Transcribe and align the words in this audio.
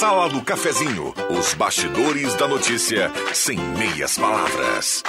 Sala 0.00 0.30
do 0.30 0.40
Cafezinho, 0.40 1.12
os 1.28 1.52
bastidores 1.52 2.34
da 2.34 2.48
notícia 2.48 3.12
sem 3.34 3.58
meias 3.58 4.16
palavras. 4.16 5.02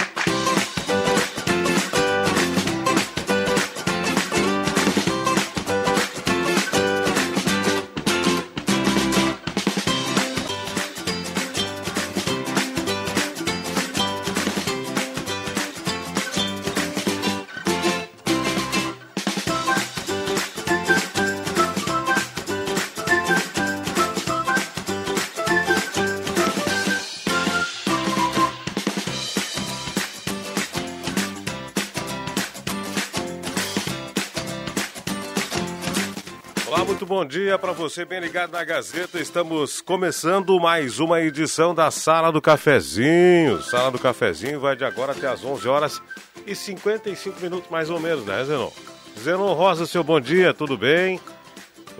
Bom 37.22 37.26
dia 37.26 37.56
para 37.60 37.72
você 37.72 38.04
bem 38.04 38.20
ligado 38.20 38.52
na 38.52 38.64
Gazeta. 38.64 39.20
Estamos 39.20 39.80
começando 39.80 40.60
mais 40.60 41.00
uma 41.00 41.22
edição 41.22 41.72
da 41.72 41.92
Sala 41.92 42.32
do 42.32 42.42
Cafezinho. 42.42 43.62
Sala 43.62 43.92
do 43.92 44.00
Cafezinho 44.00 44.60
vai 44.60 44.76
de 44.76 44.84
agora 44.84 45.12
até 45.12 45.28
as 45.28 45.46
11 45.46 45.68
horas 45.68 46.02
e 46.48 46.56
55 46.56 47.40
minutos 47.40 47.70
mais 47.70 47.92
ou 47.92 48.00
menos, 48.00 48.26
né, 48.26 48.44
Zenon? 48.44 48.72
Zenon 49.20 49.54
Rosa, 49.54 49.86
seu 49.86 50.04
bom 50.04 50.20
dia, 50.20 50.52
tudo 50.52 50.76
bem? 50.76 51.22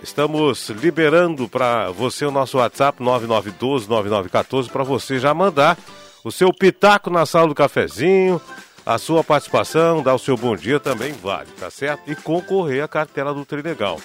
Estamos 0.02 0.70
liberando 0.70 1.48
para 1.48 1.92
você 1.92 2.26
o 2.26 2.32
nosso 2.32 2.58
WhatsApp 2.58 3.00
9912-9914 3.00 4.70
para 4.72 4.82
você 4.82 5.20
já 5.20 5.32
mandar 5.32 5.78
o 6.24 6.32
seu 6.32 6.52
pitaco 6.52 7.10
na 7.10 7.24
Sala 7.26 7.46
do 7.46 7.54
Cafezinho. 7.54 8.40
A 8.84 8.98
sua 8.98 9.22
participação, 9.22 10.02
dar 10.02 10.16
o 10.16 10.18
seu 10.18 10.36
bom 10.36 10.56
dia 10.56 10.80
também 10.80 11.12
vale, 11.12 11.48
tá 11.60 11.70
certo? 11.70 12.10
E 12.10 12.16
concorrer 12.16 12.82
à 12.82 12.88
cartela 12.88 13.32
do 13.32 13.44
Trilegal. 13.44 14.00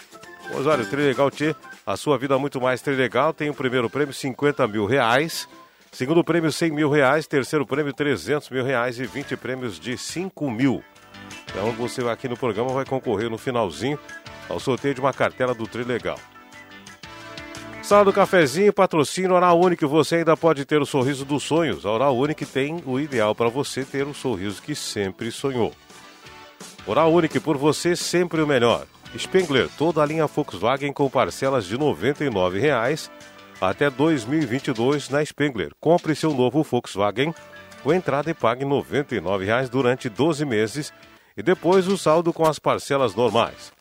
Pois 0.52 0.66
olha, 0.66 0.84
o 0.84 0.90
Trilegal 0.90 1.30
T, 1.30 1.56
a 1.86 1.98
sua 1.98 2.18
vida 2.18 2.38
muito 2.38 2.60
mais 2.60 2.82
Trilegal, 2.82 3.34
tem 3.34 3.50
o 3.50 3.54
primeiro 3.54 3.90
prêmio 3.90 4.14
50 4.14 4.68
mil 4.68 4.86
reais, 4.86 5.48
segundo 5.92 6.24
prêmio 6.24 6.52
100 6.52 6.72
mil 6.72 6.90
reais, 6.90 7.28
terceiro 7.28 7.66
prêmio 7.66 7.94
300 7.94 8.50
mil 8.50 8.64
reais 8.64 9.00
e 9.00 9.06
20 9.06 9.36
prêmios 9.38 9.80
de 9.80 9.98
5 9.98 10.50
mil. 10.50 10.84
Então 11.50 11.72
você 11.74 12.02
aqui 12.08 12.28
no 12.28 12.38
programa 12.38 12.72
vai 12.72 12.86
concorrer 12.86 13.30
no 13.30 13.38
finalzinho 13.38 14.00
ao 14.50 14.60
sorteio 14.60 14.94
de 14.94 15.02
uma 15.02 15.14
cartela 15.14 15.54
do 15.54 15.68
Trilegal. 15.68 16.20
Sala 17.88 18.04
do 18.04 18.12
Cafezinho, 18.12 18.74
patrocínio 18.74 19.34
Oral 19.34 19.58
Único. 19.58 19.88
Você 19.88 20.18
ainda 20.18 20.36
pode 20.36 20.66
ter 20.66 20.82
o 20.82 20.86
sorriso 20.86 21.24
dos 21.24 21.44
sonhos. 21.44 21.86
A 21.86 21.92
Oral 21.92 22.18
Único 22.18 22.46
tem 22.46 22.84
o 22.86 23.00
ideal 23.00 23.34
para 23.34 23.48
você 23.48 23.86
ter 23.86 24.06
o 24.06 24.14
sorriso 24.14 24.62
que 24.62 24.76
sempre 24.76 25.32
sonhou. 25.32 25.74
Oral 26.86 27.14
Único, 27.14 27.40
por 27.40 27.56
você 27.56 27.96
sempre 27.96 28.42
o 28.42 28.48
melhor. 28.48 28.86
Spengler, 29.18 29.68
toda 29.78 30.02
a 30.02 30.06
linha 30.06 30.28
Volkswagen 30.28 30.94
com 30.94 31.10
parcelas 31.10 31.66
de 31.66 31.76
R$ 31.76 31.82
99,00 31.82 33.10
até 33.60 33.90
2022 33.90 35.10
na 35.10 35.26
Spengler. 35.26 35.72
Compre 35.80 36.14
seu 36.16 36.32
novo 36.34 36.64
Volkswagen 36.64 37.34
com 37.84 37.94
entrada 37.94 38.30
e 38.30 38.34
pague 38.34 38.64
R$ 38.64 38.70
99,00 38.70 39.70
durante 39.70 40.10
12 40.10 40.46
meses 40.46 40.94
e 41.36 41.44
depois 41.44 41.88
o 41.88 41.98
saldo 41.98 42.32
com 42.34 42.46
as 42.46 42.60
parcelas 42.60 43.16
normais. 43.16 43.72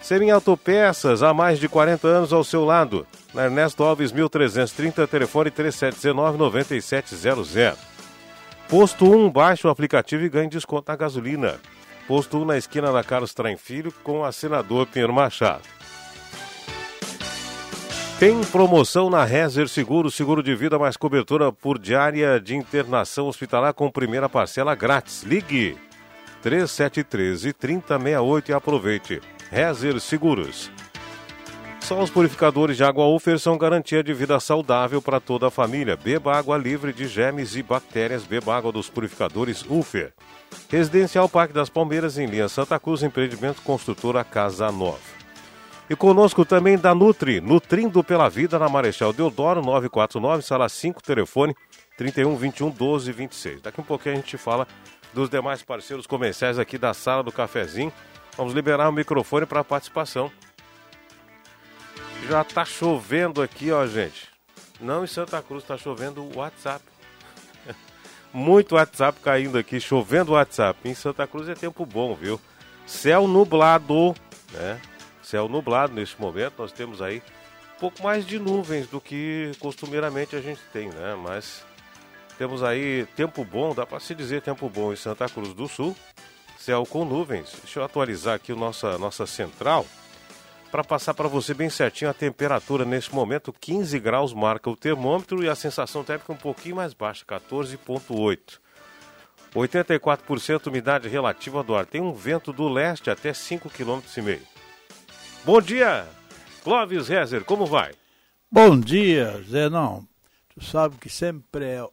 Semi 0.00 0.30
Autopeças, 0.30 1.22
há 1.22 1.32
mais 1.32 1.58
de 1.58 1.66
40 1.68 2.06
anos 2.06 2.30
ao 2.32 2.44
seu 2.44 2.64
lado. 2.64 3.06
Na 3.32 3.44
Ernesto 3.44 3.82
Alves 3.82 4.12
1330, 4.12 5.06
telefone 5.06 5.50
3719-9700. 5.50 7.74
Posto 8.68 9.10
1, 9.10 9.30
baixe 9.30 9.66
o 9.66 9.70
aplicativo 9.70 10.24
e 10.24 10.28
ganhe 10.28 10.48
desconto 10.48 10.90
na 10.90 10.96
gasolina 10.96 11.58
posto 12.06 12.38
1 12.38 12.44
na 12.44 12.56
esquina 12.56 12.92
da 12.92 13.02
Carlos 13.02 13.34
Traem 13.34 13.56
Filho 13.56 13.92
com 14.02 14.24
a 14.24 14.32
senador 14.32 14.86
Pinheiro 14.86 15.12
Machado. 15.12 15.62
Tem 18.18 18.40
promoção 18.44 19.10
na 19.10 19.24
Rezer 19.24 19.68
Seguro, 19.68 20.10
seguro 20.10 20.42
de 20.42 20.54
vida 20.54 20.78
mais 20.78 20.96
cobertura 20.96 21.52
por 21.52 21.78
diária 21.78 22.40
de 22.40 22.54
internação 22.54 23.26
hospitalar 23.26 23.74
com 23.74 23.90
primeira 23.90 24.28
parcela 24.28 24.74
grátis. 24.74 25.22
Ligue 25.24 25.76
3713 26.40 27.52
3068 27.52 28.50
e 28.50 28.54
aproveite. 28.54 29.20
Rezer 29.50 29.98
Seguros. 30.00 30.70
Só 31.80 32.02
os 32.02 32.08
purificadores 32.08 32.78
de 32.78 32.84
água 32.84 33.06
Ufer 33.06 33.38
são 33.38 33.58
garantia 33.58 34.02
de 34.02 34.14
vida 34.14 34.40
saudável 34.40 35.02
para 35.02 35.20
toda 35.20 35.48
a 35.48 35.50
família. 35.50 35.96
Beba 35.96 36.34
água 36.34 36.56
livre 36.56 36.92
de 36.94 37.06
germes 37.06 37.56
e 37.56 37.62
bactérias. 37.62 38.24
Beba 38.24 38.56
água 38.56 38.72
dos 38.72 38.88
purificadores 38.88 39.64
Ufer. 39.68 40.14
Residencial 40.68 41.28
Parque 41.28 41.54
das 41.54 41.68
Palmeiras, 41.68 42.18
em 42.18 42.26
linha 42.26 42.48
Santa 42.48 42.78
Cruz, 42.78 43.02
empreendimento 43.02 43.62
construtora 43.62 44.24
Casa 44.24 44.70
Nova. 44.72 44.98
E 45.88 45.94
conosco 45.94 46.44
também 46.44 46.78
da 46.78 46.94
Nutri, 46.94 47.40
Nutrindo 47.40 48.02
pela 48.02 48.28
Vida, 48.28 48.58
na 48.58 48.68
Marechal 48.68 49.12
Deodoro, 49.12 49.60
949, 49.60 50.42
sala 50.42 50.68
5, 50.68 51.02
telefone 51.02 51.54
31 51.96 52.36
21 52.36 52.70
12 52.70 53.12
26. 53.12 53.60
Daqui 53.60 53.80
um 53.80 53.84
pouquinho 53.84 54.14
a 54.14 54.16
gente 54.16 54.36
fala 54.38 54.66
dos 55.12 55.28
demais 55.28 55.62
parceiros 55.62 56.06
comerciais 56.06 56.58
aqui 56.58 56.78
da 56.78 56.94
Sala 56.94 57.22
do 57.22 57.30
Cafezinho. 57.30 57.92
Vamos 58.36 58.52
liberar 58.52 58.88
o 58.88 58.92
microfone 58.92 59.46
para 59.46 59.62
participação. 59.62 60.30
Já 62.28 62.42
está 62.42 62.64
chovendo 62.64 63.42
aqui, 63.42 63.70
ó, 63.70 63.86
gente. 63.86 64.28
Não 64.80 65.04
em 65.04 65.06
Santa 65.06 65.40
Cruz, 65.42 65.62
está 65.62 65.76
chovendo 65.76 66.22
o 66.22 66.38
WhatsApp. 66.38 66.82
Muito 68.34 68.74
WhatsApp 68.74 69.20
caindo 69.20 69.56
aqui, 69.56 69.80
chovendo 69.80 70.32
WhatsApp. 70.32 70.76
Em 70.84 70.92
Santa 70.92 71.24
Cruz 71.24 71.48
é 71.48 71.54
tempo 71.54 71.86
bom, 71.86 72.16
viu? 72.16 72.40
Céu 72.84 73.28
nublado, 73.28 74.12
né? 74.52 74.80
Céu 75.22 75.48
nublado 75.48 75.94
neste 75.94 76.20
momento. 76.20 76.54
Nós 76.58 76.72
temos 76.72 77.00
aí 77.00 77.22
um 77.76 77.78
pouco 77.78 78.02
mais 78.02 78.26
de 78.26 78.40
nuvens 78.40 78.88
do 78.88 79.00
que 79.00 79.52
costumeiramente 79.60 80.34
a 80.34 80.40
gente 80.40 80.60
tem, 80.72 80.88
né? 80.88 81.14
Mas 81.14 81.64
temos 82.36 82.64
aí 82.64 83.06
tempo 83.14 83.44
bom, 83.44 83.72
dá 83.72 83.86
para 83.86 84.00
se 84.00 84.16
dizer 84.16 84.42
tempo 84.42 84.68
bom 84.68 84.92
em 84.92 84.96
Santa 84.96 85.28
Cruz 85.28 85.54
do 85.54 85.68
Sul. 85.68 85.96
Céu 86.58 86.84
com 86.84 87.04
nuvens. 87.04 87.52
Deixa 87.62 87.78
eu 87.78 87.84
atualizar 87.84 88.34
aqui 88.34 88.52
o 88.52 88.56
nossa, 88.56 88.98
nossa 88.98 89.26
central 89.26 89.86
para 90.74 90.82
passar 90.82 91.14
para 91.14 91.28
você 91.28 91.54
bem 91.54 91.70
certinho 91.70 92.10
a 92.10 92.12
temperatura 92.12 92.84
nesse 92.84 93.14
momento, 93.14 93.52
15 93.52 93.96
graus 94.00 94.32
marca 94.32 94.68
o 94.68 94.74
termômetro 94.74 95.44
e 95.44 95.48
a 95.48 95.54
sensação 95.54 96.02
térmica 96.02 96.32
um 96.32 96.36
pouquinho 96.36 96.74
mais 96.74 96.92
baixa, 96.92 97.24
14.8. 97.24 98.58
84% 99.54 100.66
umidade 100.66 101.08
relativa 101.08 101.62
do 101.62 101.76
ar. 101.76 101.86
Tem 101.86 102.00
um 102.00 102.12
vento 102.12 102.52
do 102.52 102.68
leste 102.68 103.08
até 103.08 103.30
5,5 103.30 103.70
km. 103.70 104.42
Bom 105.44 105.60
dia, 105.60 106.08
Clóvis 106.64 107.06
Rezer, 107.06 107.44
como 107.44 107.66
vai? 107.66 107.92
Bom 108.50 108.76
dia, 108.76 109.44
Zé. 109.48 109.70
Não, 109.70 110.04
tu 110.48 110.64
sabe 110.64 110.96
que 110.96 111.08
sempre 111.08 111.66
é 111.66 111.88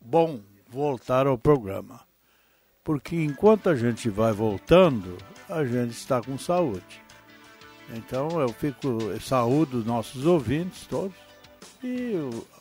bom 0.00 0.40
voltar 0.68 1.26
ao 1.26 1.36
programa. 1.36 2.00
Porque 2.84 3.16
enquanto 3.16 3.68
a 3.70 3.74
gente 3.74 4.08
vai 4.08 4.32
voltando, 4.32 5.18
a 5.48 5.64
gente 5.64 5.94
está 5.94 6.22
com 6.22 6.38
saúde. 6.38 7.03
Então 7.90 8.40
eu 8.40 8.48
fico, 8.48 8.86
eu 8.86 9.20
saúdo 9.20 9.78
os 9.78 9.84
nossos 9.84 10.24
ouvintes 10.26 10.86
todos 10.86 11.16
e 11.82 12.14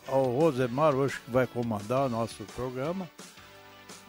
ao 0.07 0.23
Rosemar 0.23 0.93
hoje 0.93 1.19
que 1.23 1.31
vai 1.31 1.47
comandar 1.47 2.07
o 2.07 2.09
nosso 2.09 2.43
programa. 2.55 3.09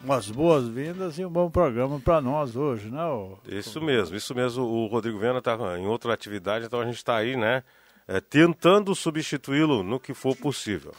Umas 0.03 0.31
boas-vindas 0.31 1.19
e 1.19 1.25
um 1.25 1.31
bom 1.31 1.49
programa 1.49 1.99
para 1.99 2.21
nós 2.21 2.57
hoje, 2.57 2.91
né? 2.91 3.03
O... 3.05 3.39
Isso 3.47 3.81
mesmo, 3.81 4.15
isso 4.15 4.35
mesmo. 4.35 4.65
O 4.65 4.87
Rodrigo 4.87 5.19
Viana 5.19 5.39
está 5.39 5.57
em 5.79 5.87
outra 5.87 6.13
atividade, 6.13 6.67
então 6.67 6.81
a 6.81 6.85
gente 6.85 6.97
está 6.97 7.17
aí, 7.17 7.37
né? 7.37 7.63
É, 8.07 8.21
tentando 8.21 8.95
substituí-lo 8.95 9.83
no 9.83 9.99
que 9.99 10.13
for 10.13 10.37
possível. 10.37 10.93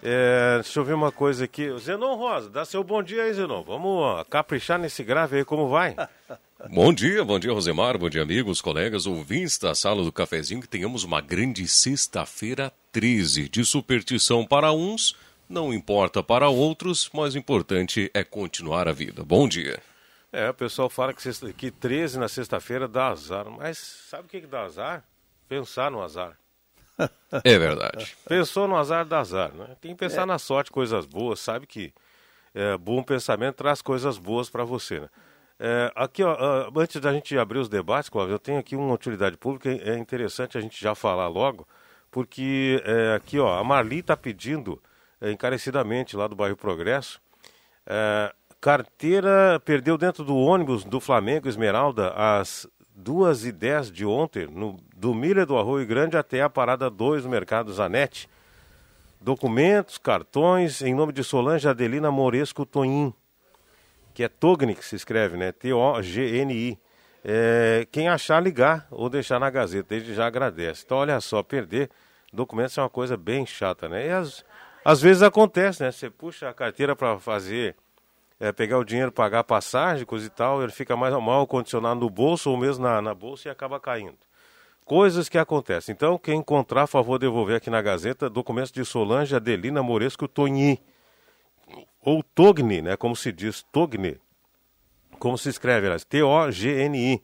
É, 0.00 0.60
deixa 0.62 0.78
eu 0.78 0.84
ver 0.84 0.92
uma 0.92 1.10
coisa 1.10 1.46
aqui. 1.46 1.68
Zenon 1.78 2.14
Rosa, 2.14 2.48
dá 2.48 2.64
seu 2.64 2.84
bom 2.84 3.02
dia 3.02 3.24
aí, 3.24 3.32
Zenon. 3.32 3.64
Vamos 3.64 3.90
ó, 3.90 4.22
caprichar 4.24 4.78
nesse 4.78 5.02
grave 5.02 5.38
aí, 5.38 5.44
como 5.44 5.68
vai? 5.68 5.96
Bom 6.66 6.92
dia, 6.92 7.24
bom 7.24 7.38
dia, 7.38 7.52
Rosemar, 7.52 7.96
bom 7.96 8.10
dia, 8.10 8.20
amigos, 8.20 8.60
colegas, 8.60 9.06
ouvintes 9.06 9.58
da 9.58 9.76
sala 9.76 10.02
do 10.02 10.10
cafezinho, 10.10 10.60
que 10.60 10.66
tenhamos 10.66 11.04
uma 11.04 11.20
grande 11.20 11.68
sexta-feira 11.68 12.72
13 12.90 13.48
de 13.48 13.64
superstição 13.64 14.44
para 14.44 14.72
uns, 14.72 15.14
não 15.48 15.72
importa 15.72 16.20
para 16.20 16.48
outros, 16.48 17.08
mas 17.14 17.34
o 17.34 17.38
importante 17.38 18.10
é 18.12 18.24
continuar 18.24 18.88
a 18.88 18.92
vida. 18.92 19.22
Bom 19.22 19.48
dia. 19.48 19.80
É, 20.32 20.50
o 20.50 20.54
pessoal 20.54 20.90
fala 20.90 21.14
que, 21.14 21.22
sexta, 21.22 21.52
que 21.52 21.70
13 21.70 22.18
na 22.18 22.28
sexta-feira 22.28 22.88
dá 22.88 23.06
azar, 23.10 23.48
mas 23.48 23.78
sabe 23.78 24.26
o 24.26 24.28
que, 24.28 24.40
que 24.40 24.46
dá 24.48 24.62
azar? 24.62 25.04
Pensar 25.48 25.92
no 25.92 26.02
azar. 26.02 26.36
É 27.44 27.56
verdade. 27.56 28.16
Pensou 28.28 28.66
no 28.66 28.74
azar, 28.74 29.06
dá 29.06 29.20
azar, 29.20 29.54
né? 29.54 29.76
Tem 29.80 29.92
que 29.92 29.98
pensar 29.98 30.22
é. 30.22 30.26
na 30.26 30.40
sorte, 30.40 30.72
coisas 30.72 31.06
boas, 31.06 31.38
sabe 31.38 31.68
que 31.68 31.94
é, 32.52 32.76
bom 32.76 33.00
pensamento 33.00 33.54
traz 33.54 33.80
coisas 33.80 34.18
boas 34.18 34.50
para 34.50 34.64
você, 34.64 34.98
né? 34.98 35.08
É, 35.60 35.90
aqui, 35.96 36.22
ó, 36.22 36.70
antes 36.76 37.00
da 37.00 37.12
gente 37.12 37.36
abrir 37.36 37.58
os 37.58 37.68
debates, 37.68 38.08
Cláudio, 38.08 38.34
eu 38.34 38.38
tenho 38.38 38.58
aqui 38.58 38.76
uma 38.76 38.94
utilidade 38.94 39.36
pública, 39.36 39.68
é 39.68 39.98
interessante 39.98 40.56
a 40.56 40.60
gente 40.60 40.80
já 40.80 40.94
falar 40.94 41.26
logo, 41.26 41.66
porque 42.10 42.80
é, 42.84 43.16
aqui, 43.16 43.38
ó, 43.40 43.58
a 43.58 43.64
Marli 43.64 43.98
está 43.98 44.16
pedindo 44.16 44.80
é, 45.20 45.32
encarecidamente 45.32 46.16
lá 46.16 46.28
do 46.28 46.36
bairro 46.36 46.56
Progresso. 46.56 47.20
É, 47.84 48.32
carteira 48.60 49.60
perdeu 49.64 49.98
dentro 49.98 50.24
do 50.24 50.36
ônibus 50.36 50.84
do 50.84 51.00
Flamengo 51.00 51.48
Esmeralda 51.48 52.12
às 52.14 52.68
2h10 53.00 53.90
de 53.90 54.04
ontem, 54.04 54.46
no, 54.46 54.76
do 54.96 55.14
Milha 55.14 55.44
do 55.44 55.56
Arroio 55.56 55.86
Grande 55.86 56.16
até 56.16 56.42
a 56.42 56.50
parada 56.50 56.90
2 56.90 57.24
no 57.24 57.30
Mercado 57.30 57.72
Zanetti. 57.72 58.28
Documentos, 59.20 59.98
cartões, 59.98 60.82
em 60.82 60.94
nome 60.94 61.12
de 61.12 61.24
Solange 61.24 61.68
Adelina 61.68 62.10
Moresco 62.10 62.64
Tonin, 62.64 63.12
que 64.18 64.24
é 64.24 64.28
Togni 64.28 64.74
que 64.74 64.84
se 64.84 64.96
escreve, 64.96 65.36
né? 65.36 65.52
T-O-G-N-I. 65.52 66.76
É, 67.24 67.86
quem 67.92 68.08
achar, 68.08 68.42
ligar 68.42 68.84
ou 68.90 69.08
deixar 69.08 69.38
na 69.38 69.48
Gazeta, 69.48 69.90
desde 69.90 70.12
já 70.12 70.26
agradece. 70.26 70.82
Então, 70.84 70.98
olha 70.98 71.20
só, 71.20 71.40
perder 71.40 71.88
documentos 72.32 72.76
é 72.76 72.82
uma 72.82 72.90
coisa 72.90 73.16
bem 73.16 73.46
chata, 73.46 73.88
né? 73.88 74.08
E 74.08 74.10
às, 74.10 74.44
às 74.84 75.00
vezes 75.00 75.22
acontece, 75.22 75.84
né? 75.84 75.92
Você 75.92 76.10
puxa 76.10 76.48
a 76.48 76.52
carteira 76.52 76.96
para 76.96 77.16
fazer, 77.20 77.76
é, 78.40 78.50
pegar 78.50 78.78
o 78.78 78.84
dinheiro, 78.84 79.12
pagar 79.12 79.44
passagem, 79.44 80.04
coisa 80.04 80.26
e 80.26 80.30
tal, 80.30 80.64
ele 80.64 80.72
fica 80.72 80.96
mais 80.96 81.14
mal 81.14 81.46
condicionado 81.46 82.00
no 82.00 82.10
bolso 82.10 82.50
ou 82.50 82.56
mesmo 82.56 82.82
na, 82.82 83.00
na 83.00 83.14
bolsa 83.14 83.46
e 83.46 83.52
acaba 83.52 83.78
caindo. 83.78 84.18
Coisas 84.84 85.28
que 85.28 85.38
acontecem. 85.38 85.92
Então, 85.92 86.18
quem 86.18 86.40
encontrar, 86.40 86.88
favor, 86.88 87.20
devolver 87.20 87.58
aqui 87.58 87.70
na 87.70 87.80
Gazeta 87.80 88.28
documentos 88.28 88.72
de 88.72 88.84
Solange 88.84 89.36
Adelina 89.36 89.80
Moresco 89.80 90.26
Togni. 90.26 90.82
Ou 92.00 92.22
Togni, 92.22 92.80
né? 92.80 92.96
Como 92.96 93.14
se 93.14 93.32
diz, 93.32 93.62
Togni. 93.72 94.20
Como 95.18 95.36
se 95.36 95.48
escreve, 95.48 95.86
aliás, 95.86 96.04
T-O-G-N-I. 96.04 97.22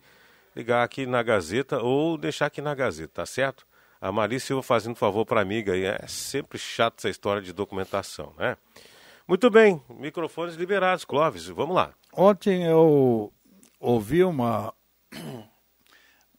Ligar 0.57 0.85
aqui 0.85 1.07
na 1.07 1.23
Gazeta 1.23 1.81
ou 1.81 2.17
deixar 2.17 2.47
aqui 2.47 2.61
na 2.63 2.75
Gazeta, 2.75 3.13
tá 3.15 3.27
certo? 3.27 3.67
A 4.01 4.13
Maria 4.13 4.39
Silva 4.39 4.63
fazendo 4.63 4.95
favor 4.95 5.25
para 5.25 5.41
amiga 5.41 5.73
aí. 5.73 5.85
É 5.85 6.07
sempre 6.07 6.59
chato 6.59 6.99
essa 6.99 7.09
história 7.09 7.43
de 7.43 7.53
documentação, 7.53 8.33
né? 8.39 8.57
Muito 9.27 9.49
bem, 9.51 9.83
microfones 9.89 10.55
liberados, 10.55 11.05
Clóvis, 11.05 11.47
vamos 11.47 11.75
lá. 11.75 11.93
Ontem 12.13 12.65
eu 12.65 13.33
ouvi 13.81 14.23
uma 14.23 14.73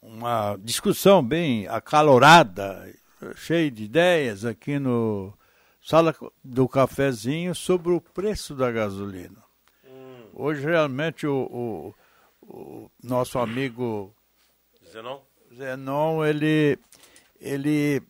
uma 0.01 0.55
discussão 0.61 1.23
bem 1.23 1.67
acalorada, 1.67 2.87
cheia 3.35 3.71
de 3.71 3.83
ideias 3.83 4.45
aqui 4.45 4.77
no 4.77 5.33
Sala 5.85 6.15
do 6.43 6.67
Cafezinho 6.67 7.53
sobre 7.53 7.93
o 7.93 8.01
preço 8.01 8.55
da 8.55 8.71
gasolina. 8.71 9.43
Hum. 9.87 10.29
Hoje, 10.33 10.65
realmente, 10.65 11.27
o, 11.27 11.35
o, 11.35 11.95
o, 12.41 12.91
nosso 13.03 13.37
amigo 13.37 14.11
Zenon, 14.91 15.19
Zenon 15.55 16.25
ele, 16.25 16.79
ele, 17.39 18.01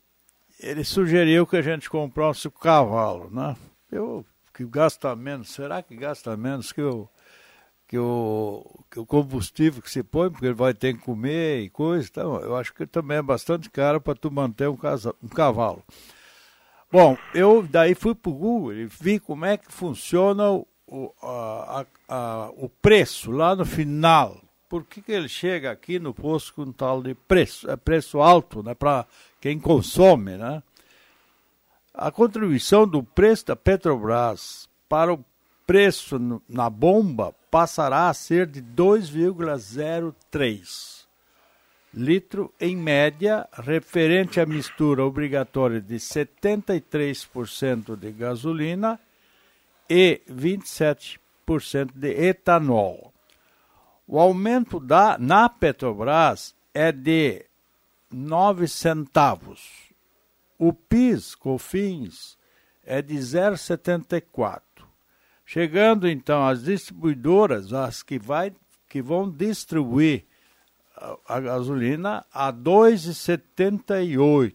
ele 0.58 0.84
sugeriu 0.84 1.46
que 1.46 1.58
a 1.58 1.60
gente 1.60 1.90
comprasse 1.90 2.48
o 2.48 2.50
cavalo, 2.50 3.28
né? 3.28 3.54
Eu, 3.92 4.24
que 4.54 4.64
gasta 4.64 5.14
menos, 5.14 5.50
será 5.50 5.82
que 5.82 5.94
gasta 5.94 6.34
menos 6.34 6.72
que 6.72 6.80
o 6.80 7.06
que 7.86 7.98
o, 7.98 8.64
que 8.90 8.98
o 8.98 9.04
combustível 9.04 9.82
que 9.82 9.90
se 9.90 10.02
põe, 10.02 10.30
porque 10.30 10.46
ele 10.46 10.54
vai 10.54 10.72
ter 10.72 10.94
que 10.94 11.00
comer 11.00 11.60
e 11.60 11.68
coisa, 11.68 12.08
então 12.10 12.40
eu 12.40 12.56
acho 12.56 12.72
que 12.72 12.86
também 12.86 13.18
é 13.18 13.22
bastante 13.22 13.68
caro 13.68 14.00
para 14.00 14.14
tu 14.14 14.30
manter 14.30 14.66
um, 14.66 14.76
casa, 14.76 15.14
um 15.22 15.28
cavalo. 15.28 15.84
Bom, 16.96 17.12
eu 17.34 17.62
daí 17.62 17.94
fui 17.94 18.14
para 18.14 18.30
o 18.30 18.34
Google 18.34 18.72
e 18.72 18.86
vi 18.86 19.20
como 19.20 19.44
é 19.44 19.58
que 19.58 19.70
funciona 19.70 20.50
o, 20.50 20.66
a, 21.22 21.84
a, 22.08 22.50
o 22.56 22.70
preço 22.70 23.30
lá 23.30 23.54
no 23.54 23.66
final. 23.66 24.40
Por 24.66 24.82
que, 24.82 25.02
que 25.02 25.12
ele 25.12 25.28
chega 25.28 25.70
aqui 25.70 25.98
no 25.98 26.14
posto 26.14 26.54
com 26.54 26.72
tal 26.72 27.02
de 27.02 27.14
preço? 27.14 27.70
É 27.70 27.76
preço 27.76 28.22
alto, 28.22 28.62
né, 28.62 28.72
para 28.72 29.04
quem 29.42 29.60
consome, 29.60 30.38
né? 30.38 30.62
A 31.92 32.10
contribuição 32.10 32.88
do 32.88 33.02
preço 33.02 33.44
da 33.44 33.54
Petrobras 33.54 34.66
para 34.88 35.12
o 35.12 35.22
preço 35.66 36.42
na 36.48 36.70
bomba 36.70 37.34
passará 37.50 38.08
a 38.08 38.14
ser 38.14 38.46
de 38.46 38.62
2,03 38.62 40.95
litro 41.96 42.52
em 42.60 42.76
média, 42.76 43.48
referente 43.54 44.38
à 44.38 44.44
mistura 44.44 45.02
obrigatória 45.02 45.80
de 45.80 45.94
73% 45.94 47.96
de 47.96 48.12
gasolina 48.12 49.00
e 49.88 50.20
27% 50.30 51.18
de 51.94 52.10
etanol. 52.10 53.14
O 54.06 54.20
aumento 54.20 54.78
da, 54.78 55.16
na 55.18 55.48
Petrobras 55.48 56.54
é 56.74 56.92
de 56.92 57.46
9 58.12 58.68
centavos. 58.68 59.86
O 60.58 60.74
PIS, 60.74 61.34
COFINS, 61.34 62.36
é 62.84 63.00
de 63.00 63.14
0,74. 63.14 64.60
Chegando 65.46 66.06
então 66.06 66.46
às 66.46 66.64
distribuidoras, 66.64 67.72
as 67.72 68.02
que, 68.02 68.18
vai, 68.18 68.52
que 68.88 69.00
vão 69.00 69.30
distribuir 69.30 70.26
a, 71.26 71.40
gasolina 71.40 72.24
a 72.32 72.52
2,78. 72.52 74.54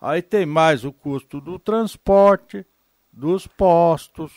Aí 0.00 0.22
tem 0.22 0.46
mais 0.46 0.84
o 0.84 0.92
custo 0.92 1.40
do 1.40 1.58
transporte, 1.58 2.64
dos 3.12 3.46
postos, 3.46 4.30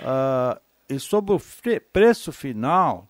uh, 0.00 0.60
e 0.88 0.98
sobre 1.00 1.34
o 1.34 1.40
preço 1.92 2.32
final, 2.32 3.08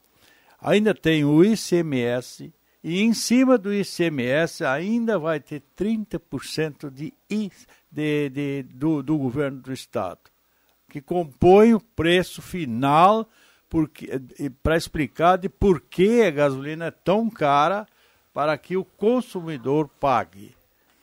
ainda 0.61 0.95
tem 0.95 1.25
o 1.25 1.45
ICMS, 1.45 2.53
e 2.83 3.03
em 3.03 3.13
cima 3.13 3.59
do 3.59 3.75
ICMS 3.75 4.65
ainda 4.65 5.19
vai 5.19 5.41
ter 5.41 5.63
30% 5.77 6.91
de, 6.91 7.13
de, 7.91 8.31
de, 8.31 8.63
do, 8.63 9.03
do 9.03 9.19
governo 9.19 9.61
do 9.61 9.73
Estado 9.73 10.21
que 10.95 11.01
compõe 11.01 11.75
o 11.75 11.81
preço 11.81 12.41
final 12.41 13.29
para 14.63 14.77
explicar 14.77 15.37
de 15.37 15.49
por 15.49 15.81
que 15.81 16.23
a 16.23 16.31
gasolina 16.31 16.87
é 16.87 16.91
tão 16.91 17.29
cara 17.29 17.87
para 18.33 18.57
que 18.59 18.77
o 18.77 18.85
consumidor 18.85 19.89
pague. 20.01 20.55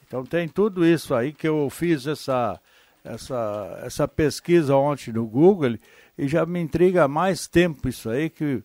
Então 0.06 0.26
tem 0.26 0.48
tudo 0.48 0.86
isso 0.86 1.16
aí 1.16 1.32
que 1.32 1.48
eu 1.48 1.70
fiz 1.70 2.06
essa, 2.06 2.60
essa, 3.04 3.80
essa 3.84 4.08
pesquisa 4.08 4.76
ontem 4.76 5.12
no 5.14 5.26
Google 5.26 5.78
e 6.18 6.28
já 6.28 6.46
me 6.46 6.60
intriga 6.60 7.06
há 7.06 7.08
mais 7.08 7.48
tempo 7.48 7.88
isso 7.88 8.10
aí 8.10 8.30
que 8.30 8.62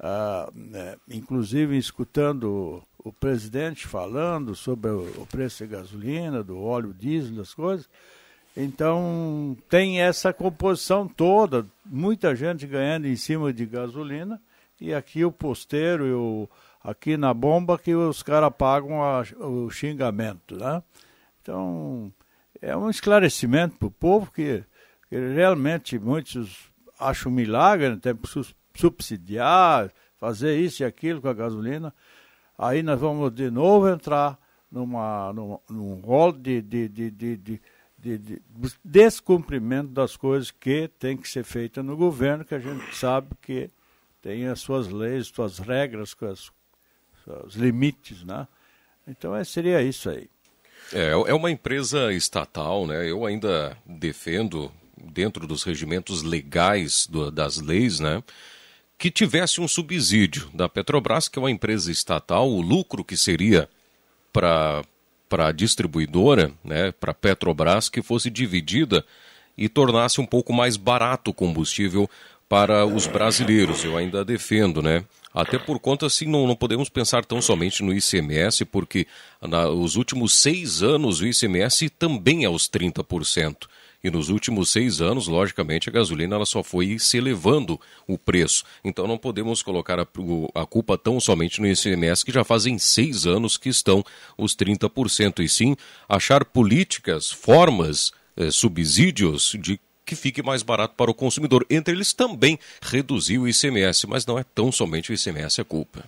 ah, 0.00 0.50
é, 0.74 0.96
inclusive 1.08 1.76
escutando 1.76 2.82
o, 2.98 3.12
presidente 3.12 3.86
falando 3.86 4.54
sobre 4.54 4.90
o, 4.90 5.26
preço 5.30 5.64
de 5.64 5.70
gasolina, 5.70 6.42
do 6.42 6.60
óleo 6.60 6.94
diesel, 6.94 7.36
das 7.36 7.52
coisas, 7.52 7.88
então 8.60 9.56
tem 9.68 10.00
essa 10.00 10.32
composição 10.32 11.06
toda, 11.06 11.64
muita 11.86 12.34
gente 12.34 12.66
ganhando 12.66 13.06
em 13.06 13.14
cima 13.14 13.52
de 13.52 13.64
gasolina 13.64 14.42
e 14.80 14.92
aqui 14.92 15.24
o 15.24 15.30
posteiro 15.30 16.04
e 16.04 16.12
o, 16.12 16.48
aqui 16.82 17.16
na 17.16 17.32
bomba 17.32 17.78
que 17.78 17.94
os 17.94 18.20
caras 18.20 18.52
pagam 18.58 19.00
a, 19.00 19.22
o 19.38 19.70
xingamento, 19.70 20.56
né? 20.56 20.82
Então 21.40 22.12
é 22.60 22.76
um 22.76 22.90
esclarecimento 22.90 23.76
para 23.76 23.86
o 23.86 23.92
povo 23.92 24.32
que, 24.32 24.64
que, 25.08 25.16
realmente 25.34 25.96
muitos 25.96 26.68
acham 26.98 27.30
milagre, 27.30 27.90
né? 27.90 27.98
tem 28.02 28.16
que 28.16 28.28
subsidiar, 28.74 29.92
fazer 30.16 30.58
isso 30.58 30.82
e 30.82 30.84
aquilo 30.84 31.20
com 31.20 31.28
a 31.28 31.32
gasolina. 31.32 31.94
Aí 32.58 32.82
nós 32.82 32.98
vamos 32.98 33.32
de 33.32 33.52
novo 33.52 33.88
entrar 33.88 34.36
numa, 34.68 35.32
num, 35.32 35.60
num 35.70 36.00
rol 36.00 36.32
de, 36.32 36.60
de, 36.60 36.88
de, 36.88 37.36
de 37.36 37.60
de, 37.98 38.16
de, 38.16 38.42
descumprimento 38.84 39.88
das 39.88 40.16
coisas 40.16 40.50
que 40.50 40.88
tem 40.98 41.16
que 41.16 41.28
ser 41.28 41.44
feita 41.44 41.82
no 41.82 41.96
governo, 41.96 42.44
que 42.44 42.54
a 42.54 42.60
gente 42.60 42.94
sabe 42.94 43.28
que 43.42 43.68
tem 44.22 44.46
as 44.46 44.60
suas 44.60 44.88
leis, 44.88 45.26
suas 45.26 45.58
regras, 45.58 46.14
as, 46.22 46.50
seus 47.24 47.54
limites, 47.54 48.22
né? 48.24 48.46
Então 49.06 49.34
é, 49.34 49.42
seria 49.42 49.82
isso 49.82 50.08
aí. 50.08 50.28
É, 50.92 51.10
é 51.10 51.34
uma 51.34 51.50
empresa 51.50 52.12
estatal, 52.12 52.86
né? 52.86 53.10
Eu 53.10 53.26
ainda 53.26 53.76
defendo, 53.84 54.72
dentro 54.96 55.46
dos 55.46 55.62
regimentos 55.62 56.22
legais 56.22 57.06
do, 57.06 57.30
das 57.30 57.58
leis, 57.58 58.00
né? 58.00 58.22
Que 58.96 59.10
tivesse 59.10 59.60
um 59.60 59.68
subsídio 59.68 60.48
da 60.54 60.68
Petrobras, 60.68 61.28
que 61.28 61.38
é 61.38 61.42
uma 61.42 61.50
empresa 61.50 61.90
estatal, 61.90 62.48
o 62.48 62.60
lucro 62.60 63.04
que 63.04 63.16
seria 63.16 63.68
para 64.32 64.82
para 65.28 65.48
a 65.48 65.52
distribuidora, 65.52 66.52
né, 66.64 66.92
para 66.92 67.10
a 67.10 67.14
Petrobras, 67.14 67.88
que 67.88 68.02
fosse 68.02 68.30
dividida 68.30 69.04
e 69.56 69.68
tornasse 69.68 70.20
um 70.20 70.26
pouco 70.26 70.52
mais 70.52 70.76
barato 70.76 71.30
o 71.30 71.34
combustível 71.34 72.08
para 72.48 72.86
os 72.86 73.06
brasileiros. 73.06 73.84
Eu 73.84 73.96
ainda 73.96 74.24
defendo, 74.24 74.80
né? 74.80 75.04
Até 75.34 75.58
por 75.58 75.78
conta, 75.78 76.06
assim, 76.06 76.26
não, 76.26 76.46
não 76.46 76.56
podemos 76.56 76.88
pensar 76.88 77.24
tão 77.24 77.42
somente 77.42 77.82
no 77.82 77.92
ICMS, 77.92 78.64
porque 78.64 79.06
nos 79.42 79.96
últimos 79.96 80.34
seis 80.34 80.82
anos 80.82 81.20
o 81.20 81.26
ICMS 81.26 81.90
também 81.90 82.44
é 82.44 82.48
os 82.48 82.68
30%. 82.68 83.68
E 84.02 84.10
nos 84.10 84.28
últimos 84.28 84.70
seis 84.70 85.00
anos, 85.00 85.26
logicamente, 85.26 85.88
a 85.88 85.92
gasolina 85.92 86.36
ela 86.36 86.46
só 86.46 86.62
foi 86.62 86.98
se 86.98 87.16
elevando 87.16 87.80
o 88.06 88.16
preço. 88.16 88.64
Então 88.84 89.06
não 89.06 89.18
podemos 89.18 89.60
colocar 89.62 89.98
a, 89.98 90.06
a 90.54 90.66
culpa 90.66 90.96
tão 90.96 91.18
somente 91.18 91.60
no 91.60 91.66
ICMS, 91.66 92.24
que 92.24 92.32
já 92.32 92.44
fazem 92.44 92.78
seis 92.78 93.26
anos 93.26 93.56
que 93.56 93.68
estão 93.68 94.04
os 94.36 94.54
30%, 94.54 95.40
e 95.40 95.48
sim 95.48 95.76
achar 96.08 96.44
políticas, 96.44 97.30
formas, 97.30 98.12
eh, 98.36 98.50
subsídios 98.50 99.56
de 99.58 99.80
que 100.06 100.16
fique 100.16 100.42
mais 100.42 100.62
barato 100.62 100.94
para 100.96 101.10
o 101.10 101.14
consumidor. 101.14 101.66
Entre 101.68 101.92
eles 101.92 102.14
também 102.14 102.58
reduzir 102.80 103.38
o 103.38 103.46
ICMS, 103.46 104.06
mas 104.06 104.24
não 104.24 104.38
é 104.38 104.44
tão 104.54 104.72
somente 104.72 105.10
o 105.10 105.14
ICMS 105.14 105.60
a 105.60 105.64
culpa. 105.64 106.04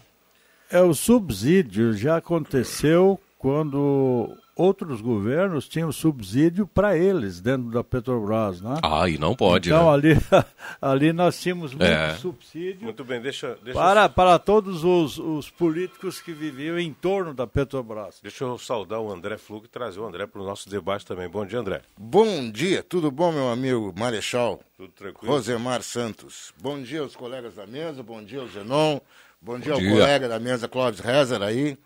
É, 0.70 0.80
o 0.80 0.94
subsídio 0.94 1.92
já 1.92 2.16
aconteceu 2.16 3.20
quando 3.36 4.32
outros 4.60 5.00
governos 5.00 5.66
tinham 5.68 5.90
subsídio 5.90 6.66
para 6.66 6.96
eles 6.96 7.40
dentro 7.40 7.70
da 7.70 7.82
Petrobras, 7.82 8.60
né? 8.60 8.76
Ah, 8.82 9.08
e 9.08 9.16
não 9.16 9.34
pode, 9.34 9.70
então, 9.70 9.84
né? 9.86 9.90
ali, 9.92 10.16
ali 10.80 11.12
nós 11.12 11.40
tínhamos 11.40 11.72
muito 11.72 11.84
É. 11.90 12.14
subsídio 12.16 12.82
Muito 12.84 13.02
bem, 13.04 13.20
deixa, 13.20 13.56
deixa, 13.62 13.78
para, 13.78 14.08
para 14.08 14.38
todos 14.38 14.84
os, 14.84 15.18
os 15.18 15.48
políticos 15.48 16.20
que 16.20 16.32
viviam 16.32 16.78
em 16.78 16.92
torno 16.92 17.32
da 17.32 17.46
Petrobras. 17.46 18.18
deixa 18.22 18.44
eu 18.44 18.58
saudar 18.58 19.00
o 19.00 19.10
André 19.10 19.38
Flug 19.38 19.64
e 19.64 19.68
trazer 19.68 19.98
o 20.00 20.06
André 20.06 20.26
para 20.26 20.42
o 20.42 20.44
nosso 20.44 20.68
debate 20.68 21.06
também. 21.06 21.28
Bom 21.28 21.46
dia, 21.46 21.58
André. 21.58 21.80
Bom 21.96 22.50
dia, 22.50 22.82
tudo 22.82 23.10
bom, 23.10 23.32
meu 23.32 23.48
amigo 23.50 23.94
Marechal? 23.98 24.60
Tudo 24.76 24.92
tranquilo? 24.92 25.32
Rosemar 25.32 25.82
Santos. 25.82 26.52
Bom 26.60 26.80
dia 26.82 27.00
aos 27.00 27.16
colegas 27.16 27.54
da 27.54 27.66
mesa, 27.66 28.02
bom 28.02 28.22
dia 28.22 28.40
ao 28.40 28.48
Zenon, 28.48 29.00
bom 29.40 29.58
dia 29.58 29.72
ao 29.72 29.78
dia. 29.78 29.90
colega 29.90 30.28
da 30.28 30.38
mesa 30.38 30.68
Clóvis 30.68 31.00
Rezer 31.00 31.40
aí. 31.42 31.78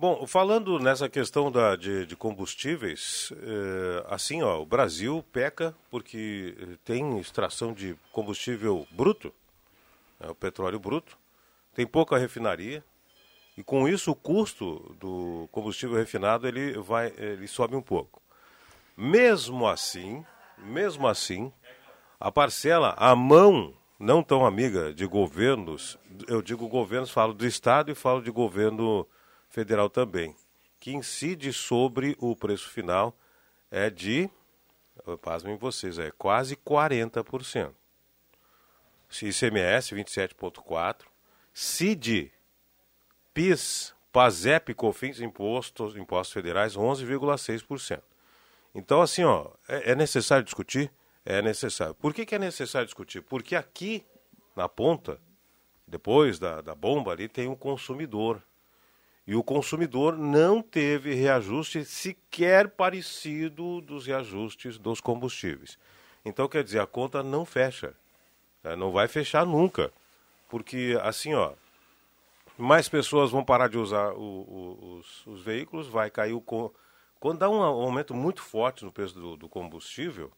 Bom, 0.00 0.26
falando 0.26 0.78
nessa 0.78 1.10
questão 1.10 1.52
da, 1.52 1.76
de, 1.76 2.06
de 2.06 2.16
combustíveis, 2.16 3.30
eh, 3.36 4.06
assim, 4.08 4.40
ó, 4.40 4.58
o 4.58 4.64
Brasil 4.64 5.22
peca 5.30 5.76
porque 5.90 6.56
eh, 6.58 6.78
tem 6.82 7.18
extração 7.18 7.74
de 7.74 7.94
combustível 8.10 8.88
bruto, 8.92 9.30
né, 10.18 10.30
o 10.30 10.34
petróleo 10.34 10.80
bruto, 10.80 11.18
tem 11.74 11.86
pouca 11.86 12.16
refinaria, 12.16 12.82
e 13.58 13.62
com 13.62 13.86
isso 13.86 14.12
o 14.12 14.14
custo 14.14 14.96
do 14.98 15.46
combustível 15.52 15.98
refinado 15.98 16.48
ele 16.48 16.78
vai, 16.78 17.12
ele 17.18 17.46
sobe 17.46 17.76
um 17.76 17.82
pouco. 17.82 18.22
Mesmo 18.96 19.68
assim, 19.68 20.24
mesmo 20.56 21.06
assim, 21.06 21.52
a 22.18 22.32
parcela, 22.32 22.94
a 22.96 23.14
mão 23.14 23.74
não 23.98 24.22
tão 24.22 24.46
amiga 24.46 24.94
de 24.94 25.04
governos, 25.04 25.98
eu 26.26 26.40
digo 26.40 26.66
governos, 26.68 27.10
falo 27.10 27.34
do 27.34 27.46
Estado 27.46 27.92
e 27.92 27.94
falo 27.94 28.22
de 28.22 28.30
governo 28.30 29.06
federal 29.50 29.90
também, 29.90 30.34
que 30.78 30.94
incide 30.94 31.52
sobre 31.52 32.16
o 32.18 32.34
preço 32.34 32.70
final 32.70 33.14
é 33.70 33.90
de, 33.90 34.30
pasmem 35.20 35.56
vocês, 35.56 35.98
é 35.98 36.10
quase 36.10 36.56
40%. 36.56 37.72
ICMS 39.10 39.94
27,4%, 39.94 41.02
CID, 41.52 42.32
PIS, 43.34 43.92
PASEP, 44.12 44.74
COFINS, 44.74 45.20
impostos, 45.20 45.96
impostos 45.96 46.32
federais 46.32 46.76
11,6%. 46.76 48.02
Então, 48.74 49.02
assim, 49.02 49.24
ó, 49.24 49.50
é, 49.68 49.92
é 49.92 49.94
necessário 49.94 50.44
discutir? 50.44 50.90
É 51.24 51.42
necessário. 51.42 51.94
Por 51.94 52.14
que, 52.14 52.24
que 52.24 52.34
é 52.34 52.38
necessário 52.38 52.86
discutir? 52.86 53.20
Porque 53.22 53.54
aqui, 53.56 54.04
na 54.56 54.68
ponta, 54.68 55.20
depois 55.86 56.38
da, 56.38 56.60
da 56.60 56.74
bomba 56.74 57.12
ali, 57.12 57.28
tem 57.28 57.48
um 57.48 57.56
consumidor. 57.56 58.42
E 59.30 59.36
o 59.36 59.44
consumidor 59.44 60.18
não 60.18 60.60
teve 60.60 61.14
reajuste 61.14 61.84
sequer 61.84 62.68
parecido 62.68 63.80
dos 63.80 64.04
reajustes 64.04 64.76
dos 64.76 65.00
combustíveis. 65.00 65.78
Então, 66.24 66.48
quer 66.48 66.64
dizer, 66.64 66.80
a 66.80 66.86
conta 66.86 67.22
não 67.22 67.44
fecha. 67.44 67.94
né? 68.64 68.74
Não 68.74 68.90
vai 68.90 69.06
fechar 69.06 69.46
nunca. 69.46 69.92
Porque, 70.48 70.98
assim, 71.00 71.32
ó, 71.32 71.52
mais 72.58 72.88
pessoas 72.88 73.30
vão 73.30 73.44
parar 73.44 73.68
de 73.68 73.78
usar 73.78 74.12
o- 74.14 74.18
o- 74.18 74.96
os, 74.98 75.24
os 75.28 75.40
veículos, 75.42 75.86
vai 75.86 76.10
cair 76.10 76.32
o. 76.32 76.42
Quando 77.20 77.38
dá 77.38 77.48
um 77.48 77.62
aumento 77.62 78.12
muito 78.12 78.42
forte 78.42 78.84
no 78.84 78.90
preço 78.90 79.14
do, 79.14 79.36
do 79.36 79.48
combustível, 79.48 80.32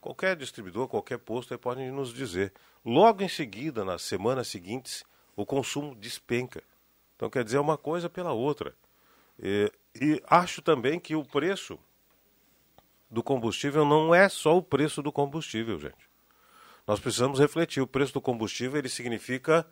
qualquer 0.00 0.34
distribuidor, 0.34 0.88
qualquer 0.88 1.18
posto 1.18 1.52
aí 1.52 1.58
pode 1.58 1.82
nos 1.90 2.14
dizer. 2.14 2.54
Logo 2.82 3.22
em 3.22 3.28
seguida, 3.28 3.84
nas 3.84 4.00
semanas 4.00 4.48
seguintes, 4.48 5.04
o 5.36 5.44
consumo 5.44 5.94
despenca. 5.94 6.62
Então, 7.18 7.28
quer 7.28 7.42
dizer, 7.42 7.56
é 7.56 7.60
uma 7.60 7.76
coisa 7.76 8.08
pela 8.08 8.32
outra. 8.32 8.72
E, 9.42 9.72
e 10.00 10.22
acho 10.28 10.62
também 10.62 11.00
que 11.00 11.16
o 11.16 11.24
preço 11.24 11.76
do 13.10 13.24
combustível 13.24 13.84
não 13.84 14.14
é 14.14 14.28
só 14.28 14.56
o 14.56 14.62
preço 14.62 15.02
do 15.02 15.10
combustível, 15.10 15.80
gente. 15.80 16.08
Nós 16.86 17.00
precisamos 17.00 17.40
refletir. 17.40 17.80
O 17.80 17.88
preço 17.88 18.12
do 18.12 18.20
combustível 18.20 18.78
ele 18.78 18.88
significa 18.88 19.66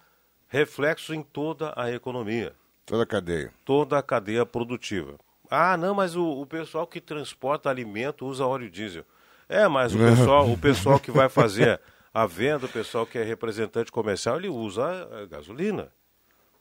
reflexo 0.49 1.15
em 1.15 1.23
toda 1.23 1.73
a 1.77 1.89
economia, 1.93 2.53
Toda 2.85 3.05
a 3.05 3.07
cadeia. 3.07 3.53
toda 3.65 3.97
a 3.97 4.03
cadeia 4.03 4.45
produtiva. 4.45 5.17
Ah, 5.49 5.77
não, 5.77 5.95
mas 5.95 6.17
o, 6.17 6.25
o 6.25 6.47
pessoal 6.47 6.85
que 6.85 7.01
transporta 7.01 7.71
alimento 7.71 8.27
usa 8.27 8.45
óleo 8.45 8.69
diesel. 8.69 9.05
É, 9.49 9.69
mas 9.69 9.95
o 9.95 9.99
pessoal, 9.99 10.51
o 10.51 10.59
pessoal 10.59 10.99
que 10.99 11.13
vai 11.13 11.29
fazer 11.29 11.81
a 12.13 12.27
venda, 12.27 12.67
o 12.67 12.69
pessoal 12.69 13.07
que 13.07 13.19
é 13.19 13.23
representante 13.23 13.93
comercial, 13.93 14.37
ele 14.37 14.49
usa 14.49 14.85
a 15.23 15.27
gasolina. 15.27 15.93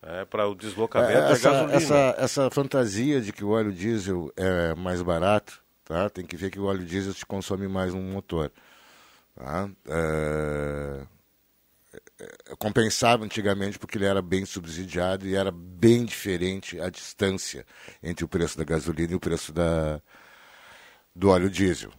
É, 0.06 0.24
para 0.24 0.48
o 0.48 0.54
deslocamento 0.54 1.12
é, 1.12 1.32
essa, 1.32 1.52
gasolina. 1.52 1.76
essa, 1.76 2.16
essa 2.20 2.50
fantasia 2.52 3.20
de 3.20 3.34
que 3.34 3.44
o 3.44 3.50
óleo 3.50 3.74
diesel 3.74 4.32
é 4.38 4.76
mais 4.76 5.02
barato, 5.02 5.60
tá? 5.84 6.08
Tem 6.12 6.24
que 6.24 6.38
ver 6.38 6.52
que 6.52 6.60
o 6.60 6.66
óleo 6.66 6.86
diesel 6.86 7.12
te 7.12 7.26
consome 7.26 7.68
mais 7.68 7.92
no 7.92 8.02
motor. 8.02 8.52
Tá? 9.36 9.68
É... 9.90 11.02
é- 12.20 12.56
compensava 12.60 13.26
antigamente 13.26 13.80
porque 13.80 13.98
ele 13.98 14.06
era 14.06 14.22
bem 14.22 14.46
subsidiado 14.46 15.28
e 15.28 15.36
era 15.36 15.52
bem 15.52 16.06
diferente 16.06 16.80
a 16.80 16.90
distância 16.90 17.66
entre 18.02 18.24
o 18.24 18.28
preço 18.28 18.58
da 18.60 18.64
gasolina 18.64 19.14
e 19.14 19.16
o 19.16 19.20
preço 19.20 19.52
da, 19.52 20.00
do 21.16 21.30
óleo 21.30 21.50
diesel. 21.50 21.92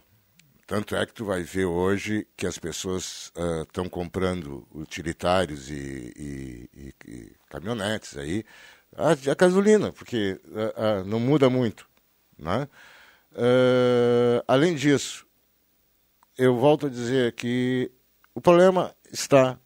Tanto 0.67 0.97
é 0.97 1.05
que 1.05 1.13
tu 1.13 1.23
vai 1.23 1.43
ver 1.43 1.63
hoje 1.63 2.27
que 2.35 2.45
as 2.45 2.59
pessoas 2.59 3.31
estão 3.61 3.87
comprando 3.87 4.67
utilitários 4.75 5.69
e, 5.69 6.13
e- 6.13 6.69
e- 6.75 6.93
e 7.09 7.35
caminhonetes 7.47 8.17
aí 8.17 8.43
a, 8.93 9.11
a 9.11 9.35
gasolina, 9.35 9.93
porque 9.93 10.37
ah, 10.53 10.73
ah, 10.99 11.03
não 11.05 11.21
muda 11.21 11.49
muito. 11.49 11.87
Né? 12.37 12.67
Ah, 13.33 14.43
além 14.45 14.75
disso, 14.75 15.25
eu 16.37 16.57
volto 16.57 16.87
a 16.87 16.89
dizer 16.89 17.31
que 17.31 17.89
o 18.35 18.41
problema 18.41 18.93
está 19.09 19.57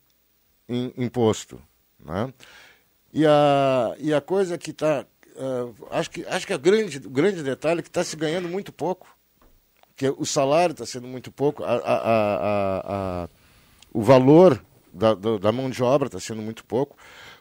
em 0.69 0.93
imposto. 0.95 1.59
Né? 1.99 2.31
E, 3.11 3.25
a, 3.25 3.95
e 3.97 4.13
a 4.13 4.21
coisa 4.21 4.55
que 4.55 4.69
está. 4.69 5.03
acho 5.89 6.11
que, 6.11 6.23
acho 6.27 6.45
que 6.45 6.53
a 6.53 6.57
grande, 6.57 6.99
o 6.99 7.09
grande 7.09 7.41
detalhe 7.41 7.79
é 7.79 7.83
que 7.83 7.89
está 7.89 8.03
se 8.03 8.15
ganhando 8.15 8.47
muito 8.47 8.71
pouco 8.71 9.19
que 10.01 10.09
o 10.17 10.25
salário 10.25 10.73
está 10.73 10.83
sendo 10.83 11.07
muito 11.07 11.31
pouco, 11.31 11.63
a, 11.63 11.73
a- 11.75 12.81
a- 13.23 13.29
o 13.93 14.01
valor 14.01 14.59
da, 14.91 15.13
da- 15.13 15.51
mão 15.51 15.69
de 15.69 15.83
obra 15.83 16.07
está 16.07 16.19
sendo 16.19 16.41
muito 16.41 16.65
pouco, 16.65 16.97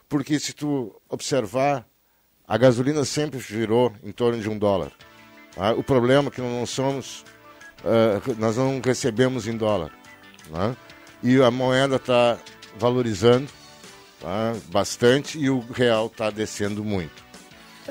porque 0.07 0.39
se 0.39 0.53
tu 0.53 0.95
observar, 1.09 1.83
a 2.47 2.57
gasolina 2.59 3.03
sempre 3.03 3.39
girou 3.39 3.91
em 4.03 4.11
torno 4.11 4.39
de 4.39 4.47
um 4.47 4.59
dólar. 4.59 4.91
tá? 5.55 5.73
O 5.73 5.81
problema 5.83 6.27
é 6.27 6.31
que 6.31 6.39
nós 6.39 6.51
não 6.51 6.65
somos, 6.67 7.25
eh, 7.83 8.21
nós 8.37 8.57
não 8.57 8.79
recebemos 8.79 9.47
em 9.47 9.57
dólar. 9.57 9.91
né? 10.51 10.77
E 11.23 11.41
a 11.41 11.49
moeda 11.49 11.95
está 11.95 12.37
valorizando 12.77 13.49
tá? 14.19 14.53
bastante 14.67 15.39
e 15.39 15.49
o 15.49 15.61
real 15.61 16.05
está 16.05 16.29
descendo 16.29 16.83
muito. 16.83 17.23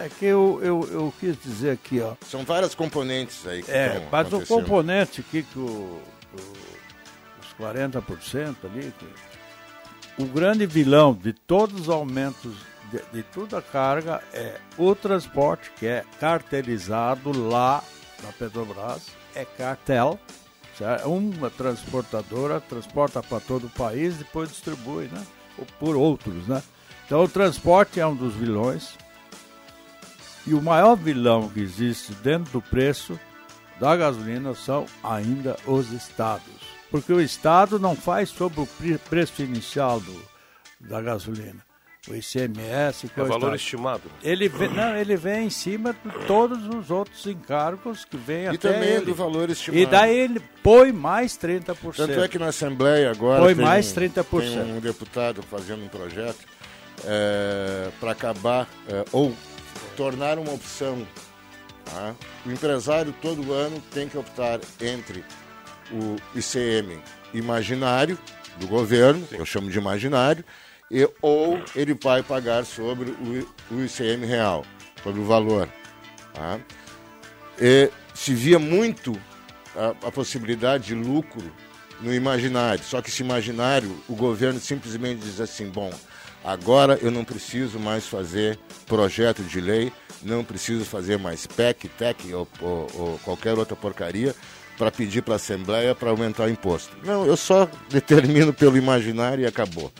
É 0.00 0.08
que 0.08 0.24
eu, 0.24 0.58
eu, 0.62 0.88
eu 0.90 1.14
quis 1.20 1.36
dizer 1.38 1.72
aqui, 1.72 2.00
ó. 2.00 2.14
São 2.26 2.42
várias 2.42 2.74
componentes 2.74 3.46
aí 3.46 3.62
que 3.62 3.70
É, 3.70 4.08
mas 4.10 4.32
o 4.32 4.40
componente 4.46 5.20
aqui 5.20 5.42
que 5.42 5.58
o, 5.58 6.00
os 6.34 7.54
40% 7.58 8.56
ali, 8.64 8.94
que 8.98 10.22
o 10.22 10.24
grande 10.24 10.64
vilão 10.64 11.12
de 11.12 11.34
todos 11.34 11.82
os 11.82 11.88
aumentos 11.90 12.54
de, 12.90 13.02
de 13.12 13.22
toda 13.22 13.58
a 13.58 13.62
carga 13.62 14.22
é 14.32 14.56
o 14.78 14.94
transporte, 14.94 15.70
que 15.78 15.86
é 15.86 16.02
cartelizado 16.18 17.48
lá 17.48 17.84
na 18.22 18.32
Petrobras, 18.32 19.08
é 19.34 19.44
cartel. 19.44 20.18
Uma 21.04 21.50
transportadora 21.50 22.58
transporta 22.58 23.22
para 23.22 23.38
todo 23.38 23.66
o 23.66 23.70
país, 23.70 24.16
depois 24.16 24.48
distribui, 24.48 25.08
né? 25.12 25.22
Ou 25.58 25.66
por 25.78 25.94
outros, 25.94 26.48
né? 26.48 26.62
Então 27.04 27.22
o 27.22 27.28
transporte 27.28 28.00
é 28.00 28.06
um 28.06 28.14
dos 28.16 28.34
vilões. 28.34 28.94
E 30.50 30.54
o 30.54 30.60
maior 30.60 30.96
vilão 30.96 31.48
que 31.48 31.60
existe 31.60 32.12
dentro 32.14 32.50
do 32.54 32.60
preço 32.60 33.18
da 33.78 33.94
gasolina 33.96 34.52
são 34.54 34.84
ainda 35.02 35.56
os 35.64 35.92
estados. 35.92 36.44
Porque 36.90 37.12
o 37.12 37.20
estado 37.20 37.78
não 37.78 37.94
faz 37.94 38.30
sobre 38.30 38.60
o 38.60 38.66
pre- 38.66 38.98
preço 38.98 39.42
inicial 39.42 40.00
do, 40.00 40.22
da 40.80 41.00
gasolina. 41.00 41.64
o 42.08 42.14
ICMS, 42.14 43.06
É 43.06 43.08
coisa 43.10 43.30
valor 43.30 43.46
tal. 43.46 43.54
estimado. 43.54 44.02
Ele 44.24 44.48
vem, 44.48 44.70
não, 44.70 44.96
ele 44.96 45.16
vem 45.16 45.46
em 45.46 45.50
cima 45.50 45.92
de 45.92 46.26
todos 46.26 46.66
os 46.74 46.90
outros 46.90 47.24
encargos 47.26 48.04
que 48.04 48.16
vêm 48.16 48.44
E 48.44 48.48
até 48.48 48.72
também 48.72 48.88
ele. 48.94 49.04
do 49.04 49.14
valor 49.14 49.50
estimado. 49.50 49.80
E 49.80 49.86
daí 49.86 50.16
ele 50.18 50.40
põe 50.64 50.90
mais 50.92 51.36
30%. 51.38 51.94
Tanto 51.94 52.20
é 52.20 52.26
que 52.26 52.38
na 52.40 52.48
Assembleia 52.48 53.12
agora 53.12 53.40
Põe 53.44 53.54
tem, 53.54 53.64
mais 53.64 53.92
um- 53.92 53.94
30%. 53.94 54.24
tem 54.64 54.72
um 54.76 54.80
deputado 54.80 55.42
fazendo 55.42 55.84
um 55.84 55.88
projeto 55.88 56.38
para 58.00 58.10
acabar 58.12 58.68
é, 58.88 59.04
ou 59.12 59.34
tornar 60.00 60.38
uma 60.38 60.54
opção. 60.54 61.06
tá? 61.84 62.14
O 62.46 62.50
empresário 62.50 63.14
todo 63.20 63.52
ano 63.52 63.82
tem 63.92 64.08
que 64.08 64.16
optar 64.16 64.58
entre 64.80 65.22
o 65.92 66.16
ICM 66.34 66.98
imaginário 67.34 68.18
do 68.56 68.66
governo, 68.66 69.26
que 69.26 69.34
eu 69.34 69.44
chamo 69.44 69.68
de 69.70 69.76
imaginário, 69.76 70.42
e, 70.90 71.06
ou 71.20 71.62
ele 71.76 71.92
vai 72.02 72.22
pagar 72.22 72.64
sobre 72.64 73.10
o, 73.10 73.46
o 73.70 73.84
ICM 73.84 74.24
real, 74.24 74.64
sobre 75.02 75.20
o 75.20 75.24
valor. 75.26 75.68
tá? 76.32 76.58
E 77.60 77.90
se 78.14 78.32
via 78.32 78.58
muito 78.58 79.12
a, 79.76 80.08
a 80.08 80.10
possibilidade 80.10 80.86
de 80.86 80.94
lucro 80.94 81.52
no 82.00 82.14
imaginário. 82.14 82.82
Só 82.82 83.02
que 83.02 83.10
esse 83.10 83.22
imaginário, 83.22 83.94
o 84.08 84.14
governo 84.14 84.58
simplesmente 84.60 85.20
diz 85.20 85.40
assim: 85.40 85.68
bom, 85.68 85.92
agora 86.44 86.98
eu 87.02 87.10
não 87.10 87.24
preciso 87.24 87.78
mais 87.78 88.06
fazer 88.06 88.58
projeto 88.86 89.42
de 89.42 89.60
lei, 89.60 89.92
não 90.22 90.44
preciso 90.44 90.84
fazer 90.84 91.18
mais 91.18 91.46
PEC, 91.46 91.88
TEC 91.88 92.32
ou, 92.34 92.48
ou- 92.60 92.86
ou 92.94 93.18
qualquer 93.24 93.56
outra 93.58 93.74
porcaria 93.76 94.34
para 94.78 94.90
pedir 94.90 95.22
para 95.22 95.34
a 95.34 95.36
Assembleia 95.36 95.94
para 95.94 96.10
aumentar 96.10 96.44
o 96.44 96.48
imposto. 96.50 96.96
Não, 97.04 97.26
eu 97.26 97.36
só 97.36 97.68
determino 97.90 98.52
pelo 98.52 98.76
imaginário 98.76 99.42
e 99.42 99.46
acabou. 99.46 99.92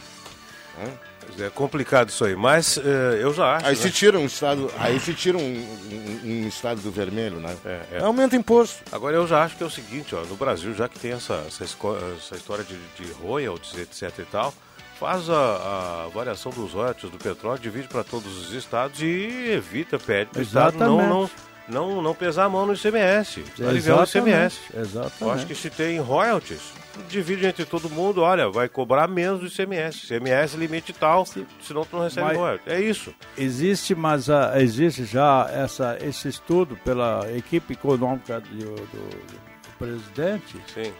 Pois 1.27 1.41
É 1.41 1.51
complicado 1.51 2.09
isso 2.09 2.25
aí, 2.25 2.35
mas 2.35 2.77
eh, 2.79 3.19
eu 3.21 3.33
já 3.33 3.57
acho. 3.57 3.67
Aí 3.67 3.77
né? 3.77 3.81
se 3.83 3.91
tira 3.91 4.19
um 4.19 4.25
estado, 4.27 4.71
aí 4.79 4.99
se 4.99 5.15
tira 5.15 5.37
um, 5.39 5.43
um- 5.43 6.21
um 6.45 6.49
estado 6.49 6.81
do 6.81 6.91
vermelho, 6.91 7.37
né? 7.39 7.57
É, 7.65 7.81
é. 7.93 7.99
Aumenta 8.01 8.35
imposto. 8.37 8.83
Agora 8.91 9.15
eu 9.17 9.27
já 9.27 9.45
acho 9.45 9.57
que 9.57 9.63
é 9.63 9.67
o 9.67 9.71
seguinte, 9.71 10.15
ó, 10.15 10.23
no 10.25 10.35
Brasil, 10.37 10.75
já 10.75 10.89
que 10.89 10.99
tem 10.99 11.13
essa, 11.13 11.45
essa, 11.47 11.65
essa 11.65 12.35
história 12.37 12.65
de, 12.65 12.75
de 12.99 13.13
royalties, 13.13 13.75
etc 13.79 14.19
e 14.19 14.25
tal, 14.25 14.53
faz 15.01 15.29
a, 15.31 16.05
a 16.05 16.09
variação 16.13 16.53
dos 16.53 16.73
royalties 16.73 17.11
do 17.11 17.17
petróleo, 17.19 17.59
divide 17.59 17.89
para 17.89 18.05
todos 18.05 18.37
os 18.37 18.53
estados 18.53 19.01
e 19.01 19.51
evita, 19.51 19.99
pede 19.99 20.31
para 20.31 20.39
o 20.41 20.43
estado 20.43 20.77
não, 20.79 21.09
não, 21.09 21.31
não, 21.67 22.03
não 22.03 22.15
pesar 22.15 22.45
a 22.45 22.49
mão 22.51 22.67
no 22.67 22.75
ICMS, 22.75 23.43
aliviar 23.67 24.01
o 24.01 24.05
ICMS. 24.05 24.59
Exatamente. 24.77 25.23
Eu 25.23 25.31
acho 25.31 25.47
que 25.47 25.55
se 25.55 25.71
tem 25.71 25.99
royalties, 26.01 26.61
divide 27.09 27.47
entre 27.47 27.65
todo 27.65 27.89
mundo, 27.89 28.21
olha, 28.21 28.51
vai 28.51 28.69
cobrar 28.69 29.09
menos 29.09 29.41
do 29.41 29.47
ICMS. 29.47 30.05
ICMS 30.05 30.57
limite 30.59 30.93
tal, 30.93 31.25
senão 31.25 31.85
tu 31.87 31.97
não 31.97 32.03
recebe 32.03 32.27
Mas- 32.27 32.37
royalties. 32.37 32.67
É 32.73 32.81
isso. 32.81 33.15
Existe, 33.39 33.95
mas 33.95 34.29
ah, 34.29 34.53
existe 34.61 35.05
já 35.07 35.49
essa, 35.51 35.97
esse 36.03 36.29
estudo 36.29 36.77
pela 36.85 37.27
equipe 37.35 37.73
econômica 37.73 38.39
do, 38.41 38.57
do- 38.75 38.77
do 38.77 39.41
presidente, 39.79 40.57
Sim. 40.75 40.93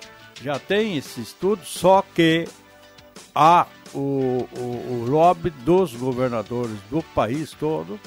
já 0.43 0.59
tem 0.59 0.97
esse 0.97 1.21
estudo, 1.21 1.61
só 1.67 2.03
que 2.15 2.49
há 3.35 3.67
o, 3.95 4.49
o, 4.57 4.61
o 4.61 5.07
lobby 5.09 5.51
dos 5.51 5.95
governadores 5.95 6.77
do 6.91 7.03
país 7.03 7.53
todo 7.53 7.99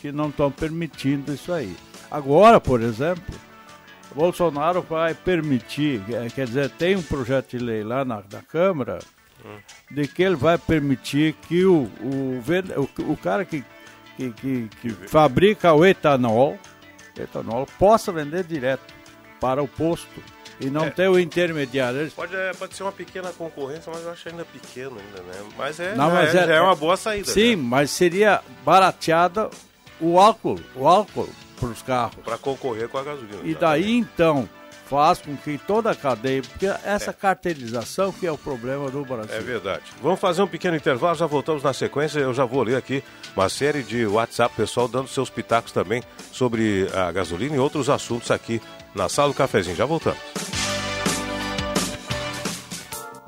que 0.00 0.12
não 0.12 0.28
estão 0.28 0.50
permitindo 0.50 1.32
isso 1.32 1.52
aí. 1.52 1.74
Agora, 2.10 2.60
por 2.60 2.82
exemplo, 2.82 3.34
Bolsonaro 4.14 4.82
vai 4.82 5.14
permitir, 5.14 6.02
eh, 6.10 6.28
quer 6.34 6.46
dizer, 6.46 6.70
tem 6.70 6.96
um 6.96 7.02
projeto 7.02 7.56
de 7.56 7.64
lei 7.64 7.82
lá 7.82 8.04
na, 8.04 8.22
na 8.30 8.42
Câmara 8.42 8.98
de 9.90 10.08
que 10.08 10.22
ele 10.22 10.36
vai 10.36 10.56
permitir 10.56 11.34
que 11.48 11.64
o, 11.64 11.90
o, 12.00 12.42
o, 12.76 13.12
o 13.12 13.16
cara 13.16 13.44
que, 13.44 13.64
que, 14.16 14.30
que, 14.32 14.68
que 14.80 14.90
fabrica 15.08 15.72
o 15.72 15.84
etanol, 15.84 16.58
etanol 17.18 17.66
possa 17.78 18.10
vender 18.10 18.44
direto 18.44 18.94
para 19.40 19.62
o 19.62 19.68
posto 19.68 20.22
e 20.66 20.70
não 20.70 20.84
É. 20.86 20.90
ter 20.90 21.08
o 21.08 21.18
intermediário. 21.18 22.10
Pode, 22.12 22.34
é, 22.34 22.52
pode 22.54 22.74
ser 22.74 22.82
uma 22.82 22.92
pequena 22.92 23.30
concorrência, 23.32 23.92
mas 23.94 24.02
eu 24.04 24.10
acho 24.10 24.28
ainda 24.28 24.44
pequeno 24.44 24.96
ainda, 24.98 25.22
né? 25.22 25.44
Mas 25.56 25.78
é, 25.80 25.94
Não, 25.94 26.10
mas 26.10 26.34
é, 26.34 26.38
é- 26.38 26.46
já 26.46 26.54
é 26.54 26.60
uma 26.60 26.74
boa 26.74 26.96
saída. 26.96 27.30
Sim, 27.30 27.56
né? 27.56 27.62
mas 27.64 27.90
seria 27.90 28.40
barateada 28.64 29.50
o 30.00 30.18
álcool, 30.18 30.58
o 30.74 30.86
álcool 30.88 31.28
para 31.60 31.68
os 31.68 31.82
carros. 31.82 32.16
Para 32.24 32.36
concorrer 32.38 32.88
com 32.88 32.98
a 32.98 33.02
gasolina. 33.04 33.40
E 33.44 33.54
daí 33.54 33.96
então 33.98 34.48
faz 34.86 35.18
com 35.18 35.34
que 35.36 35.56
toda 35.56 35.90
a 35.90 35.94
cadeia, 35.94 36.42
porque 36.42 36.66
essa 36.84 37.10
carteirização 37.12 38.12
que 38.12 38.26
é 38.26 38.30
o 38.30 38.36
problema 38.36 38.90
do 38.90 39.02
Brasil. 39.04 39.34
É 39.34 39.40
verdade. 39.40 39.82
Vamos 40.02 40.20
fazer 40.20 40.42
um 40.42 40.46
pequeno 40.46 40.76
intervalo, 40.76 41.14
já 41.16 41.26
voltamos 41.26 41.62
na 41.62 41.72
sequência. 41.72 42.18
Eu 42.18 42.34
já 42.34 42.44
vou 42.44 42.62
ler 42.62 42.76
aqui 42.76 43.02
uma 43.34 43.48
série 43.48 43.82
de 43.82 44.04
WhatsApp, 44.06 44.54
pessoal 44.54 44.86
dando 44.86 45.08
seus 45.08 45.30
pitacos 45.30 45.72
também 45.72 46.02
sobre 46.30 46.86
a 46.92 47.10
gasolina 47.10 47.56
e 47.56 47.58
outros 47.58 47.88
assuntos 47.88 48.30
aqui 48.30 48.60
na 48.94 49.08
sala 49.08 49.28
do 49.32 49.34
cafezinho. 49.34 49.74
Já 49.74 49.86
voltamos. 49.86 50.18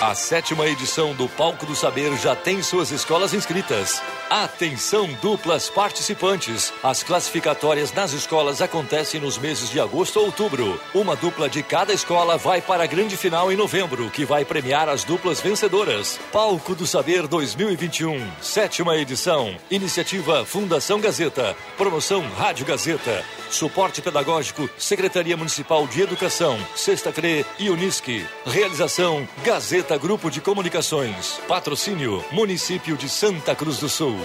A 0.00 0.14
sétima 0.14 0.66
edição 0.66 1.14
do 1.14 1.26
Palco 1.26 1.64
do 1.64 1.74
Saber 1.74 2.14
já 2.18 2.36
tem 2.36 2.62
suas 2.62 2.90
escolas 2.90 3.32
inscritas. 3.32 4.02
Atenção, 4.28 5.08
duplas 5.22 5.70
participantes. 5.70 6.70
As 6.82 7.02
classificatórias 7.02 7.94
nas 7.94 8.12
escolas 8.12 8.60
acontecem 8.60 9.18
nos 9.18 9.38
meses 9.38 9.70
de 9.70 9.80
agosto 9.80 10.18
ou 10.18 10.26
outubro. 10.26 10.78
Uma 10.94 11.16
dupla 11.16 11.48
de 11.48 11.62
cada 11.62 11.94
escola 11.94 12.36
vai 12.36 12.60
para 12.60 12.84
a 12.84 12.86
grande 12.86 13.16
final 13.16 13.50
em 13.50 13.56
novembro, 13.56 14.10
que 14.10 14.26
vai 14.26 14.44
premiar 14.44 14.86
as 14.86 15.02
duplas 15.02 15.40
vencedoras. 15.40 16.20
Palco 16.30 16.74
do 16.74 16.86
Saber 16.86 17.26
2021, 17.26 18.22
sétima 18.42 18.98
edição. 18.98 19.56
Iniciativa 19.70 20.44
Fundação 20.44 21.00
Gazeta. 21.00 21.56
Promoção 21.78 22.22
Rádio 22.36 22.66
Gazeta. 22.66 23.24
Suporte 23.48 24.02
pedagógico 24.02 24.68
Secretaria 24.76 25.36
Municipal 25.36 25.86
de 25.86 26.02
Educação, 26.02 26.58
Sexta 26.74 27.12
CRE 27.12 27.46
e 27.58 27.70
Unisque. 27.70 28.26
Realização 28.44 29.26
Gazeta 29.42 29.85
Grupo 29.94 30.28
de 30.28 30.40
Comunicações. 30.40 31.40
Patrocínio 31.46 32.24
Município 32.32 32.96
de 32.96 33.08
Santa 33.08 33.54
Cruz 33.54 33.78
do 33.78 33.88
Sul. 33.88 34.16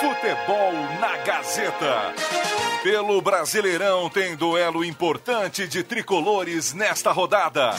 Futebol 0.00 0.72
na 0.98 1.18
Gazeta. 1.18 2.14
Pelo 2.82 3.20
Brasileirão 3.20 4.08
tem 4.08 4.34
duelo 4.34 4.82
importante 4.82 5.68
de 5.68 5.82
tricolores 5.82 6.72
nesta 6.72 7.12
rodada. 7.12 7.76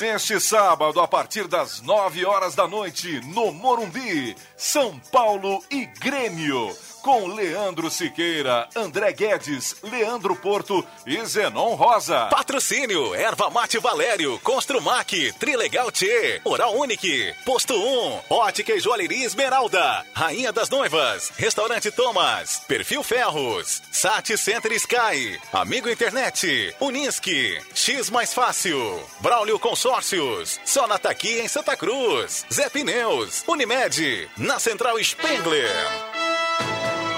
Neste 0.00 0.40
sábado, 0.40 1.00
a 1.00 1.06
partir 1.06 1.46
das 1.46 1.82
9 1.82 2.24
horas 2.24 2.54
da 2.54 2.66
noite, 2.66 3.20
no 3.26 3.52
Morumbi, 3.52 4.34
São 4.56 4.98
Paulo 5.12 5.62
e 5.70 5.84
Grêmio 5.84 6.74
com 7.08 7.26
Leandro 7.26 7.90
Siqueira, 7.90 8.68
André 8.76 9.14
Guedes, 9.14 9.76
Leandro 9.82 10.36
Porto 10.36 10.86
e 11.06 11.24
Zenon 11.24 11.74
Rosa. 11.74 12.26
Patrocínio, 12.26 13.14
Erva 13.14 13.48
Mate 13.48 13.78
Valério, 13.78 14.38
Construmac, 14.40 15.32
Trilegal 15.38 15.90
T, 15.90 16.42
Oral 16.44 16.76
Unique, 16.76 17.34
Posto 17.46 17.72
1, 17.72 18.20
Ótica 18.28 18.74
e 18.74 18.78
Joalheria 18.78 19.24
Esmeralda, 19.24 20.04
Rainha 20.12 20.52
das 20.52 20.68
Noivas, 20.68 21.32
Restaurante 21.38 21.90
Thomas, 21.90 22.60
Perfil 22.68 23.02
Ferros, 23.02 23.82
Sat 23.90 24.36
Center 24.36 24.72
Sky, 24.72 25.40
Amigo 25.50 25.88
Internet, 25.88 26.76
Unisque, 26.78 27.58
X 27.72 28.10
Mais 28.10 28.34
Fácil, 28.34 29.02
Braulio 29.20 29.58
Consórcios, 29.58 30.60
Sonataqui 30.62 31.40
em 31.40 31.48
Santa 31.48 31.74
Cruz, 31.74 32.44
Zé 32.52 32.68
Pneus, 32.68 33.44
Unimed, 33.48 34.28
na 34.36 34.58
Central 34.58 35.02
Spengler. 35.02 36.17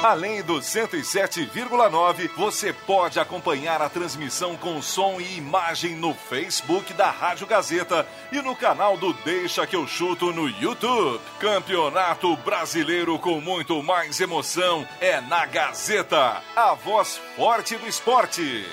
Além 0.03 0.43
do 0.43 0.55
107,9, 0.61 2.31
você 2.35 2.73
pode 2.73 3.21
acompanhar 3.21 3.83
a 3.83 3.89
transmissão 3.91 4.57
com 4.57 4.81
som 4.81 5.21
e 5.21 5.37
imagem 5.37 5.95
no 5.95 6.15
Facebook 6.15 6.95
da 6.95 7.11
Rádio 7.11 7.47
Gazeta 7.47 8.07
e 8.33 8.41
no 8.41 8.57
canal 8.57 8.97
do 8.97 9.13
Deixa 9.13 9.67
que 9.67 9.77
eu 9.77 9.87
chuto 9.87 10.33
no 10.33 10.49
YouTube. 10.49 11.21
Campeonato 11.39 12.35
Brasileiro 12.39 13.19
com 13.19 13.43
muito 13.43 13.83
mais 13.83 14.19
emoção 14.21 14.89
é 15.03 15.21
na 15.21 15.45
Gazeta, 15.45 16.41
a 16.57 16.73
voz 16.73 17.21
forte 17.37 17.77
do 17.77 17.87
esporte. 17.87 18.65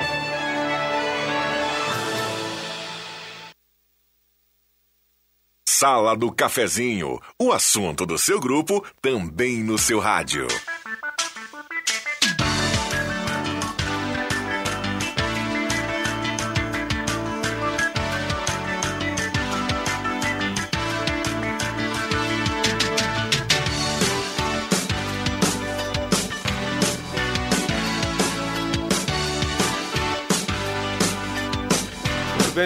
Sala 5.68 6.16
do 6.16 6.32
Cafezinho, 6.32 7.20
o 7.38 7.52
assunto 7.52 8.06
do 8.06 8.18
seu 8.18 8.40
grupo 8.40 8.84
também 9.02 9.62
no 9.62 9.78
seu 9.78 10.00
rádio. 10.00 10.48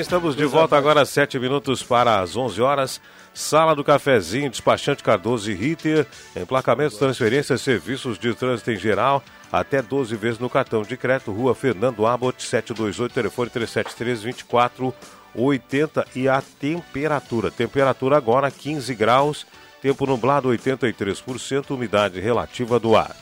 Estamos 0.02 0.36
de 0.36 0.46
volta 0.46 0.76
agora, 0.76 1.06
sete 1.06 1.38
minutos 1.38 1.84
para 1.84 2.20
as 2.20 2.36
11 2.36 2.60
horas. 2.60 3.02
Sala 3.34 3.76
do 3.76 3.84
Cafezinho, 3.84 4.50
despachante 4.50 5.04
Cardoso 5.04 5.50
e 5.52 5.54
Ritter, 5.54 6.08
emplacamentos, 6.36 6.98
transferências, 6.98 7.62
serviços 7.62 8.18
de 8.18 8.34
trânsito 8.34 8.72
em 8.72 8.78
geral, 8.78 9.24
até 9.52 9.80
12 9.82 10.16
vezes 10.16 10.40
no 10.40 10.50
cartão 10.50 10.82
de 10.82 10.98
crédito, 10.98 11.32
Rua 11.32 11.54
Fernando 11.54 12.06
Abbott, 12.06 12.44
728, 12.44 13.14
telefone 13.14 13.50
373 13.52 14.22
2480 14.24 16.06
e 16.16 16.28
a 16.28 16.42
temperatura. 16.60 17.52
Temperatura 17.52 18.18
agora 18.18 18.50
15 18.50 18.96
graus, 18.96 19.46
tempo 19.82 20.08
nublado 20.08 20.50
83%, 20.50 21.70
umidade 21.70 22.20
relativa 22.20 22.80
do 22.80 22.96
ar. 22.96 23.16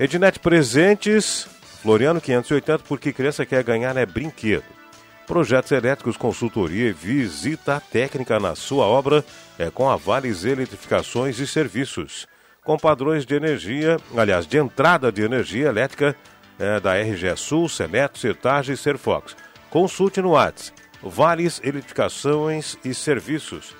Ednet 0.00 0.40
Presentes, 0.40 1.46
Floriano 1.80 2.20
580, 2.20 2.80
porque 2.80 3.12
criança 3.12 3.46
quer 3.46 3.62
ganhar 3.62 3.96
é 3.96 4.04
brinquedo. 4.04 4.81
Projetos 5.26 5.70
elétricos, 5.70 6.16
consultoria 6.16 6.88
e 6.88 6.92
visita 6.92 7.80
técnica 7.92 8.40
na 8.40 8.56
sua 8.56 8.86
obra 8.86 9.24
é 9.58 9.70
com 9.70 9.88
a 9.88 9.96
Vales 9.96 10.44
Eletrificações 10.44 11.38
e 11.38 11.46
Serviços. 11.46 12.26
Com 12.64 12.76
padrões 12.76 13.24
de 13.24 13.34
energia, 13.34 13.98
aliás, 14.16 14.46
de 14.46 14.58
entrada 14.58 15.12
de 15.12 15.22
energia 15.22 15.68
elétrica 15.68 16.16
é, 16.58 16.80
da 16.80 17.00
RGE 17.00 17.36
Sul, 17.36 17.68
Seneto, 17.68 18.18
Sertage 18.18 18.72
e 18.72 18.76
Serfox. 18.76 19.36
Consulte 19.70 20.20
no 20.20 20.30
WhatsApp 20.30 20.80
Vales 21.02 21.60
Eletrificações 21.64 22.76
e 22.84 22.92
Serviços. 22.92 23.74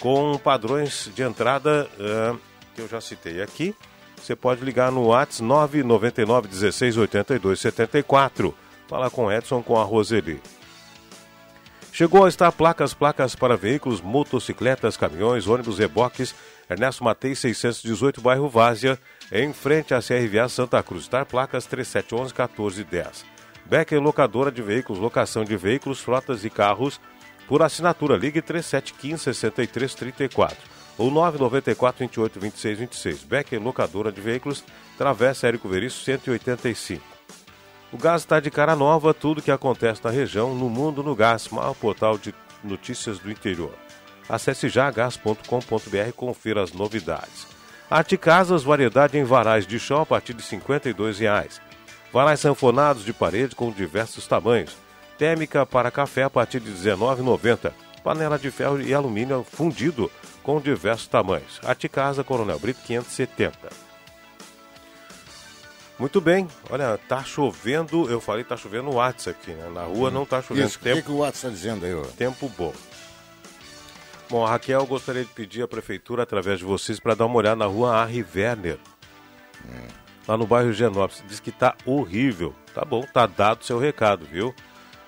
Com 0.00 0.38
padrões 0.38 1.10
de 1.14 1.22
entrada 1.22 1.88
é, 1.98 2.34
que 2.74 2.82
eu 2.82 2.88
já 2.88 3.00
citei 3.00 3.40
aqui. 3.40 3.74
Você 4.16 4.34
pode 4.34 4.64
ligar 4.64 4.90
no 4.90 5.06
WhatsApp 5.06 5.42
999 5.42 6.48
16 6.48 6.96
82 6.96 7.60
74. 7.60 8.54
Fala 8.88 9.10
com 9.10 9.30
Edson 9.30 9.62
com 9.62 9.76
a 9.78 9.84
Roseli. 9.84 10.40
Chegou 11.98 12.24
a 12.24 12.28
estar 12.28 12.52
placas, 12.52 12.94
placas 12.94 13.34
para 13.34 13.56
veículos, 13.56 14.00
motocicletas, 14.00 14.96
caminhões, 14.96 15.48
ônibus, 15.48 15.80
reboques, 15.80 16.32
Ernesto 16.70 17.02
Matei 17.02 17.34
618, 17.34 18.20
bairro 18.20 18.48
Várzea, 18.48 18.96
em 19.32 19.52
frente 19.52 19.92
à 19.92 19.98
CRVA 19.98 20.48
Santa 20.48 20.80
Cruz. 20.80 21.02
Estar 21.02 21.26
placas 21.26 21.66
3711 21.66 22.32
1410. 22.32 23.24
Becker 23.66 24.00
Locadora 24.00 24.52
de 24.52 24.62
Veículos, 24.62 25.02
locação 25.02 25.44
de 25.44 25.56
veículos, 25.56 25.98
frotas 25.98 26.44
e 26.44 26.50
carros, 26.50 27.00
por 27.48 27.62
assinatura, 27.62 28.16
ligue 28.16 28.40
3715 28.40 29.34
6334 29.34 30.56
ou 30.96 31.10
994 31.10 31.98
28 31.98 32.38
26 32.38 32.78
26. 32.78 33.24
Becker 33.24 33.60
Locadora 33.60 34.12
de 34.12 34.20
Veículos, 34.20 34.62
Travessa 34.96 35.48
Érico 35.48 35.68
Veríssimo 35.68 36.04
185. 36.04 37.17
O 37.90 37.96
gás 37.96 38.22
está 38.22 38.38
de 38.38 38.50
cara 38.50 38.76
nova, 38.76 39.14
tudo 39.14 39.40
que 39.40 39.50
acontece 39.50 40.04
na 40.04 40.10
região, 40.10 40.54
no 40.54 40.68
mundo 40.68 41.02
no 41.02 41.14
gás, 41.14 41.48
maior 41.48 41.74
portal 41.74 42.18
de 42.18 42.34
notícias 42.62 43.18
do 43.18 43.30
interior. 43.30 43.74
Acesse 44.28 44.68
já 44.68 44.90
gás.com.br 44.90 46.08
e 46.08 46.12
confira 46.12 46.62
as 46.62 46.72
novidades. 46.72 47.46
Arte 47.90 48.18
Casas, 48.18 48.62
variedade 48.62 49.16
em 49.16 49.24
varais 49.24 49.66
de 49.66 49.78
chão 49.78 50.02
a 50.02 50.06
partir 50.06 50.34
de 50.34 50.42
R$ 50.42 50.58
52,00. 50.58 51.60
Varais 52.12 52.40
sanfonados 52.40 53.04
de 53.04 53.14
parede 53.14 53.54
com 53.56 53.70
diversos 53.70 54.26
tamanhos. 54.26 54.76
Térmica 55.16 55.64
para 55.64 55.90
café 55.90 56.24
a 56.24 56.30
partir 56.30 56.60
de 56.60 56.70
R$ 56.70 56.94
19,90. 56.94 57.72
Panela 58.04 58.38
de 58.38 58.50
ferro 58.50 58.80
e 58.80 58.92
alumínio 58.92 59.44
fundido 59.50 60.10
com 60.42 60.60
diversos 60.60 61.08
tamanhos. 61.08 61.58
Arte 61.64 61.88
Casa, 61.88 62.22
Coronel 62.22 62.58
Brito 62.58 62.80
570. 62.86 63.87
Muito 65.98 66.20
bem, 66.20 66.46
olha, 66.70 66.96
tá 67.08 67.24
chovendo, 67.24 68.08
eu 68.08 68.20
falei 68.20 68.44
tá 68.44 68.56
chovendo 68.56 68.84
no 68.84 68.94
WhatsApp 68.94 69.36
aqui, 69.40 69.50
né? 69.50 69.68
Na 69.68 69.82
rua 69.82 70.12
não 70.12 70.24
tá 70.24 70.40
chovendo. 70.40 70.68
Isso, 70.68 70.78
o 70.78 70.80
que, 70.80 71.02
que 71.02 71.10
o 71.10 71.16
WhatsApp 71.16 71.36
está 71.36 71.48
dizendo 71.48 71.84
aí? 71.84 71.92
Ó? 71.92 72.02
Tempo 72.02 72.48
bom. 72.56 72.72
Bom, 74.30 74.44
a 74.44 74.50
Raquel 74.50 74.86
gostaria 74.86 75.24
de 75.24 75.30
pedir 75.30 75.62
à 75.62 75.68
prefeitura, 75.68 76.22
através 76.22 76.60
de 76.60 76.64
vocês, 76.64 77.00
para 77.00 77.14
dar 77.14 77.26
uma 77.26 77.36
olhada 77.36 77.56
na 77.56 77.64
rua 77.64 78.04
Harry 78.04 78.24
Werner. 78.34 78.78
Hum. 79.64 79.88
Lá 80.28 80.36
no 80.36 80.46
bairro 80.46 80.72
Genópolis. 80.72 81.24
Diz 81.26 81.40
que 81.40 81.50
tá 81.50 81.74
horrível. 81.84 82.54
Tá 82.74 82.84
bom, 82.84 83.02
tá 83.02 83.26
dado 83.26 83.62
o 83.62 83.64
seu 83.64 83.78
recado, 83.78 84.26
viu? 84.26 84.54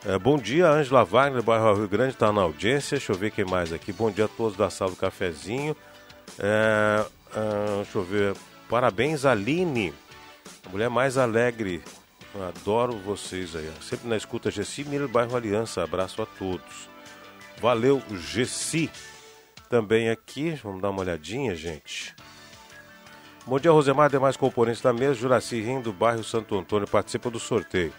É, 0.06 0.18
bom 0.18 0.38
dia, 0.38 0.66
Ângela 0.66 1.04
Wagner, 1.04 1.42
bairro 1.42 1.74
Rio 1.74 1.88
Grande, 1.88 2.14
está 2.14 2.32
na 2.32 2.40
audiência. 2.40 2.96
Deixa 2.96 3.12
eu 3.12 3.16
ver 3.16 3.30
quem 3.30 3.44
mais 3.44 3.72
aqui. 3.72 3.92
Bom 3.92 4.10
dia 4.10 4.24
a 4.24 4.28
todos 4.28 4.56
da 4.56 4.70
sala 4.70 4.90
do 4.90 4.96
cafezinho. 4.96 5.76
É, 6.38 7.04
é, 7.36 7.76
deixa 7.76 7.98
eu 7.98 8.02
ver. 8.02 8.34
Parabéns, 8.68 9.26
Aline. 9.26 9.92
Mulher 10.68 10.90
mais 10.90 11.16
alegre. 11.16 11.82
Adoro 12.48 12.96
vocês 12.98 13.56
aí. 13.56 13.70
Sempre 13.80 14.08
na 14.08 14.16
escuta 14.16 14.50
Gessi 14.50 14.84
Miller, 14.84 15.08
bairro 15.08 15.36
Aliança. 15.36 15.82
Abraço 15.82 16.22
a 16.22 16.26
todos. 16.26 16.88
Valeu, 17.60 18.02
Gessi. 18.10 18.90
Também 19.68 20.10
aqui, 20.10 20.50
vamos 20.62 20.82
dar 20.82 20.90
uma 20.90 21.00
olhadinha, 21.00 21.54
gente. 21.54 22.14
Bom 23.46 23.58
dia, 23.58 23.70
Rosemar, 23.70 24.10
demais 24.10 24.36
componentes 24.36 24.82
da 24.82 24.92
mesa. 24.92 25.14
Juraci 25.14 25.60
Rim, 25.60 25.80
do 25.80 25.92
bairro 25.92 26.22
Santo 26.22 26.58
Antônio, 26.58 26.86
participa 26.86 27.30
do 27.30 27.38
sorteio. 27.38 27.92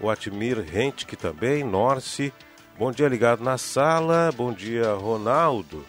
O 0.00 0.08
Atmir 0.10 0.60
Rente, 0.60 1.06
que 1.06 1.16
também, 1.16 1.64
Norce. 1.64 2.32
Bom 2.78 2.90
dia, 2.90 3.08
ligado 3.08 3.42
na 3.42 3.58
sala. 3.58 4.30
Bom 4.36 4.52
dia, 4.52 4.92
Ronaldo. 4.94 5.84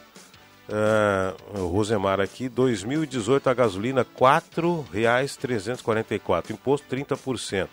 Uh, 0.67 1.62
o 1.62 1.67
Rosemar 1.67 2.19
aqui, 2.19 2.49
2018 2.49 3.47
a 3.49 3.54
gasolina 3.54 4.01
R$ 4.01 4.08
4,344, 4.17 6.49
imposto 6.49 6.95
30%. 6.95 7.67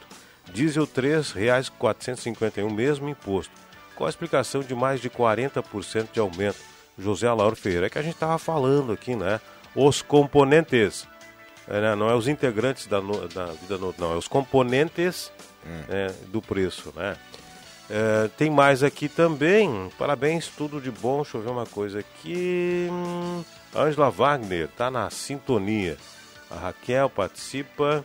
Diesel 0.52 0.84
R$ 0.84 0.90
3,451, 0.90 2.70
mesmo 2.70 3.08
imposto. 3.08 3.54
Qual 3.96 4.06
a 4.06 4.10
explicação 4.10 4.60
de 4.60 4.74
mais 4.74 5.00
de 5.00 5.08
40% 5.08 6.12
de 6.12 6.20
aumento? 6.20 6.58
José 6.98 7.26
Alauro 7.26 7.56
Ferreira, 7.56 7.86
é 7.86 7.90
que 7.90 7.98
a 7.98 8.02
gente 8.02 8.12
estava 8.14 8.38
falando 8.38 8.92
aqui, 8.92 9.16
né? 9.16 9.40
Os 9.74 10.02
componentes, 10.02 11.08
é, 11.66 11.80
né? 11.80 11.94
não 11.94 12.10
é 12.10 12.14
os 12.14 12.28
integrantes 12.28 12.86
da, 12.86 13.00
no, 13.00 13.26
da 13.28 13.46
vida, 13.46 13.78
não, 13.96 14.12
é 14.12 14.16
os 14.16 14.28
componentes 14.28 15.32
hum. 15.64 15.84
é, 15.88 16.12
do 16.28 16.42
preço, 16.42 16.92
né? 16.94 17.16
É, 17.94 18.28
tem 18.38 18.48
mais 18.48 18.82
aqui 18.82 19.06
também. 19.06 19.90
Parabéns, 19.98 20.48
tudo 20.48 20.80
de 20.80 20.90
bom. 20.90 21.20
Deixa 21.20 21.36
eu 21.36 21.42
ver 21.42 21.50
uma 21.50 21.66
coisa 21.66 21.98
aqui. 21.98 22.88
Hum, 22.90 23.44
Angela 23.76 24.08
Wagner 24.08 24.66
tá 24.68 24.90
na 24.90 25.10
sintonia. 25.10 25.98
A 26.50 26.54
Raquel 26.54 27.10
participa. 27.10 28.02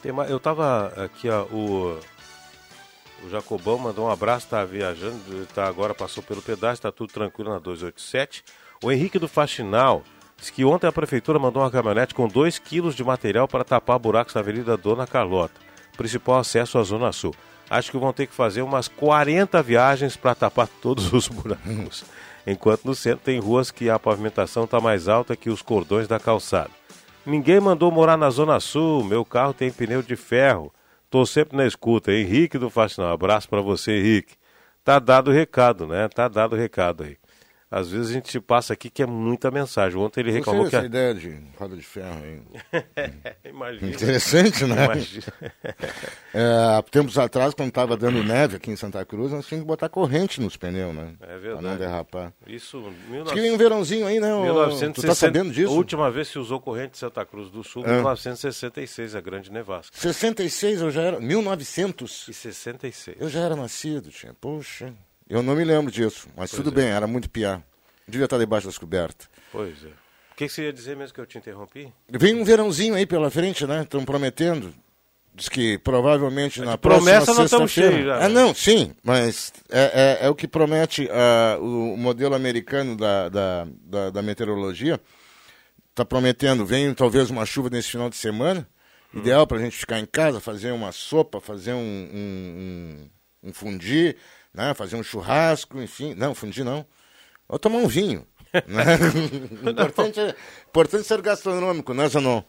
Tem 0.00 0.10
mais, 0.10 0.30
eu 0.30 0.40
tava 0.40 0.86
aqui, 1.04 1.28
ó, 1.28 1.42
o, 1.44 2.00
o 3.24 3.28
Jacobão 3.30 3.78
mandou 3.78 4.06
um 4.06 4.10
abraço, 4.10 4.48
tá 4.48 4.64
viajando, 4.64 5.46
tá 5.54 5.66
agora 5.66 5.94
passou 5.94 6.22
pelo 6.22 6.40
pedaço, 6.40 6.80
tá 6.80 6.90
tudo 6.90 7.12
tranquilo 7.12 7.50
na 7.50 7.58
287. 7.58 8.42
O 8.82 8.90
Henrique 8.90 9.18
do 9.18 9.28
Faxinal 9.28 10.02
diz 10.38 10.48
que 10.48 10.64
ontem 10.64 10.86
a 10.86 10.92
prefeitura 10.92 11.38
mandou 11.38 11.62
uma 11.62 11.70
caminhonete 11.70 12.14
com 12.14 12.26
2 12.26 12.58
quilos 12.58 12.94
de 12.94 13.04
material 13.04 13.46
para 13.46 13.64
tapar 13.64 13.98
buracos 13.98 14.34
na 14.34 14.40
Avenida 14.40 14.78
Dona 14.78 15.06
Carlota, 15.06 15.60
principal 15.94 16.38
acesso 16.38 16.78
à 16.78 16.82
Zona 16.82 17.12
Sul. 17.12 17.34
Acho 17.68 17.90
que 17.90 17.98
vão 17.98 18.12
ter 18.12 18.26
que 18.26 18.34
fazer 18.34 18.62
umas 18.62 18.88
40 18.88 19.62
viagens 19.62 20.16
para 20.16 20.34
tapar 20.34 20.68
todos 20.80 21.12
os 21.12 21.28
buracos. 21.28 22.04
Enquanto 22.46 22.84
no 22.84 22.94
centro 22.94 23.24
tem 23.24 23.40
ruas 23.40 23.70
que 23.70 23.90
a 23.90 23.98
pavimentação 23.98 24.64
está 24.64 24.80
mais 24.80 25.08
alta 25.08 25.36
que 25.36 25.50
os 25.50 25.62
cordões 25.62 26.06
da 26.06 26.20
calçada. 26.20 26.70
Ninguém 27.24 27.58
mandou 27.58 27.90
morar 27.90 28.16
na 28.16 28.30
Zona 28.30 28.60
Sul, 28.60 29.02
meu 29.02 29.24
carro 29.24 29.52
tem 29.52 29.72
pneu 29.72 30.00
de 30.00 30.14
ferro. 30.14 30.72
Tô 31.10 31.26
sempre 31.26 31.56
na 31.56 31.66
escuta. 31.66 32.12
Henrique 32.12 32.56
do 32.56 32.70
Faxinal, 32.70 33.12
abraço 33.12 33.48
para 33.48 33.60
você, 33.60 33.98
Henrique. 33.98 34.34
Tá 34.84 35.00
dado 35.00 35.32
o 35.32 35.34
recado, 35.34 35.88
né? 35.88 36.08
Tá 36.08 36.28
dado 36.28 36.54
o 36.54 36.56
recado 36.56 37.02
aí. 37.02 37.16
Às 37.78 37.90
vezes 37.90 38.10
a 38.10 38.12
gente 38.14 38.40
passa 38.40 38.72
aqui 38.72 38.88
que 38.88 39.02
é 39.02 39.06
muita 39.06 39.50
mensagem. 39.50 39.98
Ontem 39.98 40.20
ele 40.20 40.30
reclamou 40.32 40.62
Gostei 40.62 40.80
que. 40.82 40.88
dessa 40.88 40.98
A... 40.98 41.10
ideia 41.10 41.14
de 41.14 41.42
roda 41.58 41.76
de 41.76 41.82
ferro 41.82 42.18
aí. 42.22 42.40
Imagina. 43.50 43.90
Interessante, 43.92 44.64
né? 44.64 44.84
Imagina. 44.84 45.24
É, 46.38 46.82
tempos 46.90 47.16
atrás, 47.18 47.54
quando 47.54 47.68
estava 47.70 47.96
dando 47.96 48.22
neve 48.22 48.56
aqui 48.56 48.70
em 48.70 48.76
Santa 48.76 49.02
Cruz, 49.06 49.32
nós 49.32 49.46
tínhamos 49.46 49.64
que 49.64 49.68
botar 49.68 49.88
corrente 49.88 50.38
nos 50.40 50.54
pneus, 50.56 50.94
né? 50.94 51.14
É 51.20 51.26
Pra 51.26 51.38
verdade. 51.38 51.64
não 51.66 51.76
derrapar. 51.78 52.32
Isso, 52.46 52.92
Diz 53.24 53.32
que 53.32 53.40
vem 53.40 53.52
um 53.52 53.56
verãozinho 53.56 54.06
aí, 54.06 54.20
né? 54.20 54.34
ô- 54.34 54.42
1960, 54.42 55.00
Tu 55.00 55.06
tá 55.06 55.14
sabendo 55.14 55.50
disso? 55.50 55.72
A 55.72 55.74
última 55.76 56.10
vez 56.10 56.30
que 56.30 56.38
usou 56.38 56.60
corrente 56.60 56.92
de 56.92 56.98
Santa 56.98 57.24
Cruz 57.24 57.48
do 57.50 57.64
Sul, 57.64 57.84
É. 57.86 57.92
1966, 57.94 59.14
a 59.14 59.20
grande 59.20 59.50
nevasca. 59.50 59.96
66 59.96 60.80
eu 60.82 60.90
já 60.90 61.02
era. 61.02 61.20
1900. 61.20 62.28
E 62.28 62.34
66. 62.34 63.16
Eu 63.18 63.28
já 63.30 63.40
era 63.40 63.56
nascido, 63.56 64.10
tinha. 64.10 64.34
Poxa. 64.38 64.92
Eu 65.28 65.42
não 65.42 65.54
me 65.56 65.64
lembro 65.64 65.90
disso, 65.90 66.28
mas 66.36 66.50
Pois 66.50 66.62
tudo 66.62 66.70
é. 66.70 66.82
bem, 66.82 66.90
era 66.92 67.06
muito 67.06 67.28
piar. 67.28 67.62
Devia 68.06 68.24
estar 68.26 68.38
debaixo 68.38 68.66
das 68.66 68.78
cobertas. 68.78 69.28
Pois 69.50 69.82
é. 69.84 69.88
O 69.88 70.36
que, 70.36 70.46
que 70.46 70.52
você 70.52 70.64
ia 70.64 70.72
dizer 70.72 70.96
mesmo 70.96 71.14
que 71.14 71.20
eu 71.20 71.26
te 71.26 71.38
interrompi? 71.38 71.92
Vem 72.08 72.34
um 72.34 72.44
verãozinho 72.44 72.94
aí 72.94 73.06
pela 73.06 73.30
frente, 73.30 73.66
né? 73.66 73.82
Estão 73.82 74.04
prometendo. 74.04 74.72
Diz 75.34 75.48
que 75.48 75.76
provavelmente 75.78 76.60
na 76.62 76.78
promessa 76.78 77.26
próxima 77.26 77.34
nós 77.36 77.44
estamos 77.46 77.72
sexta-feira- 77.72 78.04
cheios 78.04 78.22
já, 78.22 78.28
né? 78.28 78.34
não, 78.34 78.54
sim, 78.54 78.94
mas 79.02 79.52
é, 79.70 80.18
é, 80.22 80.26
é 80.26 80.30
o 80.30 80.34
que 80.34 80.48
promete 80.48 81.06
ah, 81.10 81.58
o 81.60 81.94
modelo 81.96 82.34
americano 82.34 82.96
da, 82.96 83.28
da, 83.28 83.66
da, 83.82 84.10
da 84.10 84.22
meteorologia. 84.22 84.98
Está 85.90 86.04
prometendo, 86.06 86.64
vem 86.64 86.92
talvez 86.94 87.28
uma 87.30 87.44
chuva 87.44 87.68
nesse 87.70 87.90
final 87.90 88.08
de 88.08 88.16
semana. 88.16 88.66
Hum. 89.14 89.18
Ideal 89.18 89.46
para 89.46 89.58
a 89.58 89.60
gente 89.60 89.76
ficar 89.76 89.98
em 89.98 90.06
casa, 90.06 90.40
fazer 90.40 90.70
uma 90.72 90.92
sopa, 90.92 91.40
fazer 91.40 91.72
um, 91.74 91.78
um, 91.78 93.08
um, 93.44 93.48
um 93.50 93.52
fundi, 93.52 94.16
né? 94.56 94.74
fazer 94.74 94.96
um 94.96 95.02
churrasco, 95.02 95.80
enfim. 95.80 96.14
Não, 96.14 96.34
fundi 96.34 96.64
não. 96.64 96.84
Ou 97.48 97.58
tomar 97.58 97.78
um 97.78 97.86
vinho. 97.86 98.26
Né? 98.66 98.94
importante, 99.70 100.18
é, 100.18 100.34
importante 100.66 101.04
ser 101.04 101.20
gastronômico, 101.20 101.92
né, 101.92 102.08
Zanon? 102.08 102.42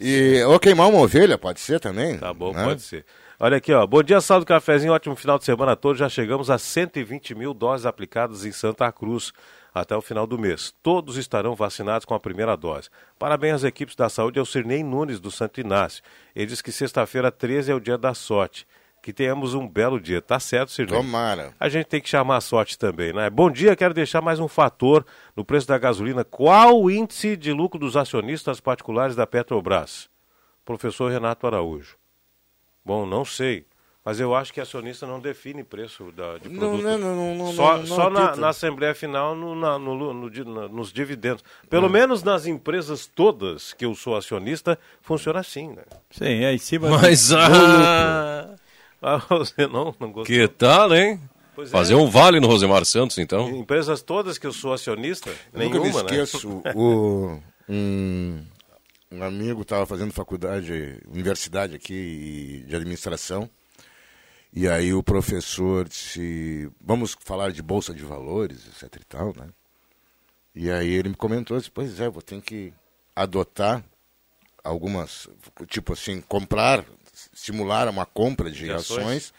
E, 0.00 0.42
ou 0.44 0.58
queimar 0.58 0.88
uma 0.88 1.00
ovelha, 1.00 1.36
pode 1.36 1.60
ser 1.60 1.78
também. 1.78 2.16
Tá 2.16 2.32
bom, 2.32 2.54
né? 2.54 2.64
pode 2.64 2.80
ser. 2.80 3.04
Olha 3.38 3.58
aqui, 3.58 3.70
ó. 3.72 3.86
Bom 3.86 4.02
dia, 4.02 4.20
sal 4.22 4.40
do 4.40 4.46
cafezinho. 4.46 4.94
Ótimo 4.94 5.14
final 5.14 5.38
de 5.38 5.44
semana 5.44 5.72
a 5.72 5.76
todos. 5.76 5.98
Já 5.98 6.08
chegamos 6.08 6.48
a 6.48 6.56
120 6.56 7.34
mil 7.34 7.52
doses 7.52 7.84
aplicadas 7.84 8.46
em 8.46 8.52
Santa 8.52 8.90
Cruz 8.90 9.30
até 9.74 9.96
o 9.96 10.00
final 10.00 10.26
do 10.26 10.38
mês. 10.38 10.72
Todos 10.82 11.16
estarão 11.16 11.54
vacinados 11.54 12.04
com 12.04 12.14
a 12.14 12.20
primeira 12.20 12.56
dose. 12.56 12.88
Parabéns 13.18 13.56
às 13.56 13.64
equipes 13.64 13.94
da 13.94 14.08
saúde 14.08 14.38
e 14.38 14.40
ao 14.40 14.46
Cirnei 14.46 14.82
Nunes 14.82 15.20
do 15.20 15.30
Santo 15.30 15.60
Inácio. 15.60 16.02
Ele 16.34 16.46
diz 16.46 16.62
que 16.62 16.72
sexta-feira 16.72 17.30
13 17.30 17.72
é 17.72 17.74
o 17.74 17.80
dia 17.80 17.98
da 17.98 18.14
sorte. 18.14 18.66
Que 19.02 19.12
tenhamos 19.12 19.52
um 19.52 19.68
belo 19.68 20.00
dia. 20.00 20.22
Tá 20.22 20.38
certo, 20.38 20.70
Cirnei? 20.70 20.96
Tomara. 20.96 21.52
A 21.58 21.68
gente 21.68 21.86
tem 21.86 22.00
que 22.00 22.08
chamar 22.08 22.36
a 22.36 22.40
sorte 22.40 22.78
também, 22.78 23.12
né? 23.12 23.28
Bom 23.28 23.50
dia, 23.50 23.74
quero 23.74 23.92
deixar 23.92 24.22
mais 24.22 24.38
um 24.38 24.46
fator 24.46 25.04
no 25.34 25.44
preço 25.44 25.66
da 25.66 25.76
gasolina. 25.76 26.22
Qual 26.24 26.80
o 26.80 26.88
índice 26.88 27.36
de 27.36 27.52
lucro 27.52 27.80
dos 27.80 27.96
acionistas 27.96 28.60
particulares 28.60 29.16
da 29.16 29.26
Petrobras? 29.26 30.08
Professor 30.64 31.10
Renato 31.10 31.48
Araújo. 31.48 31.96
Bom, 32.84 33.04
não 33.04 33.24
sei. 33.24 33.66
Mas 34.04 34.18
eu 34.18 34.34
acho 34.34 34.52
que 34.52 34.60
acionista 34.60 35.06
não 35.06 35.20
define 35.20 35.62
preço 35.62 36.10
da, 36.16 36.38
de 36.38 36.48
produto. 36.48 36.82
não, 36.82 36.98
não, 36.98 37.16
não, 37.16 37.34
não, 37.36 37.52
só 37.52 37.78
não, 37.78 37.86
só 37.86 38.10
na, 38.10 38.34
na 38.34 38.48
Assembleia 38.48 38.94
Final, 38.96 39.36
no, 39.36 39.54
na- 39.54 39.78
no 39.78 40.12
no 40.12 40.68
nos 40.68 40.92
dividendos. 40.92 41.44
Pelo 41.70 41.88
menos 41.88 42.24
nas 42.24 42.46
empresas 42.46 43.06
todas 43.06 43.72
que 43.72 43.84
eu 43.84 43.94
sou 43.94 44.16
acionista, 44.16 44.76
funciona 45.00 45.38
assim, 45.38 45.68
né? 45.68 45.82
Sim, 46.10 46.44
é 46.44 46.52
em 46.52 46.58
cima 46.58 46.88
Mas, 46.90 47.28
do, 47.28 47.36
do 47.36 47.40
ah, 47.42 48.44
lucro. 48.48 48.61
Ah, 49.02 49.18
você 49.28 49.66
não, 49.66 49.94
não 49.98 50.12
gostou? 50.12 50.24
que 50.24 50.46
tal, 50.48 50.94
hein? 50.94 51.20
Pois 51.54 51.68
é. 51.68 51.72
Fazer 51.72 51.94
um 51.94 52.08
vale 52.08 52.40
no 52.40 52.46
Rosemar 52.46 52.84
Santos, 52.84 53.18
então. 53.18 53.50
Empresas 53.50 54.00
todas 54.00 54.38
que 54.38 54.46
eu 54.46 54.52
sou 54.52 54.72
acionista, 54.72 55.30
Eu 55.52 55.60
Nunca 55.60 55.78
me 55.78 55.84
nenhuma, 55.84 56.02
né? 56.04 56.22
esqueço. 56.22 56.62
o, 56.74 57.42
um, 57.68 58.42
um 59.10 59.22
amigo 59.22 59.62
estava 59.62 59.84
fazendo 59.84 60.12
faculdade, 60.12 61.00
universidade 61.10 61.74
aqui 61.74 62.64
de 62.66 62.74
administração. 62.74 63.50
E 64.54 64.68
aí 64.68 64.92
o 64.92 65.02
professor 65.02 65.88
disse, 65.88 66.70
vamos 66.80 67.16
falar 67.20 67.52
de 67.52 67.62
bolsa 67.62 67.94
de 67.94 68.04
valores, 68.04 68.66
etc 68.68 69.00
e 69.00 69.04
tal, 69.04 69.32
né? 69.34 69.48
E 70.54 70.70
aí 70.70 70.90
ele 70.90 71.08
me 71.08 71.14
comentou, 71.14 71.56
disse, 71.56 71.70
pois 71.70 71.98
é, 71.98 72.08
vou 72.08 72.20
ter 72.20 72.40
que 72.42 72.72
adotar 73.16 73.82
algumas, 74.62 75.26
tipo 75.66 75.94
assim, 75.94 76.20
comprar, 76.20 76.84
simular 77.32 77.88
uma 77.88 78.04
compra 78.06 78.50
de, 78.50 78.64
De 78.64 78.72
ações. 78.72 78.98
ações. 78.98 79.34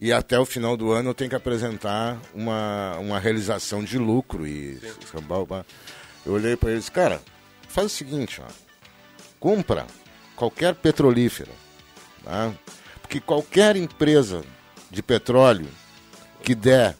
E 0.00 0.12
até 0.12 0.38
o 0.38 0.44
final 0.44 0.76
do 0.76 0.92
ano 0.92 1.10
eu 1.10 1.14
tenho 1.14 1.30
que 1.30 1.36
apresentar 1.36 2.20
uma, 2.34 2.96
uma 2.98 3.18
realização 3.18 3.82
de 3.82 3.96
lucro 3.98 4.46
e. 4.46 4.78
Eu 6.26 6.32
olhei 6.32 6.56
para 6.56 6.72
eles, 6.72 6.88
cara, 6.88 7.22
faz 7.68 7.86
o 7.86 7.94
seguinte, 7.94 8.40
ó, 8.40 8.50
compra 9.38 9.86
qualquer 10.34 10.74
petrolífera, 10.74 11.52
tá? 12.24 12.52
porque 13.02 13.20
qualquer 13.20 13.76
empresa 13.76 14.42
de 14.90 15.02
petróleo 15.02 15.68
que 16.42 16.54
der 16.54 16.96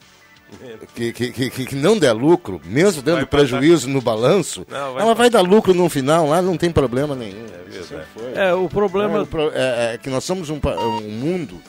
que, 0.95 1.11
que, 1.11 1.31
que, 1.49 1.65
que 1.65 1.75
não 1.75 1.97
der 1.97 2.13
lucro, 2.13 2.61
mesmo 2.65 3.01
dando 3.01 3.15
Vai 3.17 3.25
prejuízo 3.25 3.89
no 3.89 4.01
balanço, 4.01 4.65
Não, 4.69 4.93
vai 4.93 5.03
ela 5.03 5.15
vai 5.15 5.29
dar 5.29 5.41
lucro 5.41 5.73
no 5.73 5.89
final, 5.89 6.27
lá 6.27 6.41
não 6.41 6.55
tem 6.57 6.71
problema 6.71 7.15
nenhum. 7.15 7.45
verdade. 7.67 8.05
É, 8.35 8.53
o 8.53 8.69
problema. 8.69 9.19
Não, 9.19 9.25
pro- 9.25 9.51
é, 9.53 9.93
é 9.93 9.97
que 9.97 10.09
nós 10.09 10.23
somos 10.23 10.49
um, 10.49 10.59
um 10.63 11.01
mundo 11.09 11.59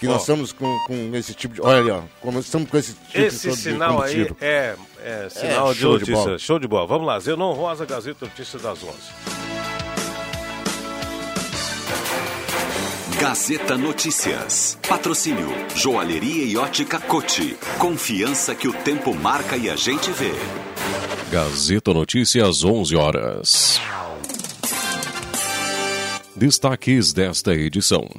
que 0.00 0.08
Ó. 0.08 0.12
nós 0.12 0.22
estamos 0.22 0.52
com, 0.52 0.66
com 0.86 1.10
esse 1.14 1.32
tipo 1.34 1.54
de. 1.54 1.60
Olha 1.62 1.78
ali, 1.80 1.90
ó. 1.90 2.00
Como 2.20 2.38
estamos 2.40 2.68
com 2.68 2.76
esse 2.76 2.94
tipo 2.94 3.18
Esse 3.20 3.50
de 3.50 3.56
sinal 3.56 4.02
aí 4.02 4.26
combustível. 4.26 4.36
é, 4.40 4.74
é 5.04 5.28
sinal 5.28 5.72
de 5.72 5.78
show 5.80 5.92
de 5.98 6.00
notícia. 6.10 6.24
bola. 6.24 6.38
show 6.38 6.58
de 6.58 6.66
bola. 6.68 6.86
Vamos 6.86 7.06
lá, 7.06 7.20
Zenon 7.20 7.52
Rosa, 7.52 7.86
Gazeta 7.86 8.24
Notícias 8.26 8.62
das 8.62 8.82
11. 8.82 9.51
Gazeta 13.22 13.78
Notícias. 13.78 14.76
Patrocínio. 14.88 15.46
Joalheria 15.76 16.44
e 16.44 16.56
ótica 16.56 16.98
Cote. 16.98 17.56
Confiança 17.78 18.52
que 18.52 18.66
o 18.66 18.72
tempo 18.72 19.14
marca 19.14 19.56
e 19.56 19.70
a 19.70 19.76
gente 19.76 20.10
vê. 20.10 20.32
Gazeta 21.30 21.94
Notícias, 21.94 22.64
11 22.64 22.96
horas. 22.96 23.80
Destaques 26.34 27.12
desta 27.12 27.54
edição. 27.54 28.10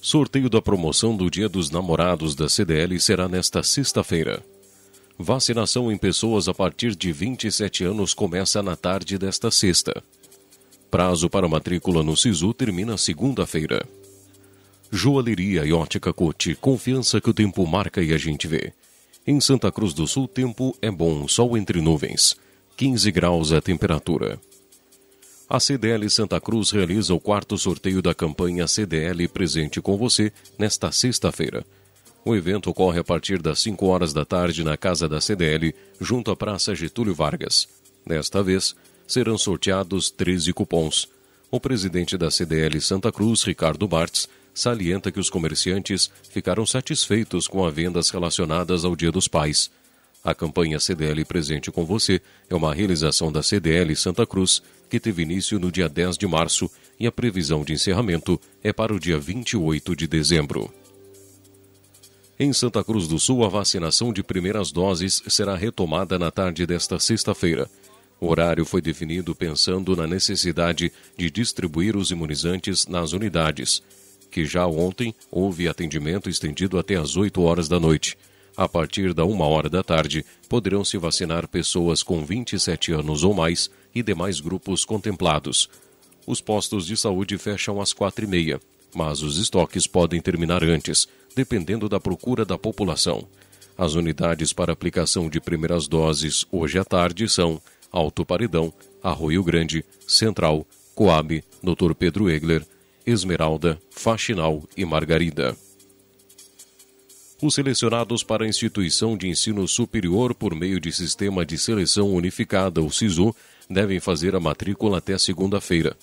Sorteio 0.00 0.48
da 0.48 0.62
promoção 0.62 1.16
do 1.16 1.28
Dia 1.28 1.48
dos 1.48 1.68
Namorados 1.72 2.36
da 2.36 2.48
CDL 2.48 3.00
será 3.00 3.26
nesta 3.26 3.64
sexta-feira. 3.64 4.44
Vacinação 5.18 5.90
em 5.90 5.98
pessoas 5.98 6.46
a 6.46 6.54
partir 6.54 6.94
de 6.94 7.10
27 7.10 7.82
anos 7.82 8.14
começa 8.14 8.62
na 8.62 8.76
tarde 8.76 9.18
desta 9.18 9.50
sexta. 9.50 10.04
Prazo 10.88 11.28
para 11.28 11.48
matrícula 11.48 12.04
no 12.04 12.16
SISU 12.16 12.54
termina 12.54 12.96
segunda-feira. 12.96 13.84
Joalheria 14.90 15.64
e 15.64 15.72
ótica 15.72 16.12
Cote, 16.12 16.54
confiança 16.54 17.20
que 17.20 17.30
o 17.30 17.34
tempo 17.34 17.66
marca 17.66 18.02
e 18.02 18.12
a 18.12 18.18
gente 18.18 18.46
vê. 18.46 18.72
Em 19.26 19.40
Santa 19.40 19.72
Cruz 19.72 19.92
do 19.92 20.06
Sul, 20.06 20.28
tempo 20.28 20.76
é 20.80 20.90
bom, 20.90 21.26
sol 21.26 21.56
entre 21.56 21.80
nuvens. 21.80 22.36
15 22.76 23.10
graus 23.10 23.52
a 23.52 23.60
temperatura. 23.60 24.38
A 25.48 25.58
CDL 25.58 26.08
Santa 26.10 26.40
Cruz 26.40 26.70
realiza 26.70 27.14
o 27.14 27.20
quarto 27.20 27.56
sorteio 27.56 28.02
da 28.02 28.14
campanha 28.14 28.66
CDL 28.66 29.26
Presente 29.28 29.80
com 29.80 29.96
Você 29.96 30.32
nesta 30.58 30.92
sexta-feira. 30.92 31.64
O 32.24 32.34
evento 32.34 32.70
ocorre 32.70 32.98
a 33.00 33.04
partir 33.04 33.40
das 33.40 33.60
5 33.60 33.86
horas 33.86 34.12
da 34.12 34.24
tarde 34.24 34.64
na 34.64 34.76
Casa 34.76 35.08
da 35.08 35.20
CDL, 35.20 35.74
junto 36.00 36.30
à 36.30 36.36
Praça 36.36 36.74
Getúlio 36.74 37.14
Vargas. 37.14 37.68
Desta 38.04 38.42
vez, 38.42 38.74
serão 39.06 39.38
sorteados 39.38 40.10
13 40.10 40.52
cupons. 40.52 41.08
O 41.50 41.60
presidente 41.60 42.18
da 42.18 42.30
CDL 42.30 42.80
Santa 42.80 43.12
Cruz, 43.12 43.42
Ricardo 43.44 43.86
Bartz, 43.86 44.28
salienta 44.56 45.12
que 45.12 45.20
os 45.20 45.28
comerciantes 45.28 46.10
ficaram 46.30 46.64
satisfeitos 46.64 47.46
com 47.46 47.64
as 47.64 47.74
vendas 47.74 48.08
relacionadas 48.08 48.84
ao 48.86 48.96
Dia 48.96 49.12
dos 49.12 49.28
Pais. 49.28 49.70
A 50.24 50.34
campanha 50.34 50.80
CDL 50.80 51.24
Presente 51.26 51.70
com 51.70 51.84
Você 51.84 52.20
é 52.48 52.54
uma 52.54 52.74
realização 52.74 53.30
da 53.30 53.42
CDL 53.42 53.94
Santa 53.94 54.26
Cruz, 54.26 54.62
que 54.88 54.98
teve 54.98 55.22
início 55.22 55.58
no 55.60 55.70
dia 55.70 55.88
10 55.88 56.16
de 56.16 56.26
março 56.26 56.70
e 56.98 57.06
a 57.06 57.12
previsão 57.12 57.62
de 57.62 57.74
encerramento 57.74 58.40
é 58.64 58.72
para 58.72 58.94
o 58.94 58.98
dia 58.98 59.18
28 59.18 59.94
de 59.94 60.06
dezembro. 60.06 60.72
Em 62.38 62.52
Santa 62.52 62.82
Cruz 62.82 63.06
do 63.06 63.18
Sul, 63.18 63.44
a 63.44 63.48
vacinação 63.48 64.12
de 64.12 64.22
primeiras 64.22 64.72
doses 64.72 65.22
será 65.28 65.54
retomada 65.54 66.18
na 66.18 66.30
tarde 66.30 66.66
desta 66.66 66.98
sexta-feira. 66.98 67.68
O 68.18 68.28
horário 68.28 68.64
foi 68.64 68.80
definido 68.80 69.34
pensando 69.34 69.94
na 69.94 70.06
necessidade 70.06 70.90
de 71.16 71.30
distribuir 71.30 71.94
os 71.94 72.10
imunizantes 72.10 72.86
nas 72.86 73.12
unidades, 73.12 73.82
que 74.36 74.44
já 74.44 74.66
ontem 74.66 75.14
houve 75.30 75.66
atendimento 75.66 76.28
estendido 76.28 76.78
até 76.78 76.94
às 76.94 77.16
8 77.16 77.40
horas 77.40 77.70
da 77.70 77.80
noite. 77.80 78.18
A 78.54 78.68
partir 78.68 79.14
da 79.14 79.24
uma 79.24 79.46
hora 79.46 79.70
da 79.70 79.82
tarde, 79.82 80.26
poderão 80.46 80.84
se 80.84 80.98
vacinar 80.98 81.48
pessoas 81.48 82.02
com 82.02 82.22
27 82.22 82.92
anos 82.92 83.24
ou 83.24 83.32
mais 83.32 83.70
e 83.94 84.02
demais 84.02 84.38
grupos 84.38 84.84
contemplados. 84.84 85.70
Os 86.26 86.42
postos 86.42 86.84
de 86.84 86.98
saúde 86.98 87.38
fecham 87.38 87.80
às 87.80 87.94
quatro 87.94 88.26
e 88.26 88.28
meia, 88.28 88.60
mas 88.94 89.22
os 89.22 89.38
estoques 89.38 89.86
podem 89.86 90.20
terminar 90.20 90.62
antes, 90.62 91.08
dependendo 91.34 91.88
da 91.88 91.98
procura 91.98 92.44
da 92.44 92.58
população. 92.58 93.26
As 93.78 93.94
unidades 93.94 94.52
para 94.52 94.70
aplicação 94.70 95.30
de 95.30 95.40
primeiras 95.40 95.88
doses 95.88 96.44
hoje 96.52 96.78
à 96.78 96.84
tarde 96.84 97.26
são 97.26 97.58
Alto 97.90 98.22
Paredão, 98.22 98.70
Arroio 99.02 99.42
Grande, 99.42 99.82
Central, 100.06 100.66
Coab, 100.94 101.42
Dr. 101.62 101.94
Pedro 101.94 102.28
Egler, 102.28 102.66
Esmeralda, 103.06 103.78
Faxinal 103.90 104.64
e 104.76 104.84
Margarida. 104.84 105.56
Os 107.40 107.54
selecionados 107.54 108.24
para 108.24 108.44
a 108.44 108.48
instituição 108.48 109.16
de 109.16 109.28
ensino 109.28 109.68
superior 109.68 110.34
por 110.34 110.54
meio 110.54 110.80
de 110.80 110.90
sistema 110.90 111.46
de 111.46 111.56
seleção 111.56 112.12
unificada, 112.12 112.82
o 112.82 112.90
SISU, 112.90 113.34
devem 113.70 114.00
fazer 114.00 114.34
a 114.34 114.40
matrícula 114.40 114.98
até 114.98 115.16
segunda-feira. 115.16 115.96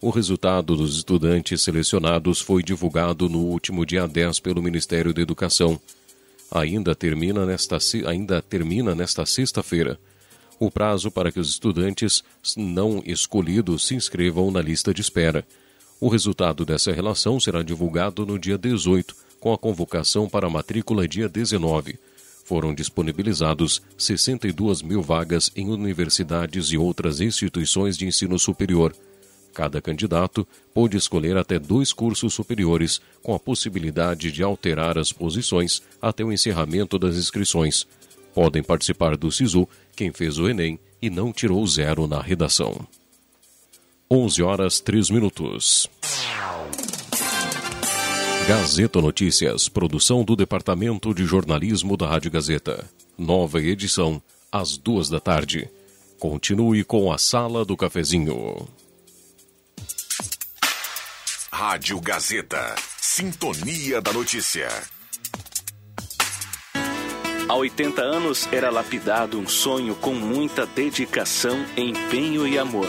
O 0.00 0.10
resultado 0.10 0.76
dos 0.76 0.96
estudantes 0.96 1.62
selecionados 1.62 2.40
foi 2.40 2.62
divulgado 2.62 3.28
no 3.28 3.40
último 3.40 3.84
dia 3.84 4.06
10 4.06 4.40
pelo 4.40 4.62
Ministério 4.62 5.12
da 5.12 5.20
Educação. 5.20 5.78
Ainda 6.50 6.94
termina 6.94 7.44
nesta, 7.44 7.78
ainda 8.06 8.40
termina 8.40 8.94
nesta 8.94 9.26
sexta-feira 9.26 9.98
o 10.58 10.70
prazo 10.70 11.10
para 11.10 11.30
que 11.30 11.40
os 11.40 11.50
estudantes 11.50 12.24
não 12.56 13.02
escolhidos 13.04 13.86
se 13.86 13.94
inscrevam 13.94 14.50
na 14.50 14.62
lista 14.62 14.92
de 14.94 15.00
espera. 15.00 15.44
O 15.98 16.08
resultado 16.08 16.64
dessa 16.64 16.92
relação 16.92 17.40
será 17.40 17.62
divulgado 17.62 18.26
no 18.26 18.38
dia 18.38 18.58
18, 18.58 19.16
com 19.40 19.52
a 19.52 19.56
convocação 19.56 20.28
para 20.28 20.46
a 20.46 20.50
matrícula 20.50 21.08
dia 21.08 21.28
19. 21.28 21.98
Foram 22.44 22.74
disponibilizados 22.74 23.82
62 23.96 24.82
mil 24.82 25.02
vagas 25.02 25.50
em 25.56 25.68
universidades 25.68 26.66
e 26.66 26.76
outras 26.76 27.20
instituições 27.20 27.96
de 27.96 28.06
ensino 28.06 28.38
superior. 28.38 28.94
Cada 29.54 29.80
candidato 29.80 30.46
pôde 30.74 30.98
escolher 30.98 31.38
até 31.38 31.58
dois 31.58 31.94
cursos 31.94 32.34
superiores, 32.34 33.00
com 33.22 33.34
a 33.34 33.38
possibilidade 33.40 34.30
de 34.30 34.42
alterar 34.42 34.98
as 34.98 35.12
posições 35.12 35.82
até 36.00 36.22
o 36.22 36.30
encerramento 36.30 36.98
das 36.98 37.16
inscrições. 37.16 37.86
Podem 38.34 38.62
participar 38.62 39.16
do 39.16 39.32
SISU 39.32 39.66
quem 39.96 40.12
fez 40.12 40.36
o 40.36 40.46
Enem 40.46 40.78
e 41.00 41.08
não 41.08 41.32
tirou 41.32 41.66
zero 41.66 42.06
na 42.06 42.20
redação. 42.20 42.86
11 44.10 44.40
horas 44.40 44.78
3 44.78 45.10
minutos. 45.10 45.88
Gazeta 48.46 49.00
Notícias, 49.00 49.68
produção 49.68 50.22
do 50.22 50.36
Departamento 50.36 51.12
de 51.12 51.24
Jornalismo 51.24 51.96
da 51.96 52.06
Rádio 52.06 52.30
Gazeta. 52.30 52.88
Nova 53.18 53.60
edição, 53.60 54.22
às 54.52 54.76
duas 54.76 55.08
da 55.08 55.18
tarde. 55.18 55.68
Continue 56.20 56.84
com 56.84 57.12
a 57.12 57.18
Sala 57.18 57.64
do 57.64 57.76
Cafezinho. 57.76 58.68
Rádio 61.50 62.00
Gazeta. 62.00 62.76
Sintonia 63.00 64.00
da 64.00 64.12
Notícia. 64.12 64.68
Há 67.48 67.54
80 67.54 68.02
anos 68.02 68.48
era 68.52 68.70
lapidado 68.70 69.38
um 69.38 69.46
sonho 69.46 69.94
com 69.94 70.12
muita 70.12 70.66
dedicação, 70.66 71.64
empenho 71.76 72.46
e 72.46 72.58
amor. 72.58 72.88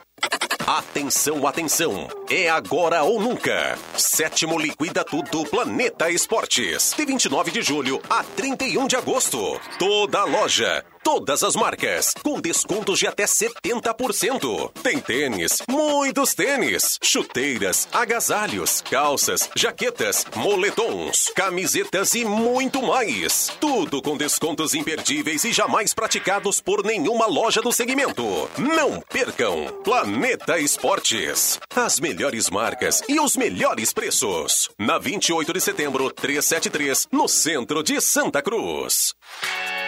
Atenção, 0.65 1.45
atenção! 1.45 2.07
É 2.29 2.49
agora 2.49 3.03
ou 3.03 3.19
nunca. 3.19 3.77
Sétimo 3.97 4.59
Liquida 4.59 5.03
Tudo 5.03 5.45
Planeta 5.45 6.09
Esportes. 6.09 6.93
De 6.95 7.05
29 7.05 7.51
de 7.51 7.61
julho 7.61 8.01
a 8.09 8.23
31 8.23 8.87
de 8.87 8.95
agosto. 8.95 9.59
Toda 9.77 10.23
loja 10.23 10.85
todas 11.03 11.43
as 11.43 11.55
marcas, 11.55 12.13
com 12.23 12.39
descontos 12.39 12.99
de 12.99 13.07
até 13.07 13.25
70%. 13.25 14.71
Tem 14.81 14.99
tênis, 14.99 15.61
muitos 15.67 16.33
tênis, 16.33 16.97
chuteiras, 17.01 17.87
agasalhos, 17.91 18.81
calças, 18.81 19.49
jaquetas, 19.55 20.25
moletons, 20.35 21.31
camisetas 21.35 22.15
e 22.15 22.23
muito 22.25 22.81
mais. 22.81 23.51
Tudo 23.59 24.01
com 24.01 24.17
descontos 24.17 24.73
imperdíveis 24.73 25.43
e 25.43 25.51
jamais 25.51 25.93
praticados 25.93 26.61
por 26.61 26.83
nenhuma 26.83 27.25
loja 27.25 27.61
do 27.61 27.71
segmento. 27.71 28.49
Não 28.57 29.01
percam! 29.01 29.67
Planeta 29.83 30.59
Esportes. 30.59 31.59
As 31.75 31.99
melhores 31.99 32.49
marcas 32.49 33.01
e 33.09 33.19
os 33.19 33.35
melhores 33.35 33.91
preços. 33.91 34.69
Na 34.77 34.97
28 34.97 35.53
de 35.53 35.61
setembro, 35.61 36.11
373, 36.11 37.07
no 37.11 37.27
centro 37.27 37.83
de 37.83 37.99
Santa 37.99 38.41
Cruz. 38.41 39.15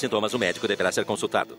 sintomas, 0.00 0.34
o 0.34 0.38
médico 0.38 0.68
deverá 0.68 0.92
ser 0.92 1.04
consultado. 1.04 1.58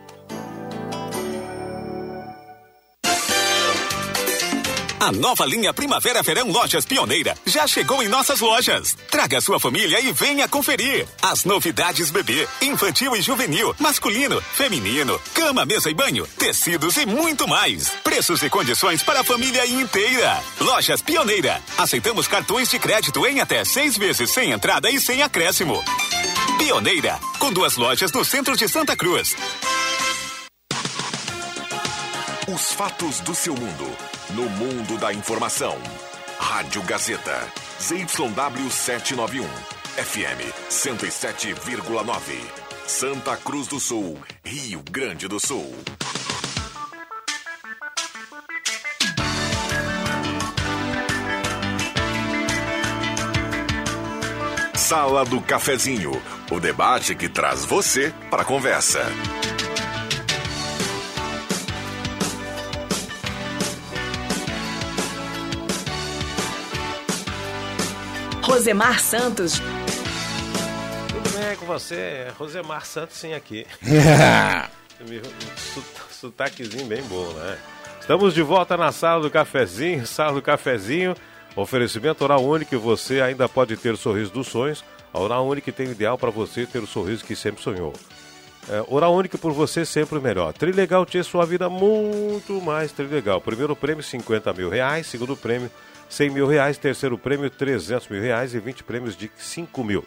A 5.01 5.11
nova 5.11 5.47
linha 5.47 5.73
Primavera-Verão 5.73 6.51
Lojas 6.51 6.85
Pioneira 6.85 7.35
já 7.43 7.65
chegou 7.65 8.03
em 8.03 8.07
nossas 8.07 8.39
lojas. 8.39 8.95
Traga 9.09 9.41
sua 9.41 9.59
família 9.59 9.99
e 9.99 10.11
venha 10.11 10.47
conferir. 10.47 11.07
As 11.19 11.43
novidades 11.43 12.11
bebê, 12.11 12.47
infantil 12.61 13.15
e 13.15 13.21
juvenil, 13.23 13.75
masculino, 13.79 14.39
feminino, 14.53 15.19
cama, 15.33 15.65
mesa 15.65 15.89
e 15.89 15.95
banho, 15.95 16.27
tecidos 16.37 16.97
e 16.97 17.07
muito 17.07 17.47
mais. 17.47 17.89
Preços 18.03 18.43
e 18.43 18.49
condições 18.51 19.01
para 19.01 19.21
a 19.21 19.23
família 19.23 19.65
inteira. 19.65 20.39
Lojas 20.59 21.01
Pioneira. 21.01 21.59
Aceitamos 21.79 22.27
cartões 22.27 22.69
de 22.69 22.77
crédito 22.77 23.25
em 23.25 23.39
até 23.39 23.65
seis 23.65 23.97
vezes 23.97 24.29
sem 24.29 24.51
entrada 24.51 24.87
e 24.87 25.01
sem 25.01 25.23
acréscimo. 25.23 25.83
Pioneira, 26.59 27.19
com 27.39 27.51
duas 27.51 27.75
lojas 27.75 28.11
no 28.11 28.23
centro 28.23 28.55
de 28.55 28.69
Santa 28.69 28.95
Cruz. 28.95 29.35
Os 32.47 32.73
fatos 32.73 33.19
do 33.21 33.33
seu 33.33 33.55
mundo. 33.55 34.20
No 34.35 34.49
mundo 34.49 34.97
da 34.97 35.11
informação. 35.11 35.77
Rádio 36.39 36.81
Gazeta. 36.83 37.47
ZYW 37.81 38.69
791. 38.71 39.43
FM 39.97 40.53
107,9. 40.69 42.21
Santa 42.87 43.35
Cruz 43.35 43.67
do 43.67 43.79
Sul. 43.79 44.17
Rio 44.43 44.81
Grande 44.89 45.27
do 45.27 45.37
Sul. 45.37 45.75
Sala 54.75 55.25
do 55.25 55.41
Cafezinho. 55.41 56.11
O 56.49 56.59
debate 56.59 57.15
que 57.15 57.27
traz 57.27 57.65
você 57.65 58.13
para 58.29 58.43
a 58.43 58.45
conversa. 58.45 59.01
Rosemar 68.51 68.99
Santos. 68.99 69.61
Tudo 71.07 71.39
bem 71.39 71.55
com 71.55 71.65
você? 71.65 72.27
Rosemar 72.37 72.85
Santos, 72.85 73.15
sim, 73.15 73.33
aqui. 73.33 73.65
Sotaquezinho 76.11 76.85
bem 76.85 77.01
bom, 77.03 77.31
né? 77.31 77.57
Estamos 78.01 78.33
de 78.33 78.41
volta 78.41 78.75
na 78.75 78.91
sala 78.91 79.21
do 79.21 79.31
cafezinho, 79.31 80.05
sala 80.05 80.33
do 80.33 80.41
cafezinho. 80.41 81.15
Oferecimento 81.55 82.25
Oral 82.25 82.43
Único, 82.43 82.77
você 82.77 83.21
ainda 83.21 83.47
pode 83.47 83.77
ter 83.77 83.93
o 83.93 83.97
sorriso 83.97 84.33
dos 84.33 84.47
sonhos. 84.47 84.83
A 85.13 85.19
Oral 85.21 85.47
Único 85.47 85.71
tem 85.71 85.87
o 85.87 85.91
ideal 85.91 86.17
para 86.17 86.29
você 86.29 86.65
ter 86.65 86.79
o 86.79 86.87
sorriso 86.87 87.23
que 87.23 87.37
sempre 87.37 87.63
sonhou. 87.63 87.93
É, 88.67 88.83
Oral 88.89 89.15
Único 89.15 89.37
por 89.37 89.53
você 89.53 89.85
sempre 89.85 90.17
o 90.17 90.21
melhor. 90.21 90.51
Trilegal 90.51 91.05
tinha 91.05 91.23
sua 91.23 91.45
vida 91.45 91.69
muito 91.69 92.61
mais 92.61 92.91
Trilegal. 92.91 93.39
Primeiro 93.39 93.77
prêmio 93.77 94.03
50 94.03 94.51
mil 94.51 94.69
reais, 94.69 95.07
segundo 95.07 95.37
prêmio 95.37 95.71
100 96.11 96.29
mil 96.29 96.45
reais, 96.45 96.77
terceiro 96.77 97.17
prêmio 97.17 97.49
300 97.49 98.09
mil 98.09 98.21
reais 98.21 98.53
e 98.53 98.59
20 98.59 98.83
prêmios 98.83 99.15
de 99.15 99.31
5 99.37 99.81
mil. 99.81 100.05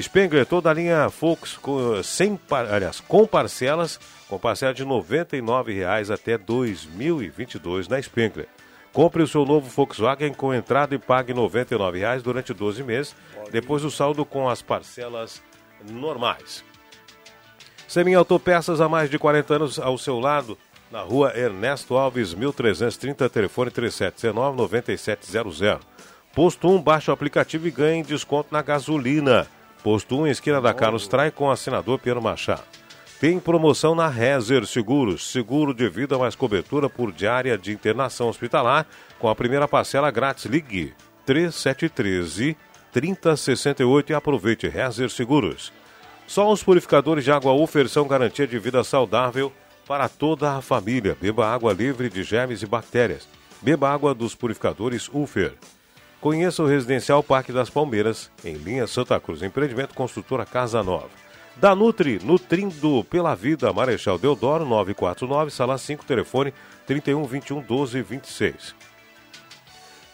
Spengler, 0.00 0.46
toda 0.46 0.70
a 0.70 0.74
linha 0.74 1.10
Fox 1.10 1.58
com, 1.58 2.02
sem, 2.02 2.40
aliás, 2.70 3.00
com 3.00 3.26
parcelas, 3.26 4.00
com 4.28 4.38
parcela 4.38 4.72
de 4.72 4.82
R$ 4.82 4.88
99,00 4.88 6.12
até 6.12 6.38
2022 6.38 7.86
na 7.86 8.00
Spengler. 8.00 8.48
Compre 8.94 9.22
o 9.22 9.28
seu 9.28 9.44
novo 9.44 9.68
Volkswagen 9.68 10.32
com 10.32 10.54
entrada 10.54 10.94
e 10.94 10.98
pague 10.98 11.34
R$ 11.34 11.38
99,00 11.38 12.22
durante 12.22 12.54
12 12.54 12.82
meses, 12.82 13.14
depois 13.52 13.84
o 13.84 13.90
saldo 13.90 14.24
com 14.24 14.48
as 14.48 14.62
parcelas 14.62 15.42
normais. 15.90 16.64
Semin 17.86 18.14
Autopeças 18.14 18.80
há 18.80 18.88
mais 18.88 19.10
de 19.10 19.18
40 19.18 19.54
anos 19.54 19.78
ao 19.78 19.98
seu 19.98 20.18
lado, 20.18 20.56
na 20.96 21.02
rua 21.02 21.36
Ernesto 21.36 21.94
Alves, 21.94 22.32
1330, 22.32 23.28
telefone 23.28 23.70
3719-9700. 23.70 25.80
Posto 26.34 26.70
1, 26.70 26.80
baixe 26.80 27.10
o 27.10 27.12
aplicativo 27.12 27.68
e 27.68 27.70
ganhe 27.70 28.02
desconto 28.02 28.48
na 28.50 28.62
gasolina. 28.62 29.46
Posto 29.82 30.18
1, 30.18 30.28
esquina 30.28 30.58
da 30.58 30.72
Carlos 30.72 31.06
Trai, 31.06 31.30
com 31.30 31.48
o 31.48 31.56
senador 31.56 31.98
Pedro 31.98 32.22
Machado. 32.22 32.62
Tem 33.20 33.38
promoção 33.38 33.94
na 33.94 34.08
Rezer 34.08 34.64
Seguros, 34.64 35.30
seguro 35.30 35.74
de 35.74 35.86
vida 35.90 36.16
mais 36.16 36.34
cobertura 36.34 36.88
por 36.88 37.12
diária 37.12 37.58
de 37.58 37.72
internação 37.72 38.30
hospitalar, 38.30 38.86
com 39.18 39.28
a 39.28 39.34
primeira 39.34 39.68
parcela 39.68 40.10
grátis. 40.10 40.46
Ligue 40.46 40.94
3713 41.26 42.56
3068 42.90 44.12
e 44.12 44.14
aproveite 44.14 44.66
Rezer 44.66 45.10
Seguros. 45.10 45.74
Só 46.26 46.50
os 46.50 46.62
purificadores 46.62 47.22
de 47.22 47.30
água 47.30 47.52
Ufer 47.52 47.86
são 47.86 48.08
garantia 48.08 48.46
de 48.46 48.58
vida 48.58 48.82
saudável 48.82 49.52
para 49.86 50.08
toda 50.08 50.56
a 50.56 50.60
família. 50.60 51.16
Beba 51.20 51.46
água 51.46 51.72
livre 51.72 52.10
de 52.10 52.22
germes 52.22 52.62
e 52.62 52.66
bactérias. 52.66 53.28
Beba 53.62 53.90
água 53.90 54.14
dos 54.14 54.34
purificadores 54.34 55.08
Ufer. 55.12 55.54
Conheça 56.20 56.62
o 56.62 56.66
Residencial 56.66 57.22
Parque 57.22 57.52
das 57.52 57.70
Palmeiras, 57.70 58.30
em 58.44 58.54
linha 58.54 58.86
Santa 58.86 59.20
Cruz, 59.20 59.42
empreendimento 59.42 59.94
construtora 59.94 60.44
Casa 60.44 60.82
Nova. 60.82 61.10
Da 61.56 61.74
Nutri, 61.74 62.20
nutrindo 62.22 63.04
pela 63.04 63.34
vida, 63.34 63.72
Marechal 63.72 64.18
Deodoro, 64.18 64.66
949, 64.66 65.50
sala 65.50 65.78
5, 65.78 66.04
telefone 66.04 66.52
31 66.86 67.24
21 67.24 67.60
12 67.62 68.02
26. 68.02 68.74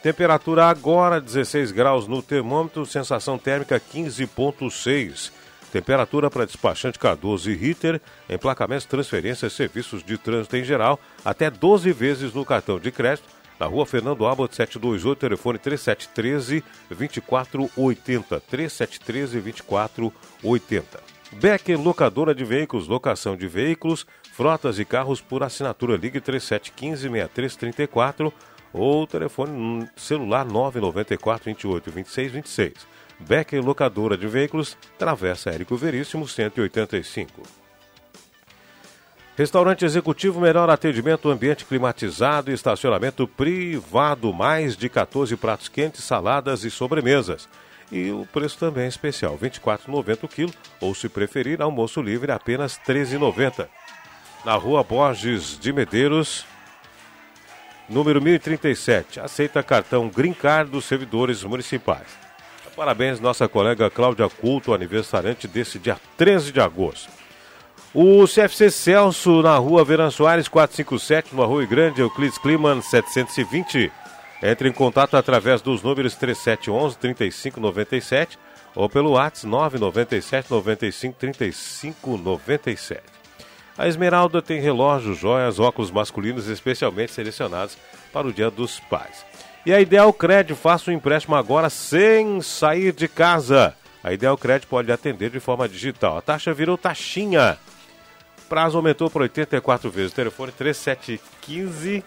Temperatura 0.03 0.67
agora 0.67 1.21
16 1.21 1.73
graus 1.73 2.07
no 2.07 2.23
termômetro, 2.23 2.85
sensação 2.85 3.39
térmica 3.39 3.81
15.6. 3.81 5.31
Temperatura 5.73 6.31
para 6.31 6.45
despachante 6.45 6.99
Cardoso 6.99 7.51
e 7.51 7.55
Ritter, 7.55 7.99
emplacamentos, 8.29 8.85
transferências, 8.85 9.55
serviços 9.55 10.05
de 10.05 10.19
trânsito 10.19 10.55
em 10.59 10.63
geral, 10.63 11.01
até 11.25 11.51
12 11.51 11.91
vezes 11.93 12.35
no 12.35 12.45
cartão 12.45 12.79
de 12.79 12.93
crédito, 12.93 13.27
na 13.59 13.65
rua 13.65 13.87
Fernando 13.87 14.27
Abbott 14.27 14.55
728, 14.55 15.19
telefone 15.19 15.59
3713 15.59 16.63
2480. 16.91 18.41
3713 18.41 19.41
2480. 19.41 21.01
Becker 21.41 21.81
Locadora 21.81 22.35
de 22.35 22.45
Veículos, 22.45 22.87
locação 22.87 23.35
de 23.35 23.49
veículos, 23.49 24.07
frotas 24.35 24.79
e 24.79 24.85
carros 24.85 25.23
por 25.23 25.43
assinatura. 25.43 25.97
Ligue 25.97 26.21
3715 26.21 27.09
6334 27.09 28.31
ou 28.75 29.07
telefone 29.07 29.89
celular 29.97 30.45
994 30.45 31.47
28 31.47 31.91
26 31.91 32.33
26. 32.33 32.73
Becker 33.23 33.65
Locadora 33.65 34.17
de 34.17 34.27
Veículos, 34.27 34.77
Travessa 34.99 35.51
Érico 35.51 35.77
Veríssimo, 35.77 36.29
185. 36.29 37.43
Restaurante 39.35 39.87
Executivo, 39.87 40.41
melhor 40.41 40.69
atendimento, 40.69 41.31
ambiente 41.31 41.65
climatizado 41.65 42.51
e 42.51 42.55
estacionamento 42.55 43.27
privado, 43.27 44.31
mais 44.33 44.77
de 44.77 44.91
14 44.91 45.35
pratos 45.37 45.69
quentes, 45.69 46.05
saladas 46.05 46.65
e 46.65 46.71
sobremesas. 46.71 47.49
E 47.91 48.11
o 48.11 48.27
preço 48.31 48.59
também 48.59 48.85
é 48.85 48.89
especial, 48.89 49.37
R$ 49.41 49.49
24,90 49.49 50.25
o 50.25 50.29
quilo, 50.29 50.53
ou 50.81 50.95
se 50.95 51.09
preferir, 51.09 51.63
almoço 51.63 52.03
livre 52.03 52.31
apenas 52.31 52.77
R$ 52.87 52.95
13,90. 52.95 53.69
Na 54.45 54.55
rua 54.55 54.83
Borges 54.83 55.59
de 55.59 55.73
Medeiros, 55.73 56.45
número 57.89 58.21
1037, 58.21 59.19
aceita 59.19 59.63
cartão 59.63 60.09
Green 60.09 60.35
Card 60.35 60.71
dos 60.71 60.85
servidores 60.85 61.43
municipais. 61.43 62.22
Parabéns, 62.77 63.21
nossa 63.21 63.47
colega 63.47 63.91
Cláudia 63.91 64.29
Culto, 64.29 64.73
aniversariante 64.73 65.47
desse 65.47 65.79
dia 65.79 65.99
13 66.17 66.53
de 66.53 66.61
agosto. 66.61 67.11
O 67.95 68.27
CFC 68.27 68.71
Celso, 68.71 69.43
na 69.43 69.59
rua 69.59 69.85
Veran 69.85 70.11
Soares, 70.11 70.49
457, 70.49 71.37
no 71.37 71.45
Rua 71.45 71.67
Grande, 71.67 72.01
Euclides 72.01 72.39
Kliman, 72.39 72.81
720. 72.81 73.93
Entre 74.43 74.69
em 74.69 74.73
contato 74.73 75.17
através 75.17 75.61
dos 75.61 75.83
números 75.83 76.17
3711-3597 76.17 78.39
ou 78.75 78.89
pelo 78.89 79.11
WhatsApp 79.11 79.47
997 79.47 80.51
95 80.51 81.17
35 81.19 82.17
97. 82.17 83.03
A 83.77 83.87
Esmeralda 83.87 84.41
tem 84.41 84.59
relógios, 84.61 85.19
joias, 85.19 85.59
óculos 85.59 85.91
masculinos 85.91 86.49
especialmente 86.49 87.13
selecionados 87.13 87.77
para 88.13 88.27
o 88.27 88.33
Dia 88.33 88.51
dos 88.51 88.81
Pais. 88.81 89.27
E 89.65 89.73
a 89.73 89.81
Ideal 89.81 90.13
Crédito, 90.13 90.57
faça 90.57 90.91
um 90.91 90.95
empréstimo 90.95 91.37
agora 91.37 91.71
sem 91.71 92.41
sair 92.41 92.93
de 92.93 93.07
casa. 93.07 93.75
A 94.03 94.13
Ideal 94.13 94.37
Crédito 94.37 94.69
pode 94.69 94.91
atender 94.91 95.31
de 95.31 95.39
forma 95.39 95.69
digital. 95.69 96.19
A 96.19 96.21
taxa 96.21 96.53
virou 96.53 96.77
taxinha. 96.77 97.57
Prazo 98.49 98.77
aumentou 98.77 99.09
para 99.09 99.23
84 99.23 99.89
vezes. 99.91 100.13
O 100.13 100.15
telefone 100.17 100.51
3715 100.53 102.03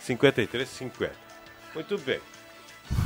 5350. 0.00 1.12
Muito 1.74 1.96
bem. 1.98 2.18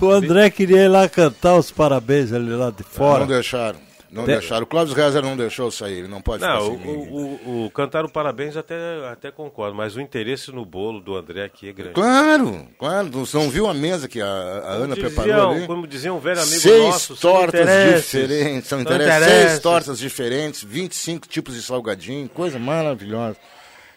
O 0.00 0.10
André 0.10 0.48
queria 0.50 0.84
ir 0.84 0.88
lá 0.88 1.08
cantar 1.08 1.56
os 1.56 1.70
parabéns 1.70 2.32
ali 2.32 2.50
lá 2.50 2.70
de 2.70 2.82
fora. 2.82 3.20
Não 3.20 3.26
deixaram. 3.26 3.78
Não 4.12 4.24
De- 4.26 4.32
deixaram. 4.32 4.64
O 4.64 4.66
Cláudio 4.66 4.94
Rezer 4.94 5.22
não 5.22 5.34
deixou 5.36 5.70
sair. 5.70 6.00
Ele 6.00 6.08
não 6.08 6.20
pode 6.20 6.42
Não, 6.42 6.76
ficar 6.76 6.86
o, 6.90 6.98
o, 7.00 7.64
o, 7.66 7.70
cantar 7.70 8.04
o 8.04 8.10
parabéns 8.12 8.56
até, 8.58 8.74
até 9.10 9.30
concordo, 9.30 9.74
mas 9.74 9.96
o 9.96 10.00
interesse 10.02 10.52
no 10.52 10.66
bolo 10.66 11.00
do 11.00 11.16
André 11.16 11.44
aqui 11.44 11.70
é 11.70 11.72
grande. 11.72 11.94
Claro, 11.94 12.68
claro. 12.78 13.08
Você 13.10 13.38
não 13.38 13.48
viu 13.48 13.66
a 13.66 13.72
mesa 13.72 14.06
que 14.06 14.20
a, 14.20 14.26
a 14.26 14.72
Ana 14.74 14.94
Dizia- 14.94 15.10
preparou 15.10 15.50
ali? 15.52 15.66
Como 15.66 15.86
dizia 15.86 16.12
um 16.12 16.18
velho 16.18 16.40
amigo 16.42 16.60
Seis 16.60 16.84
nosso, 16.84 17.16
tortas 17.16 17.66
diferentes. 18.04 18.68
São 18.68 18.80
interesses. 18.82 19.24
Seis 19.24 19.58
tortas 19.60 19.98
diferentes, 19.98 20.62
25 20.62 21.26
tipos 21.26 21.54
de 21.54 21.62
salgadinho. 21.62 22.28
Coisa 22.28 22.58
maravilhosa. 22.58 23.38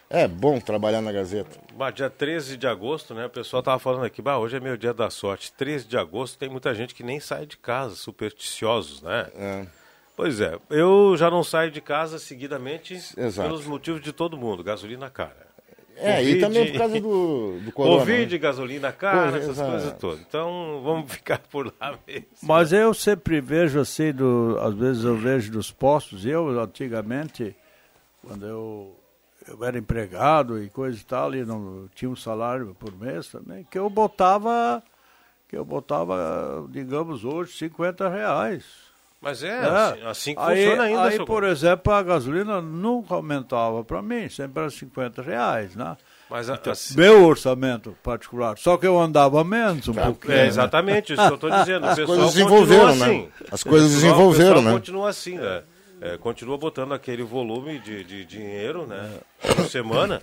É 0.08 0.26
bom 0.26 0.58
trabalhar 0.60 1.02
na 1.02 1.10
Gazeta. 1.12 1.58
Bah, 1.74 1.90
dia 1.90 2.08
13 2.08 2.56
de 2.56 2.66
agosto, 2.66 3.12
né? 3.12 3.26
O 3.26 3.28
pessoal 3.30 3.60
tava 3.62 3.78
falando 3.80 4.04
aqui, 4.04 4.22
bah, 4.22 4.38
hoje 4.38 4.56
é 4.56 4.60
meu 4.60 4.76
dia 4.76 4.94
da 4.94 5.10
sorte. 5.10 5.52
13 5.52 5.84
de 5.86 5.98
agosto 5.98 6.38
tem 6.38 6.48
muita 6.48 6.72
gente 6.74 6.94
que 6.94 7.02
nem 7.02 7.18
sai 7.20 7.44
de 7.44 7.56
casa, 7.56 7.96
supersticiosos, 7.96 9.02
né? 9.02 9.26
Pois 10.16 10.40
é, 10.40 10.58
eu 10.70 11.14
já 11.18 11.30
não 11.30 11.44
saio 11.44 11.70
de 11.70 11.82
casa 11.82 12.18
seguidamente 12.18 12.94
Exato. 12.94 13.46
pelos 13.46 13.66
motivos 13.66 14.00
de 14.00 14.12
todo 14.12 14.38
mundo, 14.38 14.64
gasolina 14.64 15.10
cara. 15.10 15.46
É, 15.98 16.22
e 16.22 16.40
também 16.40 16.72
por 16.72 16.78
causa 16.78 17.00
do, 17.00 17.58
do 17.60 17.72
corona. 17.72 17.98
Covid, 18.00 18.32
né? 18.32 18.38
gasolina 18.38 18.92
cara, 18.92 19.26
Covid, 19.26 19.38
essas 19.38 19.56
exato. 19.56 19.70
coisas 19.70 19.92
todas. 19.98 20.20
Então, 20.20 20.80
vamos 20.82 21.12
ficar 21.12 21.38
por 21.38 21.72
lá 21.80 21.98
mesmo. 22.06 22.26
Mas 22.42 22.72
eu 22.72 22.92
sempre 22.92 23.40
vejo 23.40 23.78
assim, 23.78 24.12
do, 24.12 24.58
às 24.60 24.74
vezes 24.74 25.04
eu 25.04 25.16
vejo 25.16 25.52
dos 25.52 25.70
postos, 25.70 26.24
eu 26.24 26.60
antigamente, 26.60 27.56
quando 28.22 28.46
eu, 28.46 28.94
eu 29.48 29.64
era 29.64 29.78
empregado 29.78 30.62
e 30.62 30.68
coisa 30.68 30.98
e 30.98 31.04
tal, 31.04 31.34
e 31.34 31.44
não 31.44 31.88
tinha 31.94 32.10
um 32.10 32.16
salário 32.16 32.74
por 32.78 32.94
mês 32.98 33.28
também, 33.28 33.66
que 33.70 33.78
eu 33.78 33.88
botava, 33.88 34.82
que 35.48 35.56
eu 35.56 35.64
botava, 35.64 36.66
digamos, 36.70 37.24
hoje, 37.24 37.52
50 37.52 38.08
reais. 38.08 38.85
Mas 39.20 39.42
é, 39.42 39.58
assim, 39.58 40.02
assim 40.04 40.34
que 40.34 40.40
aí, 40.40 40.56
funciona 40.64 40.82
ainda, 40.84 41.02
Aí, 41.04 41.24
por 41.24 41.42
exemplo, 41.42 41.92
a 41.92 42.02
gasolina 42.02 42.60
nunca 42.60 43.14
aumentava 43.14 43.82
para 43.82 44.00
mim, 44.02 44.28
sempre 44.28 44.60
era 44.60 44.70
50 44.70 45.22
reais, 45.22 45.74
né? 45.74 45.96
Mas 46.30 46.50
a- 46.50 46.54
Então, 46.54 46.72
assim- 46.72 46.96
meu 46.96 47.24
orçamento 47.24 47.96
particular, 48.02 48.58
só 48.58 48.76
que 48.76 48.86
eu 48.86 49.00
andava 49.00 49.42
menos 49.42 49.88
um 49.88 49.94
pouquinho. 49.94 50.34
É 50.34 50.46
exatamente 50.46 51.12
isso 51.14 51.22
que 51.22 51.30
eu 51.30 51.34
estou 51.36 51.50
dizendo. 51.50 51.86
O 51.86 51.88
As 51.90 51.96
pessoal 51.96 52.16
coisas 52.18 52.34
desenvolveram, 52.34 52.86
continua 52.88 53.06
né? 53.08 53.14
assim. 53.16 53.28
As 53.50 53.62
coisas 53.64 53.92
pessoal- 53.94 54.02
desenvolveram, 54.12 54.50
o 54.50 54.54
pessoal 54.54 54.62
né? 54.64 54.72
continua 54.72 55.08
assim, 55.08 55.38
né? 55.38 55.62
É, 56.00 56.18
continua 56.18 56.58
botando 56.58 56.92
aquele 56.92 57.22
volume 57.22 57.78
de, 57.78 58.04
de 58.04 58.24
dinheiro, 58.26 58.86
né? 58.86 59.14
Por 59.40 59.64
semana 59.70 60.20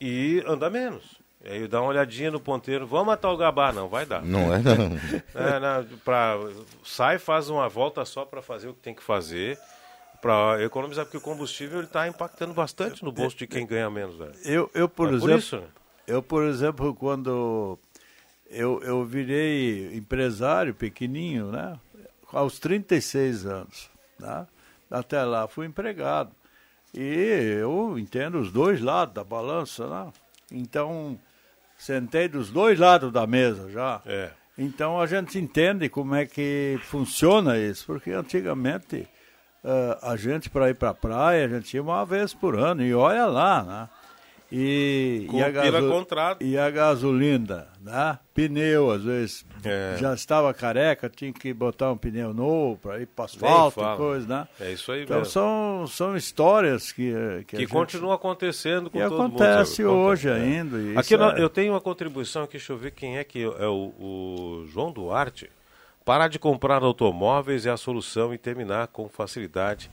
e 0.00 0.42
anda 0.46 0.70
menos. 0.70 1.02
E 1.44 1.48
aí 1.50 1.68
dá 1.68 1.80
uma 1.80 1.90
olhadinha 1.90 2.30
no 2.30 2.40
ponteiro, 2.40 2.86
vamos 2.86 3.06
matar 3.06 3.30
o 3.30 3.36
gabá, 3.36 3.70
não 3.72 3.88
vai 3.88 4.06
dar. 4.06 4.22
Não 4.24 4.52
é, 4.54 4.58
não. 4.60 4.74
É, 5.34 5.58
na- 5.58 5.84
pra, 6.04 6.36
sai, 6.84 7.18
faz 7.18 7.50
uma 7.50 7.68
volta 7.68 8.04
só 8.04 8.24
para 8.24 8.40
fazer 8.40 8.68
o 8.68 8.74
que 8.74 8.80
tem 8.80 8.94
que 8.94 9.02
fazer, 9.02 9.58
para 10.22 10.62
economizar, 10.62 11.04
porque 11.04 11.18
o 11.18 11.20
combustível 11.20 11.82
está 11.82 12.08
impactando 12.08 12.54
bastante 12.54 13.04
no 13.04 13.12
bolso 13.12 13.36
de 13.36 13.46
quem 13.46 13.66
ganha 13.66 13.90
menos. 13.90 14.16
Velho. 14.16 14.32
Eu, 14.44 14.70
eu 14.74 14.88
por 14.88 15.08
É 15.08 15.10
por 15.10 15.16
exemplo, 15.16 15.38
isso, 15.38 15.56
né? 15.58 15.66
eu 16.06 16.22
por 16.22 16.44
exemplo, 16.44 16.94
quando 16.94 17.78
eu, 18.48 18.80
eu 18.82 19.04
virei 19.04 19.94
empresário 19.94 20.74
pequenininho, 20.74 21.50
né? 21.52 21.78
Aos 22.32 22.58
36 22.58 23.44
anos, 23.44 23.90
né? 24.18 24.46
Até 24.90 25.22
lá 25.24 25.46
fui 25.46 25.66
empregado. 25.66 26.30
E 26.94 27.58
eu 27.60 27.98
entendo 27.98 28.38
os 28.38 28.50
dois 28.50 28.80
lados 28.80 29.14
da 29.14 29.22
balança, 29.24 29.86
né? 29.88 30.12
Então, 30.50 31.18
sentei 31.84 32.28
dos 32.28 32.50
dois 32.50 32.78
lados 32.78 33.12
da 33.12 33.26
mesa 33.26 33.70
já. 33.70 34.00
É. 34.06 34.30
Então 34.56 35.00
a 35.00 35.06
gente 35.06 35.38
entende 35.38 35.88
como 35.88 36.14
é 36.14 36.24
que 36.24 36.78
funciona 36.84 37.58
isso, 37.58 37.84
porque 37.86 38.10
antigamente 38.12 39.06
eh, 39.62 39.98
a 40.00 40.16
gente 40.16 40.48
para 40.48 40.70
ir 40.70 40.74
para 40.74 40.90
a 40.90 40.94
praia, 40.94 41.44
a 41.44 41.48
gente 41.48 41.74
ia 41.74 41.82
uma 41.82 42.04
vez 42.06 42.32
por 42.32 42.56
ano, 42.58 42.82
e 42.82 42.94
olha 42.94 43.26
lá, 43.26 43.62
né? 43.62 43.88
E, 44.56 45.26
e, 45.32 45.42
a, 45.42 45.50
gaso- 45.50 46.06
e 46.40 46.56
a 46.58 46.70
gasolina, 46.70 47.66
né? 47.80 48.18
Pneu, 48.32 48.90
às 48.92 49.02
vezes, 49.02 49.44
É. 49.64 49.96
já 49.98 50.14
estava 50.14 50.54
careca, 50.54 51.08
tinha 51.08 51.32
que 51.32 51.52
botar 51.52 51.90
um 51.90 51.96
pneu 51.96 52.32
novo 52.32 52.78
para 52.80 53.00
ir 53.00 53.06
para 53.06 53.24
asfalto 53.24 53.80
e 53.80 53.96
coisa, 53.96 54.26
né? 54.28 54.48
É 54.60 54.72
isso 54.72 54.92
aí 54.92 55.02
Então 55.02 55.18
mesmo. 55.18 55.32
são, 55.32 55.86
são 55.88 56.16
histórias 56.16 56.92
que, 56.92 57.12
eh, 57.12 57.38
que, 57.38 57.56
Que, 57.56 57.62
gente- 57.62 57.68
continua 57.72 58.14
acontecendo 58.14 58.88
com 58.90 58.98
E 58.98 59.02
todo 59.02 59.10
mundo. 59.22 59.26
acontece 59.42 59.76
sabe? 59.82 59.88
hoje 59.88 60.28
Acontece, 60.28 60.50
é. 60.52 60.56
ainda, 60.58 60.78
e 60.78 60.96
Aqui 60.96 61.14
é- 61.14 61.42
eu 61.42 61.48
tenho 61.48 61.72
uma 61.72 61.80
contribuição 61.80 62.44
aqui, 62.44 62.52
deixa 62.52 62.72
eu 62.72 62.76
ver 62.76 62.92
quem 62.92 63.18
é 63.18 63.24
que 63.24 63.42
é 63.42 63.66
o, 63.66 63.92
o 63.98 64.66
João 64.72 64.92
Duarte. 64.92 65.50
Parar 66.04 66.28
de 66.28 66.38
comprar 66.38 66.82
automóveis 66.82 67.64
é 67.66 67.70
a 67.70 67.76
solução 67.76 68.32
e 68.34 68.38
terminar 68.38 68.88
com 68.88 69.08
facilidade 69.08 69.90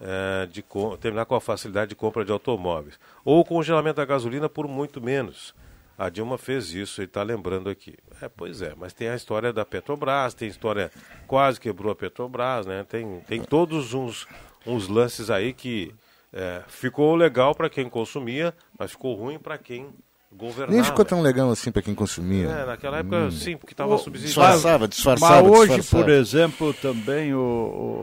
eh, 0.00 0.46
de 0.50 0.64
terminar 1.00 1.24
com 1.26 1.34
a 1.34 1.40
facilidade 1.40 1.90
de 1.90 1.94
compra 1.94 2.24
de 2.24 2.32
automóveis. 2.32 2.98
Ou 3.24 3.40
o 3.40 3.44
congelamento 3.44 3.96
da 3.96 4.04
gasolina 4.04 4.48
por 4.48 4.66
muito 4.66 5.00
menos. 5.00 5.54
A 5.98 6.08
Dilma 6.08 6.38
fez 6.38 6.72
isso, 6.72 7.00
ele 7.02 7.08
está 7.08 7.22
lembrando 7.22 7.68
aqui. 7.68 7.94
É, 8.22 8.28
pois 8.28 8.62
é, 8.62 8.72
mas 8.76 8.94
tem 8.94 9.08
a 9.10 9.14
história 9.14 9.52
da 9.52 9.66
Petrobras, 9.66 10.32
tem 10.32 10.48
a 10.48 10.50
história 10.50 10.90
quase 11.26 11.60
quebrou 11.60 11.92
a 11.92 11.94
Petrobras, 11.94 12.64
né? 12.64 12.84
Tem, 12.88 13.20
tem 13.28 13.42
todos 13.42 13.92
uns, 13.92 14.26
uns 14.66 14.88
lances 14.88 15.28
aí 15.30 15.52
que 15.52 15.94
é, 16.32 16.62
ficou 16.68 17.14
legal 17.14 17.54
para 17.54 17.68
quem 17.68 17.86
consumia, 17.90 18.54
mas 18.78 18.92
ficou 18.92 19.14
ruim 19.14 19.38
para 19.38 19.58
quem 19.58 19.90
governava. 20.32 20.72
Nem 20.72 20.84
ficou 20.84 21.04
tão 21.04 21.20
legal 21.20 21.50
assim 21.50 21.70
para 21.70 21.82
quem 21.82 21.94
consumia. 21.94 22.46
É, 22.48 22.64
naquela 22.64 22.98
época, 22.98 23.16
Hum. 23.26 23.30
sim, 23.30 23.56
porque 23.58 23.74
estava 23.74 23.94
O- 23.96 23.98
subsidiado. 23.98 24.52
Disfarçava, 24.52 24.88
disfarçava, 24.88 25.42
Mas 25.42 25.50
hoje, 25.50 25.74
disfarçava. 25.76 26.02
por 26.04 26.10
exemplo, 26.10 26.72
também 26.74 27.34
o. 27.34 27.38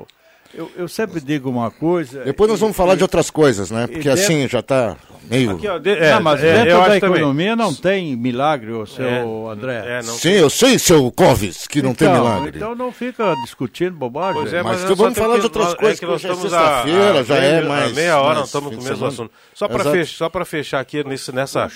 o- 0.06 0.08
eu, 0.54 0.72
eu 0.76 0.88
sempre 0.88 1.20
digo 1.22 1.50
uma 1.50 1.70
coisa. 1.72 2.24
Depois 2.24 2.50
nós 2.50 2.60
e- 2.60 2.62
vamos 2.62 2.76
falar 2.78 2.94
e- 2.94 2.98
de 2.98 3.04
outras 3.04 3.30
coisas, 3.30 3.70
né? 3.72 3.88
Porque 3.88 4.04
dentro- 4.10 4.14
assim 4.22 4.48
já 4.48 4.62
tá 4.62 4.96
meio. 5.30 5.52
Aqui, 5.52 5.68
ó, 5.68 5.78
de- 5.78 5.90
é, 5.92 6.14
não, 6.14 6.22
mas 6.22 6.44
é, 6.44 6.54
dentro 6.54 6.70
eu 6.72 6.78
da 6.78 6.86
acho 6.88 7.00
também. 7.00 7.18
economia 7.18 7.56
não 7.56 7.74
tem 7.74 8.16
milagre, 8.16 8.72
o 8.72 8.86
seu 8.86 9.06
É, 9.06 9.52
André. 9.52 9.84
é, 9.86 10.04
não 10.04 10.14
Sim, 10.16 10.32
eu 10.32 10.50
sei, 10.50 10.80
seu 10.80 11.12
Clóvis, 11.12 11.68
que 11.68 11.82
não 11.82 11.94
tem 11.94 12.08
Então, 12.08 12.24
milagre. 12.24 12.52
Então 12.58 12.76
não 12.76 12.92
fica 12.92 13.34
discutindo 13.44 13.92
bobagem. 13.96 14.42
Pois 14.42 14.54
é, 14.54 14.64
Mas 14.64 14.82
mas, 14.82 14.98
vamos 14.98 15.14
tem 15.14 15.24
falar 15.24 15.34
que- 15.36 15.40
de 15.42 15.46
outras 15.46 15.66
nós- 15.66 15.74
coisas, 15.76 16.00
que 16.00 16.06
que 16.06 16.12
nós 16.12 16.24
é 16.24 16.28
estamos 16.30 16.52
sexta-feira, 16.52 17.24
já 17.24 17.36
é 17.36 17.40
meia- 17.62 17.70
mais- 17.70 17.94
meia 17.94 18.18
hora, 18.18 18.26
mais 18.28 18.38
nós 18.40 18.48
estamos 18.48 18.76
com 18.76 18.82
o 18.82 18.84
mesmo 18.84 19.06
assunto. 19.06 19.32
Só 19.54 19.68
para 19.68 19.84
fechar, 19.92 20.30
fechar 20.46 20.80
aqui 20.80 21.04
nesse, 21.04 21.32
nessa 21.34 21.70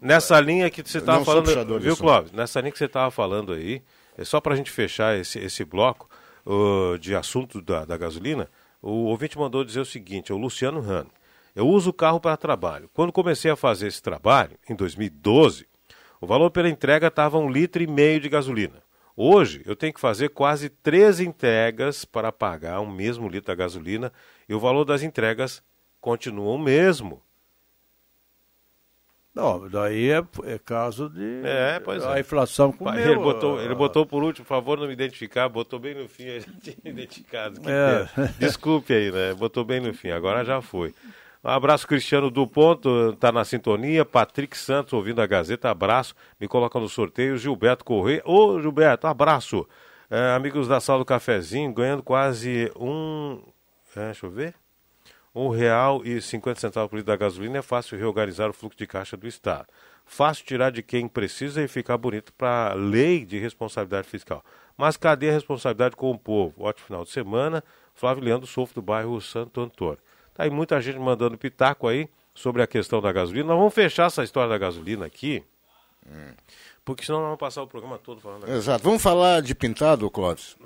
nessa 0.00 0.40
linha 0.40 0.70
que 0.70 0.82
você 0.84 0.98
estava 0.98 1.24
falando, 1.24 1.78
viu. 1.80 1.96
Clóvis? 1.96 2.32
Nessa 2.32 2.60
linha 2.60 2.72
que 2.72 2.78
você 2.78 2.86
estava 2.86 3.10
falando 3.10 3.52
aí, 3.52 3.82
é 4.18 4.24
só 4.24 4.40
para 4.40 4.54
a 4.54 4.56
gente 4.56 4.70
fechar 4.70 5.18
esse, 5.18 5.38
esse 5.38 5.64
bloco 5.64 6.08
uh, 6.46 6.98
de 6.98 7.14
assunto 7.14 7.60
da, 7.60 7.84
da 7.84 7.96
gasolina. 7.96 8.48
O 8.80 9.06
ouvinte 9.06 9.36
mandou 9.36 9.64
dizer 9.64 9.80
o 9.80 9.84
seguinte, 9.84 10.30
é 10.30 10.34
o 10.34 10.38
Luciano 10.38 10.80
Rano. 10.80 11.10
Eu 11.54 11.68
uso 11.68 11.90
o 11.90 11.94
carro 11.94 12.20
para 12.20 12.36
trabalho. 12.36 12.88
Quando 12.94 13.12
comecei 13.12 13.50
a 13.50 13.56
fazer 13.56 13.88
esse 13.88 14.00
trabalho, 14.00 14.56
em 14.68 14.74
2012, 14.74 15.66
o 16.20 16.26
valor 16.26 16.50
pela 16.50 16.68
entrega 16.68 17.08
estava 17.08 17.38
um 17.38 17.50
litro 17.50 17.82
e 17.82 17.86
meio 17.86 18.20
de 18.20 18.28
gasolina. 18.28 18.82
Hoje, 19.16 19.62
eu 19.64 19.74
tenho 19.74 19.94
que 19.94 20.00
fazer 20.00 20.28
quase 20.28 20.68
três 20.68 21.20
entregas 21.20 22.04
para 22.04 22.30
pagar 22.30 22.80
o 22.80 22.90
mesmo 22.90 23.28
litro 23.28 23.46
da 23.46 23.54
gasolina 23.54 24.12
e 24.46 24.54
o 24.54 24.60
valor 24.60 24.84
das 24.84 25.02
entregas 25.02 25.62
continua 26.00 26.52
o 26.52 26.58
mesmo. 26.58 27.22
Não, 29.36 29.68
daí 29.68 30.10
é, 30.10 30.24
é 30.44 30.58
caso 30.58 31.10
de. 31.10 31.42
É, 31.44 31.78
pois 31.78 32.02
é. 32.02 32.08
A 32.08 32.18
inflação 32.18 32.72
comeu. 32.72 32.98
Ele 32.98 33.16
botou, 33.16 33.60
ele 33.60 33.74
botou 33.74 34.06
por 34.06 34.22
último, 34.22 34.46
por 34.46 34.48
favor, 34.48 34.78
não 34.78 34.86
me 34.86 34.94
identificar, 34.94 35.46
botou 35.46 35.78
bem 35.78 35.94
no 35.94 36.08
fim, 36.08 36.24
eu 36.24 36.40
já 36.40 36.52
tinha 36.62 36.76
identificado. 36.82 37.60
É. 37.68 38.08
Desculpe 38.38 38.94
aí, 38.94 39.12
né? 39.12 39.34
Botou 39.34 39.62
bem 39.62 39.78
no 39.78 39.92
fim, 39.92 40.08
agora 40.08 40.42
já 40.42 40.62
foi. 40.62 40.94
Um 41.44 41.50
abraço, 41.50 41.86
Cristiano 41.86 42.30
do 42.30 42.46
Ponto, 42.46 43.12
tá 43.20 43.30
na 43.30 43.44
sintonia. 43.44 44.06
Patrick 44.06 44.56
Santos, 44.56 44.94
ouvindo 44.94 45.20
a 45.20 45.26
Gazeta, 45.26 45.68
abraço. 45.68 46.14
Me 46.40 46.48
coloca 46.48 46.80
no 46.80 46.88
sorteio. 46.88 47.36
Gilberto 47.36 47.84
Correia. 47.84 48.22
Ô, 48.24 48.58
Gilberto, 48.58 49.06
abraço. 49.06 49.68
É, 50.10 50.34
amigos 50.34 50.66
da 50.66 50.80
sala 50.80 51.00
do 51.00 51.04
cafezinho, 51.04 51.74
ganhando 51.74 52.02
quase 52.02 52.72
um. 52.74 53.42
é, 53.94 54.06
deixa 54.06 54.24
eu 54.24 54.30
ver. 54.30 54.54
Um 55.36 55.50
real 55.50 56.00
e 56.04 56.20
cinquenta 56.22 56.58
centavos 56.58 56.88
por 56.88 56.96
litro 56.96 57.12
da 57.12 57.16
gasolina 57.16 57.58
é 57.58 57.62
fácil 57.62 57.98
reorganizar 57.98 58.48
o 58.48 58.54
fluxo 58.54 58.78
de 58.78 58.86
caixa 58.86 59.16
do 59.16 59.28
Estado. 59.28 59.66
Fácil 60.06 60.46
tirar 60.46 60.70
de 60.70 60.82
quem 60.82 61.06
precisa 61.06 61.62
e 61.62 61.68
ficar 61.68 61.98
bonito 61.98 62.32
para 62.32 62.70
a 62.70 62.74
lei 62.74 63.24
de 63.24 63.38
responsabilidade 63.38 64.08
fiscal. 64.08 64.42
Mas 64.76 64.96
cadê 64.96 65.28
a 65.28 65.32
responsabilidade 65.32 65.94
com 65.94 66.10
o 66.10 66.18
povo? 66.18 66.64
Ótimo 66.64 66.86
final 66.86 67.04
de 67.04 67.10
semana. 67.10 67.62
Flávio 67.94 68.24
Leandro 68.24 68.46
Sofro, 68.46 68.76
do 68.76 68.82
bairro 68.82 69.20
Santo 69.20 69.60
Antônio. 69.60 69.98
Tá 70.32 70.44
aí 70.44 70.50
muita 70.50 70.80
gente 70.80 70.98
mandando 70.98 71.36
pitaco 71.36 71.88
aí 71.88 72.08
sobre 72.34 72.62
a 72.62 72.66
questão 72.66 73.00
da 73.00 73.12
gasolina. 73.12 73.48
Nós 73.48 73.58
vamos 73.58 73.74
fechar 73.74 74.06
essa 74.06 74.22
história 74.22 74.48
da 74.48 74.58
gasolina 74.58 75.04
aqui. 75.04 75.42
Hum. 76.06 76.32
Porque 76.84 77.04
senão 77.04 77.18
nós 77.18 77.26
vamos 77.26 77.40
passar 77.40 77.62
o 77.62 77.66
programa 77.66 77.98
todo 77.98 78.20
falando 78.20 78.46
da 78.46 78.52
Exato. 78.54 78.84
Vamos 78.84 79.02
falar 79.02 79.42
de 79.42 79.54
pintado, 79.54 80.08
Clóvis? 80.10 80.56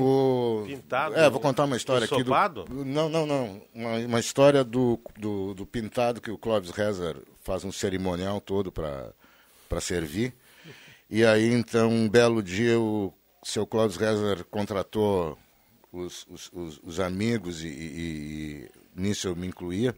O... 0.00 0.64
Pintado? 0.66 1.14
É, 1.14 1.28
vou 1.28 1.40
contar 1.40 1.64
uma 1.64 1.76
história 1.76 2.06
aqui. 2.06 2.14
Sopado? 2.14 2.64
Do... 2.64 2.84
Não, 2.84 3.08
não, 3.08 3.26
não. 3.26 3.62
Uma, 3.74 3.96
uma 3.98 4.20
história 4.20 4.64
do, 4.64 4.98
do, 5.18 5.54
do, 5.54 5.66
pintado 5.66 6.20
que 6.20 6.30
o 6.30 6.38
Clóvis 6.38 6.70
Rezer 6.70 7.16
faz 7.40 7.64
um 7.64 7.72
cerimonial 7.72 8.40
todo 8.40 8.72
para 8.72 9.80
servir. 9.80 10.34
E 11.10 11.24
aí, 11.24 11.52
então, 11.52 11.90
um 11.90 12.08
belo 12.08 12.42
dia, 12.42 12.80
o 12.80 13.12
seu 13.42 13.66
Clóvis 13.66 13.96
Rezer 13.96 14.44
contratou 14.44 15.36
os, 15.92 16.26
os, 16.30 16.50
os, 16.52 16.80
os 16.82 17.00
amigos 17.00 17.62
e, 17.62 17.68
e, 17.68 17.70
e, 17.76 18.70
nisso 18.96 19.28
eu 19.28 19.36
me 19.36 19.46
incluía. 19.46 19.94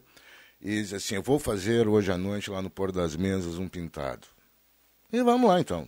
E 0.61 0.81
disse 0.81 0.95
assim: 0.95 1.15
Eu 1.15 1.23
vou 1.23 1.39
fazer 1.39 1.87
hoje 1.87 2.11
à 2.11 2.17
noite 2.17 2.49
lá 2.49 2.61
no 2.61 2.69
Pôr 2.69 2.91
das 2.91 3.15
Mesas 3.15 3.57
um 3.57 3.69
pintado. 3.69 4.27
E 5.11 5.23
vamos 5.23 5.49
lá 5.49 5.59
então. 5.59 5.87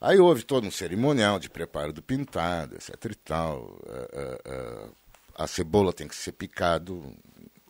Aí 0.00 0.18
houve 0.18 0.42
todo 0.42 0.66
um 0.66 0.70
cerimonial 0.70 1.38
de 1.38 1.50
preparo 1.50 1.92
do 1.92 2.02
pintado, 2.02 2.74
etc 2.74 2.94
e 3.04 3.14
tal. 3.14 3.78
Uh, 3.84 4.86
uh, 4.86 4.88
uh, 4.88 4.96
a 5.34 5.46
cebola 5.46 5.92
tem 5.92 6.08
que 6.08 6.16
ser 6.16 6.32
picado, 6.32 7.14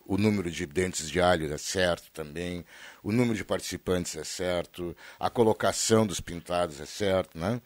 o 0.05 0.17
número 0.17 0.51
de 0.51 0.65
dentes 0.65 1.09
de 1.09 1.21
alho 1.21 1.53
é 1.53 1.57
certo 1.57 2.11
também, 2.11 2.65
o 3.01 3.11
número 3.11 3.37
de 3.37 3.45
participantes 3.45 4.15
é 4.15 4.23
certo, 4.23 4.95
a 5.19 5.29
colocação 5.29 6.05
dos 6.05 6.19
pintados 6.19 6.81
é 6.81 6.85
certo, 6.85 7.37
né? 7.37 7.61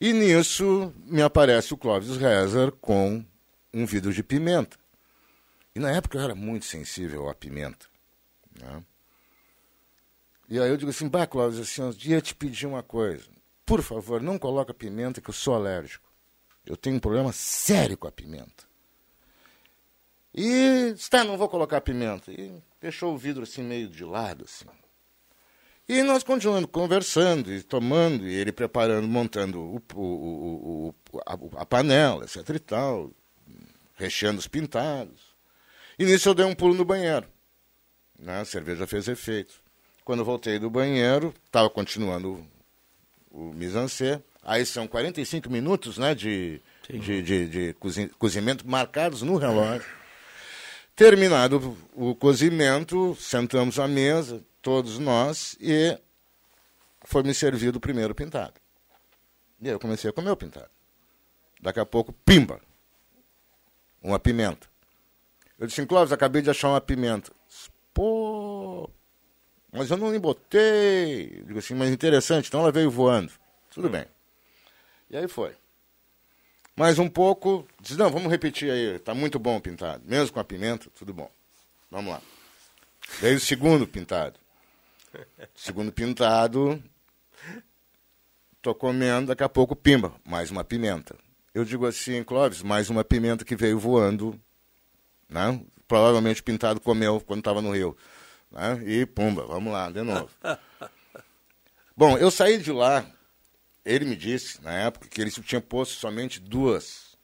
E 0.00 0.12
nisso 0.12 0.92
me 1.06 1.22
aparece 1.22 1.72
o 1.74 1.76
Clóvis 1.76 2.16
Rezer 2.16 2.72
com 2.72 3.24
um 3.72 3.86
vidro 3.86 4.12
de 4.12 4.22
pimenta. 4.22 4.76
E 5.74 5.80
na 5.80 5.90
época 5.90 6.18
eu 6.18 6.22
era 6.22 6.34
muito 6.34 6.66
sensível 6.66 7.28
à 7.28 7.34
pimenta. 7.34 7.86
Né? 8.60 8.82
E 10.48 10.60
aí 10.60 10.68
eu 10.68 10.76
digo 10.76 10.90
assim, 10.90 11.08
bah, 11.08 11.26
Clóvis, 11.26 11.58
assim, 11.58 11.82
eu 12.12 12.22
te 12.22 12.34
pedir 12.34 12.66
uma 12.66 12.82
coisa. 12.82 13.37
Por 13.68 13.82
favor, 13.82 14.22
não 14.22 14.38
coloca 14.38 14.72
pimenta 14.72 15.20
que 15.20 15.28
eu 15.28 15.34
sou 15.34 15.54
alérgico. 15.54 16.08
Eu 16.64 16.74
tenho 16.74 16.96
um 16.96 17.00
problema 17.00 17.32
sério 17.32 17.98
com 17.98 18.08
a 18.08 18.10
pimenta. 18.10 18.64
E 20.34 20.94
está, 20.96 21.22
não 21.22 21.36
vou 21.36 21.50
colocar 21.50 21.82
pimenta. 21.82 22.32
E 22.32 22.50
deixou 22.80 23.12
o 23.12 23.18
vidro 23.18 23.42
assim 23.42 23.62
meio 23.62 23.90
de 23.90 24.06
lado, 24.06 24.46
assim. 24.46 24.64
E 25.86 26.02
nós 26.02 26.22
continuando 26.22 26.66
conversando 26.66 27.52
e 27.52 27.62
tomando, 27.62 28.26
e 28.26 28.34
ele 28.34 28.52
preparando, 28.52 29.06
montando 29.06 29.60
o, 29.60 29.82
o, 29.94 30.94
o, 31.12 31.18
a, 31.26 31.60
a, 31.60 31.66
panela, 31.66 32.24
etc 32.24 32.48
e 32.48 32.58
tal, 32.58 33.10
recheando 33.96 34.38
os 34.38 34.48
pintados. 34.48 35.36
E 35.98 36.06
nisso 36.06 36.30
eu 36.30 36.34
dei 36.34 36.46
um 36.46 36.54
pulo 36.54 36.72
no 36.72 36.86
banheiro. 36.86 37.28
Né? 38.18 38.40
A 38.40 38.44
cerveja 38.46 38.86
fez 38.86 39.08
efeito. 39.08 39.62
Quando 40.06 40.24
voltei 40.24 40.58
do 40.58 40.70
banheiro, 40.70 41.34
estava 41.44 41.68
continuando 41.68 42.46
o 43.38 43.52
mise 43.54 43.78
Aí 44.42 44.66
são 44.66 44.88
45 44.88 45.48
minutos 45.50 45.98
né, 45.98 46.14
de, 46.14 46.60
de, 46.88 47.22
de, 47.22 47.48
de 47.48 47.76
cozimento 48.18 48.66
marcados 48.66 49.22
no 49.22 49.36
relógio. 49.36 49.86
Terminado 50.96 51.76
o 51.94 52.14
cozimento, 52.14 53.16
sentamos 53.20 53.78
à 53.78 53.86
mesa, 53.86 54.42
todos 54.60 54.98
nós, 54.98 55.56
e 55.60 55.96
foi 57.04 57.22
me 57.22 57.32
servido 57.32 57.78
o 57.78 57.80
primeiro 57.80 58.14
pintado. 58.14 58.54
E 59.60 59.68
aí 59.68 59.74
eu 59.74 59.78
comecei 59.78 60.10
a 60.10 60.12
comer 60.12 60.30
o 60.30 60.36
pintado. 60.36 60.70
Daqui 61.60 61.78
a 61.78 61.86
pouco, 61.86 62.12
pimba! 62.24 62.60
Uma 64.02 64.18
pimenta. 64.18 64.66
Eu 65.58 65.66
disse, 65.66 65.84
Clóvis, 65.86 66.12
acabei 66.12 66.42
de 66.42 66.50
achar 66.50 66.68
uma 66.68 66.80
pimenta. 66.80 67.30
Pô, 67.92 68.88
mas 69.78 69.90
eu 69.90 69.96
não 69.96 70.10
me 70.10 70.18
botei. 70.18 71.42
Digo 71.46 71.58
assim, 71.58 71.74
mas 71.74 71.90
interessante, 71.90 72.48
então 72.48 72.60
ela 72.60 72.72
veio 72.72 72.90
voando. 72.90 73.32
Tudo 73.70 73.88
hum. 73.88 73.92
bem. 73.92 74.04
E 75.10 75.16
aí 75.16 75.28
foi. 75.28 75.54
Mais 76.76 76.98
um 76.98 77.08
pouco, 77.08 77.66
diz, 77.80 77.96
não, 77.96 78.10
vamos 78.10 78.30
repetir 78.30 78.70
aí, 78.70 78.98
tá 78.98 79.14
muito 79.14 79.38
bom 79.38 79.56
o 79.56 79.60
pintado. 79.60 80.02
Mesmo 80.06 80.32
com 80.32 80.40
a 80.40 80.44
pimenta, 80.44 80.88
tudo 80.94 81.12
bom. 81.12 81.30
Vamos 81.90 82.12
lá. 82.12 82.22
Veio 83.20 83.36
o 83.36 83.40
segundo 83.40 83.86
pintado. 83.86 84.38
Segundo 85.56 85.90
pintado, 85.90 86.82
tô 88.60 88.74
comendo, 88.74 89.28
daqui 89.28 89.42
a 89.42 89.48
pouco 89.48 89.74
pimba, 89.74 90.12
mais 90.24 90.50
uma 90.50 90.62
pimenta. 90.62 91.16
Eu 91.54 91.64
digo 91.64 91.86
assim, 91.86 92.22
Clóvis, 92.22 92.62
mais 92.62 92.90
uma 92.90 93.02
pimenta 93.02 93.44
que 93.44 93.56
veio 93.56 93.78
voando, 93.78 94.38
né? 95.28 95.60
Provavelmente 95.88 96.42
o 96.42 96.44
pintado 96.44 96.78
comeu 96.78 97.20
quando 97.20 97.40
estava 97.40 97.62
no 97.62 97.72
rio. 97.72 97.96
Né? 98.50 98.82
E 98.86 99.06
pumba, 99.06 99.46
vamos 99.46 99.72
lá, 99.72 99.90
de 99.90 100.02
novo. 100.02 100.30
Bom, 101.96 102.16
eu 102.16 102.30
saí 102.30 102.58
de 102.58 102.70
lá, 102.70 103.04
ele 103.84 104.04
me 104.04 104.16
disse, 104.16 104.62
na 104.62 104.72
época, 104.72 105.08
que 105.08 105.20
ele 105.20 105.30
tinha 105.30 105.60
posto 105.60 105.94
somente 105.94 106.40
duas, 106.40 107.16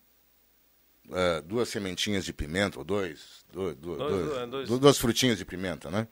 uh, 1.09 1.41
duas 1.45 1.69
sementinhas 1.69 2.25
de 2.25 2.33
pimenta, 2.33 2.79
ou 2.79 2.85
dois, 2.85 3.45
dois, 3.53 3.77
dois, 3.77 3.99
dois, 3.99 4.51
dois. 4.51 4.81
duas 4.81 4.99
frutinhas 4.99 5.39
de 5.39 5.45
pimenta, 5.45 5.91
né? 5.91 6.09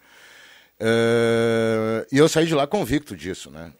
Uh, 0.80 2.06
e 2.10 2.18
eu 2.18 2.28
saí 2.28 2.46
de 2.46 2.54
lá 2.54 2.66
convicto 2.66 3.16
disso, 3.16 3.50
né? 3.50 3.72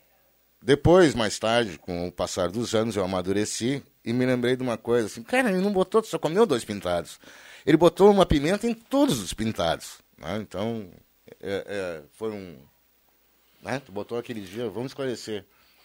Depois, 0.62 1.14
mais 1.14 1.38
tarde, 1.38 1.78
com 1.78 2.06
o 2.06 2.12
passar 2.12 2.48
dos 2.48 2.74
anos, 2.74 2.94
eu 2.94 3.04
amadureci 3.04 3.82
e 4.04 4.12
me 4.12 4.24
lembrei 4.24 4.54
de 4.54 4.62
uma 4.62 4.76
coisa 4.76 5.06
assim, 5.06 5.22
cara, 5.22 5.50
ele 5.50 5.60
não 5.60 5.72
botou, 5.72 6.02
só 6.04 6.18
comeu 6.18 6.46
dois 6.46 6.64
pintados. 6.64 7.18
Ele 7.66 7.76
botou 7.76 8.10
uma 8.10 8.24
pimenta 8.24 8.66
em 8.66 8.74
todos 8.74 9.20
os 9.20 9.32
pintados. 9.34 9.98
Né? 10.16 10.38
Então, 10.38 10.88
é, 11.42 11.64
é, 11.66 12.02
foi 12.12 12.30
um. 12.30 12.56
Né? 13.62 13.80
Tu 13.84 13.92
botou 13.92 14.16
aquele 14.18 14.40
dia, 14.40 14.68
vamos 14.68 14.92
esclarecer. 14.92 15.44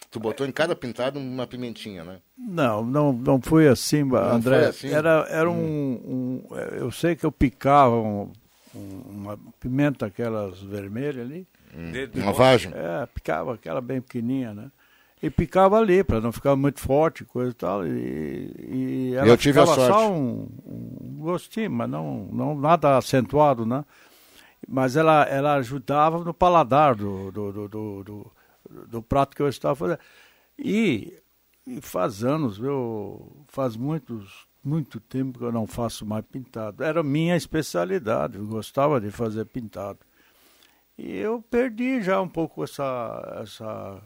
Tu 0.10 0.20
botou 0.20 0.48
em 0.48 0.52
cada 0.52 0.76
pintado 0.76 1.20
uma 1.20 1.46
pimentinha, 1.46 2.04
né? 2.04 2.20
Não, 2.38 2.86
não, 2.86 3.12
não 3.12 3.42
foi 3.42 3.68
assim, 3.68 4.04
não 4.04 4.18
André. 4.18 4.60
Foi 4.60 4.68
assim? 4.70 4.90
Era, 4.90 5.28
era 5.30 5.50
hum. 5.50 6.42
um, 6.48 6.54
um, 6.54 6.56
Eu 6.78 6.92
sei 6.92 7.16
que 7.16 7.26
eu 7.26 7.32
picava 7.32 7.96
um, 7.96 8.32
uma 8.74 9.38
pimenta, 9.60 10.06
aquelas 10.06 10.62
vermelhas 10.62 11.26
ali. 11.26 11.48
Hum. 11.76 11.92
Uma 12.22 12.32
vagem? 12.32 12.72
É, 12.74 13.06
picava 13.08 13.54
aquela 13.56 13.82
bem 13.82 14.00
pequenininha, 14.00 14.54
né? 14.54 14.72
E 15.22 15.30
picava 15.32 15.78
ali, 15.78 16.04
para 16.04 16.22
não 16.22 16.32
ficar 16.32 16.56
muito 16.56 16.80
forte, 16.80 17.26
coisa 17.26 17.52
e 17.52 17.56
tal. 17.56 17.86
E, 17.86 18.56
e 18.70 19.14
ela 19.16 19.28
eu 19.28 19.38
tive 19.38 19.60
ficava 19.60 19.72
a 19.72 19.76
sorte. 19.76 19.94
só 19.94 20.12
um, 20.12 20.48
um 20.66 21.18
gostinho, 21.20 21.72
mas 21.72 21.90
não, 21.90 22.30
não 22.32 22.56
nada 22.56 22.98
acentuado, 22.98 23.66
né? 23.66 23.84
Mas 24.68 24.98
ela, 24.98 25.24
ela 25.24 25.56
ajudava 25.56 26.24
no 26.24 26.34
paladar 26.34 26.96
do, 26.96 27.32
do, 27.32 27.68
do, 27.68 28.04
do, 28.04 28.32
do 28.88 29.02
prato 29.02 29.36
que 29.36 29.42
eu 29.42 29.48
estava 29.48 29.76
fazendo. 29.76 30.00
E, 30.60 31.18
e 31.66 31.80
faz 31.80 32.24
anos, 32.24 32.60
eu, 32.60 33.46
faz 33.48 33.78
muitos, 33.78 34.46
muito 34.64 35.00
tempo 35.00 35.40
que 35.40 35.46
eu 35.46 35.52
não 35.52 35.66
faço 35.66 36.06
mais 36.06 36.26
pintado. 36.26 36.84
Era 36.84 37.02
minha 37.02 37.38
especialidade, 37.38 38.38
eu 38.38 38.46
gostava 38.46 39.00
de 39.00 39.10
fazer 39.10 39.46
pintado. 39.46 40.00
E 40.98 41.16
eu 41.16 41.42
perdi 41.42 42.02
já 42.02 42.20
um 42.20 42.28
pouco 42.28 42.64
essa, 42.64 43.40
essa, 43.42 44.02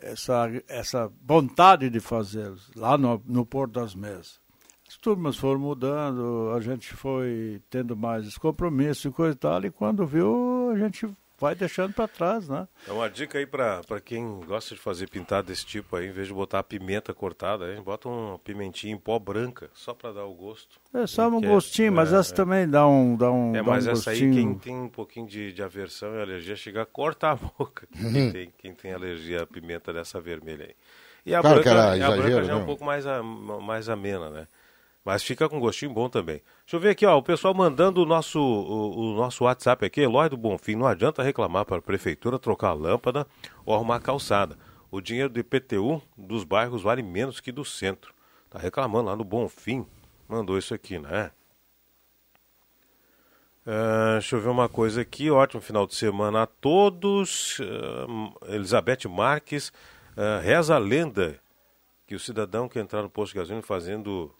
essa, 0.00 0.62
essa 0.66 1.12
vontade 1.22 1.88
de 1.88 2.00
fazer 2.00 2.52
lá 2.74 2.98
no, 2.98 3.22
no 3.26 3.46
Porto 3.46 3.74
das 3.74 3.94
Mesas 3.94 4.40
as 4.88 4.96
turmas 4.96 5.36
foram 5.36 5.60
mudando, 5.60 6.52
a 6.56 6.60
gente 6.60 6.94
foi 6.94 7.60
tendo 7.68 7.94
mais 7.94 8.38
compromisso 8.38 9.08
e 9.08 9.10
coisa 9.10 9.34
e 9.34 9.38
tal, 9.38 9.64
e 9.64 9.70
quando 9.70 10.06
viu, 10.06 10.70
a 10.72 10.78
gente 10.78 11.06
vai 11.38 11.54
deixando 11.54 11.92
para 11.92 12.08
trás, 12.08 12.48
né? 12.48 12.66
É 12.86 12.90
uma 12.90 13.08
dica 13.08 13.38
aí 13.38 13.46
para 13.46 13.82
quem 14.04 14.40
gosta 14.40 14.74
de 14.74 14.80
fazer 14.80 15.08
pintado 15.08 15.48
desse 15.48 15.64
tipo 15.64 15.94
aí, 15.94 16.08
em 16.08 16.10
vez 16.10 16.26
de 16.26 16.34
botar 16.34 16.58
a 16.58 16.62
pimenta 16.62 17.14
cortada, 17.14 17.66
a 17.66 17.74
gente 17.74 17.84
bota 17.84 18.08
uma 18.08 18.38
pimentinha 18.38 18.92
em 18.92 18.98
pó 18.98 19.18
branca, 19.18 19.70
só 19.74 19.94
para 19.94 20.12
dar 20.12 20.24
o 20.24 20.34
gosto. 20.34 20.80
É 20.92 21.06
só 21.06 21.28
um 21.28 21.40
gostinho, 21.40 21.88
é, 21.88 21.90
mas 21.90 22.12
essa 22.12 22.32
é, 22.32 22.36
também 22.36 22.68
dá 22.68 22.88
um 22.88 23.14
dá 23.14 23.30
um 23.30 23.54
É, 23.54 23.62
mas 23.62 23.86
um 23.86 23.90
essa 23.90 24.10
gostinho. 24.10 24.30
aí 24.30 24.36
quem 24.36 24.54
tem 24.58 24.76
um 24.76 24.88
pouquinho 24.88 25.28
de, 25.28 25.52
de 25.52 25.62
aversão 25.62 26.14
e 26.16 26.20
alergia 26.22 26.56
chega 26.56 26.82
a 26.82 26.86
cortar 26.86 27.32
a 27.32 27.36
boca, 27.58 27.86
quem, 27.92 28.32
tem, 28.32 28.52
quem 28.58 28.74
tem 28.74 28.92
alergia 28.92 29.42
à 29.42 29.46
pimenta 29.46 29.92
dessa 29.92 30.20
vermelha 30.20 30.64
aí. 30.64 30.74
E 31.26 31.34
a 31.34 31.42
claro 31.42 31.56
branca, 31.56 31.70
era 31.70 31.82
a 31.82 32.10
branca 32.10 32.26
exagero, 32.26 32.44
já 32.46 32.52
é 32.54 32.56
um 32.56 32.64
pouco 32.64 32.84
mais, 32.84 33.06
a, 33.06 33.22
mais 33.22 33.88
amena, 33.88 34.30
né? 34.30 34.48
Mas 35.08 35.22
fica 35.22 35.48
com 35.48 35.58
gostinho 35.58 35.90
bom 35.90 36.06
também. 36.06 36.42
Deixa 36.66 36.76
eu 36.76 36.80
ver 36.80 36.90
aqui, 36.90 37.06
ó, 37.06 37.16
o 37.16 37.22
pessoal 37.22 37.54
mandando 37.54 38.02
o 38.02 38.04
nosso, 38.04 38.38
o, 38.38 39.14
o 39.14 39.16
nosso 39.16 39.44
WhatsApp 39.44 39.86
aqui, 39.86 40.02
Eloy 40.02 40.28
do 40.28 40.36
Bonfim. 40.36 40.76
Não 40.76 40.86
adianta 40.86 41.22
reclamar 41.22 41.64
para 41.64 41.78
a 41.78 41.80
prefeitura 41.80 42.38
trocar 42.38 42.68
a 42.68 42.72
lâmpada 42.74 43.26
ou 43.64 43.74
arrumar 43.74 44.00
calçada. 44.00 44.58
O 44.90 45.00
dinheiro 45.00 45.30
do 45.30 45.40
IPTU 45.40 46.02
dos 46.14 46.44
bairros 46.44 46.82
vale 46.82 47.02
menos 47.02 47.40
que 47.40 47.50
do 47.50 47.64
centro. 47.64 48.12
Tá 48.50 48.58
reclamando 48.58 49.08
lá 49.08 49.16
no 49.16 49.24
Bonfim. 49.24 49.86
Mandou 50.28 50.58
isso 50.58 50.74
aqui, 50.74 50.98
né? 50.98 51.30
Uh, 53.66 54.12
deixa 54.12 54.36
eu 54.36 54.42
ver 54.42 54.50
uma 54.50 54.68
coisa 54.68 55.00
aqui. 55.00 55.30
Ótimo 55.30 55.62
final 55.62 55.86
de 55.86 55.94
semana 55.94 56.42
a 56.42 56.46
todos. 56.46 57.58
Uh, 57.60 58.54
Elizabeth 58.54 59.08
Marques. 59.08 59.70
Uh, 60.14 60.42
reza 60.42 60.74
a 60.74 60.78
lenda 60.78 61.40
que 62.06 62.14
o 62.14 62.20
cidadão 62.20 62.68
que 62.68 62.78
entrar 62.78 63.00
no 63.00 63.08
posto 63.08 63.32
de 63.32 63.38
gasolina 63.38 63.62
fazendo 63.62 64.34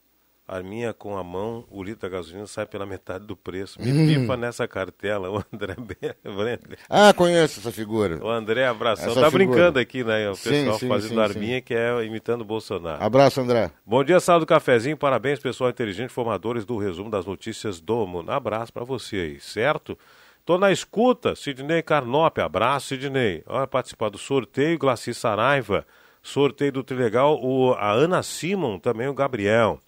arminha 0.49 0.95
com 0.95 1.17
a 1.17 1.23
mão, 1.23 1.65
o 1.71 1.83
litro 1.83 2.01
da 2.01 2.17
gasolina 2.17 2.47
sai 2.47 2.65
pela 2.67 2.87
metade 2.87 3.27
do 3.27 3.37
preço. 3.37 3.79
Me 3.83 3.93
Hum. 3.93 4.07
pipa 4.23 4.37
nessa 4.37 4.67
cartela, 4.67 5.31
o 5.31 5.37
André 5.53 5.75
Brenner. 6.25 6.79
Ah, 6.89 7.13
conheço 7.13 7.61
essa 7.61 7.71
figura. 7.71 8.19
O 8.25 8.29
André, 8.31 8.67
abração. 8.67 9.11
Essa 9.11 9.21
tá 9.21 9.31
figura. 9.31 9.47
brincando 9.47 9.79
aqui, 9.79 10.03
né? 10.03 10.29
O 10.31 10.35
Sim, 10.35 10.51
pessoal 10.51 10.79
sim, 10.79 10.89
fazendo 10.89 11.15
sim, 11.15 11.21
arminha 11.21 11.61
que 11.61 11.75
é 11.75 12.05
imitando 12.05 12.41
o 12.41 12.45
Bolsonaro. 12.45 13.03
Abraço, 13.05 13.41
André. 13.41 13.71
Bom 13.85 14.03
dia, 14.03 14.19
sala 14.21 14.41
do 14.41 14.47
cafezinho. 14.47 14.97
Parabéns, 14.97 15.39
pessoal 15.39 15.71
inteligente, 15.71 16.11
formadores 16.11 16.65
do 16.65 16.77
resumo 16.79 17.11
das 17.11 17.27
notícias 17.27 17.81
do 17.81 18.07
mundo. 18.07 18.31
Abraço 18.31 18.73
para 18.73 18.85
você 18.85 19.17
aí, 19.17 19.41
certo? 19.41 19.97
Tô 20.45 20.57
na 20.57 20.73
escuta, 20.73 21.37
Sidney 21.37 21.83
Carnop, 21.83 22.39
abraço, 22.39 22.87
Sidney. 22.89 23.43
Olha, 23.47 23.67
participar 23.67 24.09
do 24.09 24.17
sorteio, 24.17 24.79
Glaci 24.79 25.13
Saraiva. 25.13 25.87
Sorteio 26.23 26.73
do 26.73 26.83
Trilegal, 26.83 27.39
o, 27.43 27.73
a 27.75 27.91
Ana 27.93 28.23
Simon, 28.23 28.79
também 28.79 29.07
o 29.09 29.15
Gabriel. 29.15 29.79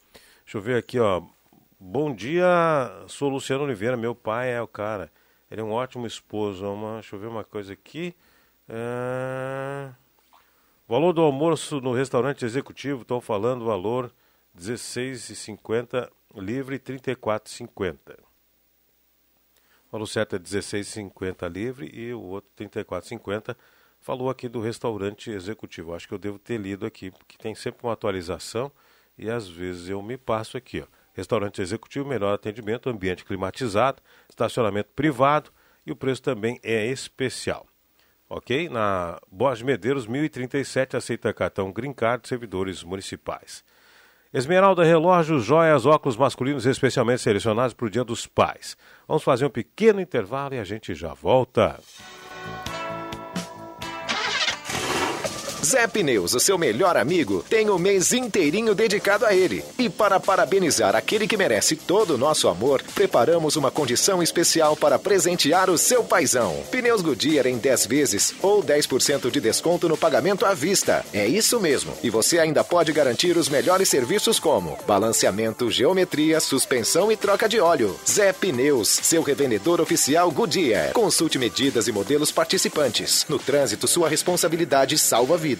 Deixa 0.50 0.58
eu 0.58 0.62
ver 0.62 0.78
aqui, 0.78 0.98
ó. 0.98 1.22
Bom 1.78 2.12
dia, 2.12 2.44
sou 3.06 3.28
Luciano 3.28 3.62
Oliveira, 3.62 3.96
meu 3.96 4.16
pai 4.16 4.52
é 4.52 4.60
o 4.60 4.66
cara. 4.66 5.08
Ele 5.48 5.60
é 5.60 5.64
um 5.64 5.70
ótimo 5.70 6.08
esposo. 6.08 6.66
Uma, 6.66 6.94
deixa 6.94 7.14
eu 7.14 7.20
ver 7.20 7.28
uma 7.28 7.44
coisa 7.44 7.72
aqui. 7.72 8.16
É... 8.68 9.92
Valor 10.88 11.12
do 11.12 11.20
almoço 11.20 11.80
no 11.80 11.92
restaurante 11.92 12.44
executivo, 12.44 13.02
estão 13.02 13.20
falando 13.20 13.64
valor 13.64 14.12
R$ 14.52 14.60
16,50 14.60 16.10
livre 16.34 16.82
R$ 16.84 16.98
34,50. 16.98 18.18
O 18.18 19.92
valor 19.92 20.06
certo 20.06 20.34
é 20.34 20.36
R$ 20.36 20.42
16,50 20.42 21.48
livre 21.48 21.88
e 21.94 22.12
o 22.12 22.22
outro 22.22 22.50
R$ 22.58 22.68
34,50. 22.68 23.56
Falou 24.00 24.28
aqui 24.28 24.48
do 24.48 24.60
restaurante 24.60 25.30
executivo. 25.30 25.94
Acho 25.94 26.08
que 26.08 26.14
eu 26.14 26.18
devo 26.18 26.40
ter 26.40 26.58
lido 26.58 26.84
aqui, 26.84 27.12
porque 27.12 27.38
tem 27.38 27.54
sempre 27.54 27.86
uma 27.86 27.92
atualização 27.92 28.72
e 29.20 29.30
às 29.30 29.46
vezes 29.46 29.88
eu 29.88 30.02
me 30.02 30.16
passo 30.16 30.56
aqui. 30.56 30.80
Ó. 30.80 30.86
Restaurante 31.12 31.60
executivo, 31.60 32.08
melhor 32.08 32.32
atendimento, 32.32 32.88
ambiente 32.88 33.24
climatizado, 33.24 34.02
estacionamento 34.28 34.88
privado 34.96 35.50
e 35.84 35.92
o 35.92 35.96
preço 35.96 36.22
também 36.22 36.58
é 36.62 36.86
especial. 36.86 37.66
Ok? 38.28 38.68
Na 38.70 39.20
Borges 39.30 39.62
Medeiros, 39.62 40.06
1037, 40.06 40.96
aceita 40.96 41.34
cartão 41.34 41.70
Green 41.70 41.92
Card, 41.92 42.26
servidores 42.26 42.82
municipais. 42.82 43.62
Esmeralda 44.32 44.84
Relógios, 44.84 45.44
joias, 45.44 45.84
óculos 45.84 46.16
masculinos 46.16 46.64
especialmente 46.64 47.20
selecionados 47.20 47.74
para 47.74 47.86
o 47.86 47.90
Dia 47.90 48.04
dos 48.04 48.26
Pais. 48.26 48.76
Vamos 49.06 49.24
fazer 49.24 49.44
um 49.44 49.50
pequeno 49.50 50.00
intervalo 50.00 50.54
e 50.54 50.58
a 50.58 50.64
gente 50.64 50.94
já 50.94 51.12
volta. 51.12 51.78
Zé 55.70 55.86
Pneus, 55.86 56.34
o 56.34 56.40
seu 56.40 56.58
melhor 56.58 56.96
amigo, 56.96 57.44
tem 57.48 57.70
o 57.70 57.78
mês 57.78 58.12
inteirinho 58.12 58.74
dedicado 58.74 59.24
a 59.24 59.32
ele. 59.32 59.64
E 59.78 59.88
para 59.88 60.18
parabenizar 60.18 60.96
aquele 60.96 61.28
que 61.28 61.36
merece 61.36 61.76
todo 61.76 62.14
o 62.14 62.18
nosso 62.18 62.48
amor, 62.48 62.82
preparamos 62.92 63.54
uma 63.54 63.70
condição 63.70 64.20
especial 64.20 64.74
para 64.74 64.98
presentear 64.98 65.70
o 65.70 65.78
seu 65.78 66.02
paizão. 66.02 66.60
Pneus 66.72 67.02
Goodyear 67.02 67.46
em 67.46 67.56
10 67.56 67.86
vezes 67.86 68.34
ou 68.42 68.64
10% 68.64 69.30
de 69.30 69.40
desconto 69.40 69.88
no 69.88 69.96
pagamento 69.96 70.44
à 70.44 70.54
vista. 70.54 71.04
É 71.12 71.24
isso 71.24 71.60
mesmo. 71.60 71.92
E 72.02 72.10
você 72.10 72.40
ainda 72.40 72.64
pode 72.64 72.92
garantir 72.92 73.36
os 73.36 73.48
melhores 73.48 73.88
serviços 73.88 74.40
como 74.40 74.76
balanceamento, 74.88 75.70
geometria, 75.70 76.40
suspensão 76.40 77.12
e 77.12 77.16
troca 77.16 77.48
de 77.48 77.60
óleo. 77.60 77.94
Zé 78.10 78.32
Pneus, 78.32 78.88
seu 78.88 79.22
revendedor 79.22 79.80
oficial 79.80 80.32
Goodyear. 80.32 80.94
Consulte 80.94 81.38
medidas 81.38 81.86
e 81.86 81.92
modelos 81.92 82.32
participantes. 82.32 83.24
No 83.28 83.38
trânsito, 83.38 83.86
sua 83.86 84.08
responsabilidade 84.08 84.98
salva 84.98 85.36
vidas. 85.36 85.59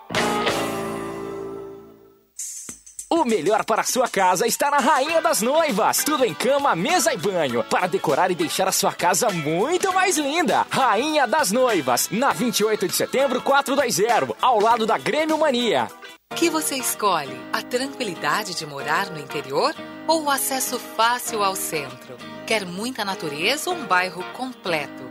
O 3.13 3.25
melhor 3.25 3.65
para 3.65 3.81
a 3.81 3.83
sua 3.83 4.07
casa 4.07 4.47
está 4.47 4.71
na 4.71 4.77
Rainha 4.77 5.21
das 5.21 5.41
Noivas. 5.41 6.01
Tudo 6.01 6.23
em 6.23 6.33
cama, 6.33 6.73
mesa 6.77 7.13
e 7.13 7.17
banho. 7.17 7.61
Para 7.61 7.85
decorar 7.85 8.31
e 8.31 8.35
deixar 8.35 8.69
a 8.69 8.71
sua 8.71 8.93
casa 8.93 9.29
muito 9.29 9.91
mais 9.91 10.17
linda. 10.17 10.65
Rainha 10.69 11.27
das 11.27 11.51
Noivas, 11.51 12.07
na 12.09 12.31
28 12.31 12.87
de 12.87 12.95
setembro, 12.95 13.41
420, 13.41 14.33
ao 14.41 14.61
lado 14.61 14.85
da 14.85 14.97
Grêmio 14.97 15.37
Mania. 15.37 15.89
que 16.37 16.49
você 16.49 16.77
escolhe? 16.77 17.35
A 17.51 17.61
tranquilidade 17.61 18.55
de 18.55 18.65
morar 18.65 19.09
no 19.09 19.19
interior 19.19 19.75
ou 20.07 20.23
o 20.23 20.31
acesso 20.31 20.79
fácil 20.79 21.43
ao 21.43 21.53
centro? 21.53 22.15
Quer 22.47 22.65
muita 22.65 23.03
natureza 23.03 23.71
ou 23.71 23.75
um 23.75 23.85
bairro 23.85 24.23
completo? 24.31 25.10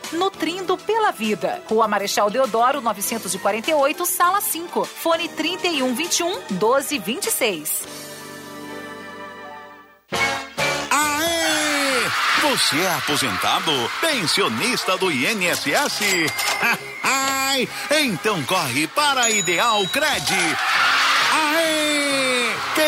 nutrindo 0.13 0.77
pela 0.77 1.11
vida. 1.11 1.61
Rua 1.67 1.87
Marechal 1.87 2.29
Deodoro, 2.29 2.81
948, 2.81 4.05
sala 4.05 4.41
5. 4.41 4.85
Fone 4.85 5.27
3121 5.29 6.41
1226. 6.51 7.87
Aê! 10.91 12.49
Você 12.49 12.77
é 12.79 12.93
aposentado? 12.95 13.71
Pensionista 14.01 14.97
do 14.97 15.11
INSS? 15.11 16.01
Então 17.99 18.41
corre 18.43 18.87
para 18.87 19.23
a 19.23 19.29
Ideal 19.29 19.85
Cred. 19.87 20.33
Aê! 21.33 22.10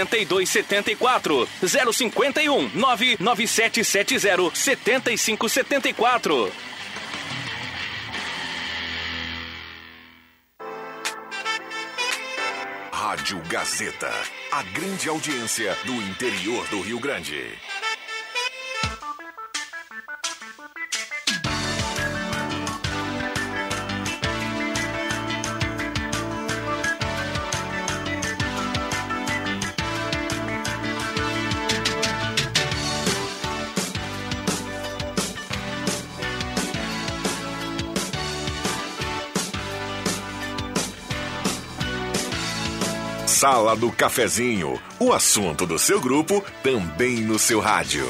8274 0.00 1.48
051 1.92 2.70
99770 2.74 4.50
7574. 4.54 6.52
Rádio 13.14 13.40
Gazeta, 13.48 14.10
a 14.50 14.62
grande 14.62 15.08
audiência 15.08 15.76
do 15.84 15.92
interior 15.92 16.66
do 16.68 16.80
Rio 16.80 16.98
Grande. 16.98 17.56
Sala 43.34 43.74
do 43.74 43.90
Cafezinho, 43.90 44.80
o 45.00 45.12
assunto 45.12 45.66
do 45.66 45.76
seu 45.76 46.00
grupo 46.00 46.40
também 46.62 47.16
no 47.16 47.36
seu 47.36 47.58
rádio. 47.58 48.06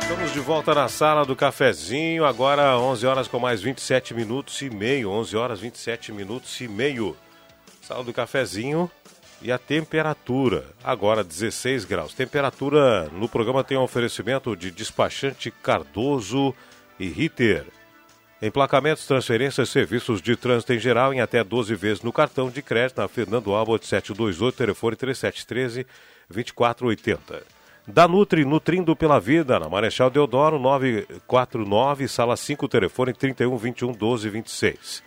Estamos 0.00 0.32
de 0.32 0.40
volta 0.40 0.74
na 0.74 0.88
sala 0.88 1.26
do 1.26 1.36
cafezinho, 1.36 2.24
agora 2.24 2.78
11 2.78 3.06
horas 3.06 3.28
com 3.28 3.38
mais 3.38 3.60
27 3.60 4.14
minutos 4.14 4.62
e 4.62 4.70
meio, 4.70 5.10
11 5.10 5.36
horas 5.36 5.60
27 5.60 6.12
minutos 6.12 6.58
e 6.62 6.66
meio. 6.66 7.14
Sala 7.82 8.02
do 8.02 8.14
cafezinho 8.14 8.90
e 9.42 9.52
a 9.52 9.58
temperatura, 9.58 10.64
agora 10.82 11.22
16 11.22 11.84
graus. 11.84 12.14
Temperatura 12.14 13.10
no 13.12 13.28
programa 13.28 13.62
tem 13.62 13.76
um 13.76 13.82
oferecimento 13.82 14.56
de 14.56 14.70
despachante 14.70 15.50
Cardoso 15.50 16.54
e 16.98 17.06
Ritter. 17.06 17.66
Emplacamentos, 18.42 19.06
transferências, 19.06 19.68
serviços 19.68 20.22
de 20.22 20.34
trânsito 20.34 20.72
em 20.72 20.78
geral 20.78 21.12
em 21.12 21.20
até 21.20 21.44
12 21.44 21.74
vezes 21.74 22.02
no 22.02 22.10
cartão 22.10 22.48
de 22.48 22.62
crédito 22.62 22.98
na 22.98 23.06
Fernando 23.06 23.52
Albert 23.52 23.82
728, 23.82 24.56
telefone 24.56 24.96
3713 24.96 25.86
2480. 26.30 27.42
Da 27.86 28.08
Nutri, 28.08 28.46
nutrindo 28.46 28.96
pela 28.96 29.20
vida, 29.20 29.60
na 29.60 29.68
Marechal 29.68 30.08
Deodoro 30.08 30.58
949, 30.58 32.08
sala 32.08 32.34
5, 32.34 32.66
telefone 32.66 33.12
31 33.12 33.56
21 33.58 33.92
12 33.92 34.28
26. 34.30 35.02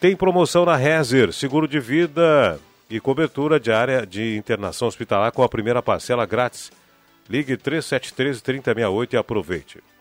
Tem 0.00 0.16
promoção 0.16 0.64
na 0.64 0.76
Rezer, 0.76 1.34
seguro 1.34 1.68
de 1.68 1.80
vida 1.80 2.58
e 2.88 2.98
cobertura 2.98 3.60
de 3.60 3.70
área 3.70 4.06
de 4.06 4.36
internação 4.38 4.88
hospitalar 4.88 5.32
com 5.32 5.42
a 5.42 5.48
primeira 5.48 5.82
parcela 5.82 6.24
grátis. 6.24 6.72
Ligue 7.28 7.58
3713 7.58 8.42
3068 8.42 9.12
e 9.12 9.16
aproveite. 9.18 9.95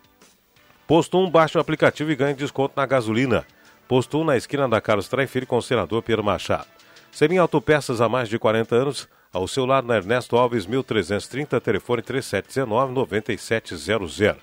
Posto 0.88 1.18
1, 1.18 1.32
baixe 1.32 1.58
o 1.58 1.62
aplicativo 1.62 2.12
e 2.12 2.16
ganhe 2.16 2.36
desconto 2.36 2.74
na 2.76 2.86
gasolina. 2.86 3.44
Posto 3.88 4.20
1 4.20 4.24
na 4.24 4.38
esquina 4.38 4.70
da 4.70 4.80
Carlos 4.80 5.08
Traifiri 5.08 5.48
com 5.48 5.58
o 5.58 5.62
senador 5.62 6.04
Pedro 6.04 6.24
Machado. 6.24 6.68
Semin 7.12 7.40
Autopeças 7.40 8.02
há 8.02 8.10
mais 8.10 8.30
de 8.30 8.38
40 8.38 8.76
anos, 8.76 9.10
ao 9.34 9.48
seu 9.48 9.66
lado 9.66 9.88
na 9.88 9.96
Ernesto 9.96 10.38
Alves 10.38 10.68
1330, 10.68 11.60
telefone 11.60 12.04
3719-9700. 12.04 14.36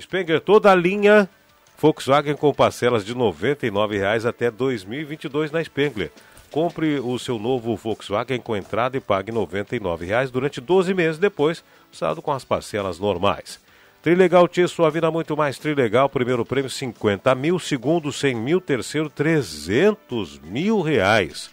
Spenger, 0.00 0.40
toda 0.40 0.70
a 0.70 0.76
linha 0.76 1.28
Volkswagen 1.76 2.36
com 2.36 2.54
parcelas 2.54 3.04
de 3.04 3.12
R$ 3.12 3.18
99,00 3.18 4.28
até 4.28 4.48
2022 4.48 5.50
na 5.50 5.64
Spengler. 5.64 6.12
Compre 6.52 7.00
o 7.00 7.18
seu 7.18 7.36
novo 7.36 7.74
Volkswagen 7.74 8.38
com 8.38 8.54
entrada 8.54 8.96
e 8.96 9.00
pague 9.00 9.32
R$ 9.32 9.38
99,00 9.38 10.30
durante 10.30 10.60
12 10.60 10.94
meses 10.94 11.18
depois, 11.18 11.64
usado 11.92 12.22
com 12.22 12.30
as 12.30 12.44
parcelas 12.44 13.00
normais. 13.00 13.58
Trilegal 14.02 14.48
Tia, 14.48 14.66
sua 14.66 14.88
vida 14.88 15.10
muito 15.10 15.36
mais 15.36 15.58
Trilegal. 15.58 16.08
Primeiro 16.08 16.42
prêmio 16.42 16.70
50 16.70 17.34
mil, 17.34 17.58
segundo 17.58 18.10
100 18.10 18.34
mil, 18.34 18.58
terceiro 18.58 19.10
300 19.10 20.38
mil 20.38 20.80
reais. 20.80 21.50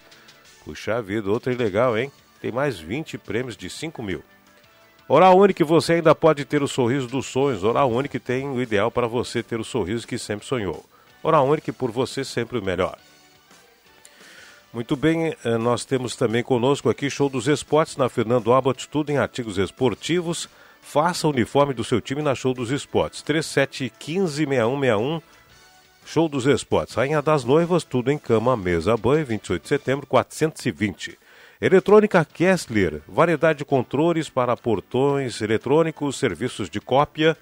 Puxa 0.63 1.01
vida, 1.01 1.29
outro 1.29 1.53
Trilegal, 1.53 1.97
hein? 1.97 2.09
Tem 2.39 2.49
mais 2.49 2.79
20 2.79 3.17
prêmios 3.17 3.57
de 3.57 3.69
5 3.69 4.01
mil. 4.01 4.23
Oral 5.09 5.37
Unique, 5.37 5.61
você 5.61 5.93
ainda 5.93 6.15
pode 6.15 6.45
ter 6.45 6.63
o 6.63 6.69
sorriso 6.69 7.07
dos 7.07 7.25
sonhos. 7.25 7.65
Oral 7.65 7.91
Unique 7.91 8.17
tem 8.17 8.47
o 8.47 8.61
ideal 8.61 8.89
para 8.89 9.07
você 9.07 9.43
ter 9.43 9.59
o 9.59 9.63
sorriso 9.63 10.07
que 10.07 10.17
sempre 10.17 10.47
sonhou. 10.47 10.85
Oral 11.21 11.45
Unique, 11.49 11.73
por 11.73 11.91
você 11.91 12.23
sempre 12.23 12.59
o 12.59 12.63
melhor. 12.63 12.97
Muito 14.71 14.95
bem, 14.95 15.35
eh, 15.43 15.57
nós 15.57 15.83
temos 15.83 16.15
também 16.15 16.43
conosco 16.43 16.89
aqui 16.89 17.09
Show 17.09 17.29
dos 17.29 17.47
Esportes 17.47 17.97
na 17.97 18.07
Fernando 18.07 18.53
Abbott, 18.53 18.87
tudo 18.87 19.09
em 19.09 19.17
artigos 19.17 19.57
esportivos 19.57 20.47
Faça 20.81 21.27
o 21.27 21.31
uniforme 21.31 21.73
do 21.73 21.83
seu 21.83 21.99
time 21.99 22.21
na 22.21 22.33
Show 22.33 22.53
dos 22.53 22.71
Esportes. 22.71 23.23
3715-6161. 23.23 25.21
Show 26.05 26.29
dos 26.29 26.45
Esportes. 26.45 26.95
Rainha 26.95 27.21
das 27.21 27.43
Noivas, 27.43 27.83
tudo 27.83 28.09
em 28.11 28.17
cama, 28.17 28.55
mesa, 28.55 28.95
banho, 28.95 29.25
28 29.25 29.61
de 29.61 29.67
setembro, 29.67 30.07
420. 30.07 31.17
Eletrônica 31.59 32.23
Kessler, 32.23 33.01
variedade 33.07 33.59
de 33.59 33.65
controles 33.65 34.29
para 34.29 34.55
portões 34.55 35.41
eletrônicos, 35.41 36.17
serviços 36.17 36.69
de 36.69 36.79
cópia 36.79 37.35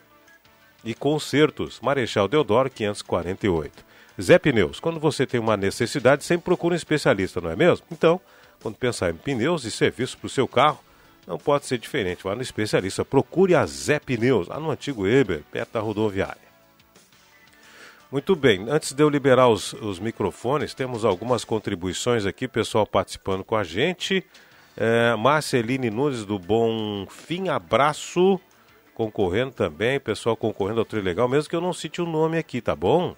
e 0.84 0.94
consertos. 0.94 1.80
Marechal 1.82 2.28
Deodoro, 2.28 2.70
548. 2.70 3.86
Zé 4.22 4.40
Pneus, 4.40 4.80
quando 4.80 5.00
você 5.00 5.26
tem 5.26 5.40
uma 5.40 5.58
necessidade, 5.58 6.24
sempre 6.24 6.46
procura 6.46 6.74
um 6.74 6.78
especialista, 6.78 7.42
não 7.42 7.50
é 7.50 7.56
mesmo? 7.56 7.86
Então, 7.92 8.22
quando 8.62 8.76
pensar 8.76 9.12
em 9.12 9.16
pneus 9.16 9.66
e 9.66 9.72
serviços 9.72 10.16
para 10.16 10.28
o 10.28 10.30
seu 10.30 10.48
carro, 10.48 10.80
não 11.26 11.38
pode 11.38 11.66
ser 11.66 11.78
diferente. 11.78 12.24
Vá 12.24 12.36
no 12.36 12.42
especialista. 12.42 13.04
Procure 13.04 13.56
a 13.56 13.66
Zé 13.66 14.00
Pneus, 14.00 14.48
lá 14.48 14.60
no 14.60 14.72
antigo 14.72 15.08
Eber, 15.08 15.44
perto 15.52 15.74
da 15.74 15.80
rodoviária. 15.80 16.46
Muito 18.12 18.36
bem, 18.36 18.66
antes 18.70 18.94
de 18.94 19.04
eu 19.04 19.10
liberar 19.10 19.50
os, 19.50 19.74
os 19.74 20.00
microfones, 20.00 20.74
temos 20.74 21.04
algumas 21.04 21.44
contribuições 21.44 22.26
aqui, 22.26 22.48
pessoal 22.48 22.86
participando 22.86 23.44
com 23.44 23.56
a 23.56 23.64
gente. 23.64 24.24
É, 24.78 25.16
Marceline 25.16 25.90
Nunes 25.90 26.24
do 26.24 26.38
Bom 26.38 27.08
Fim, 27.10 27.50
abraço, 27.50 28.40
concorrendo 28.94 29.52
também, 29.52 30.00
pessoal 30.00 30.38
concorrendo 30.38 30.80
ao 30.80 30.86
Trilegal, 30.86 31.28
mesmo 31.28 31.50
que 31.50 31.56
eu 31.56 31.62
não 31.62 31.74
cite 31.74 32.02
o 32.02 32.06
nome 32.06 32.38
aqui, 32.38 32.62
tá 32.62 32.76
bom? 32.76 33.16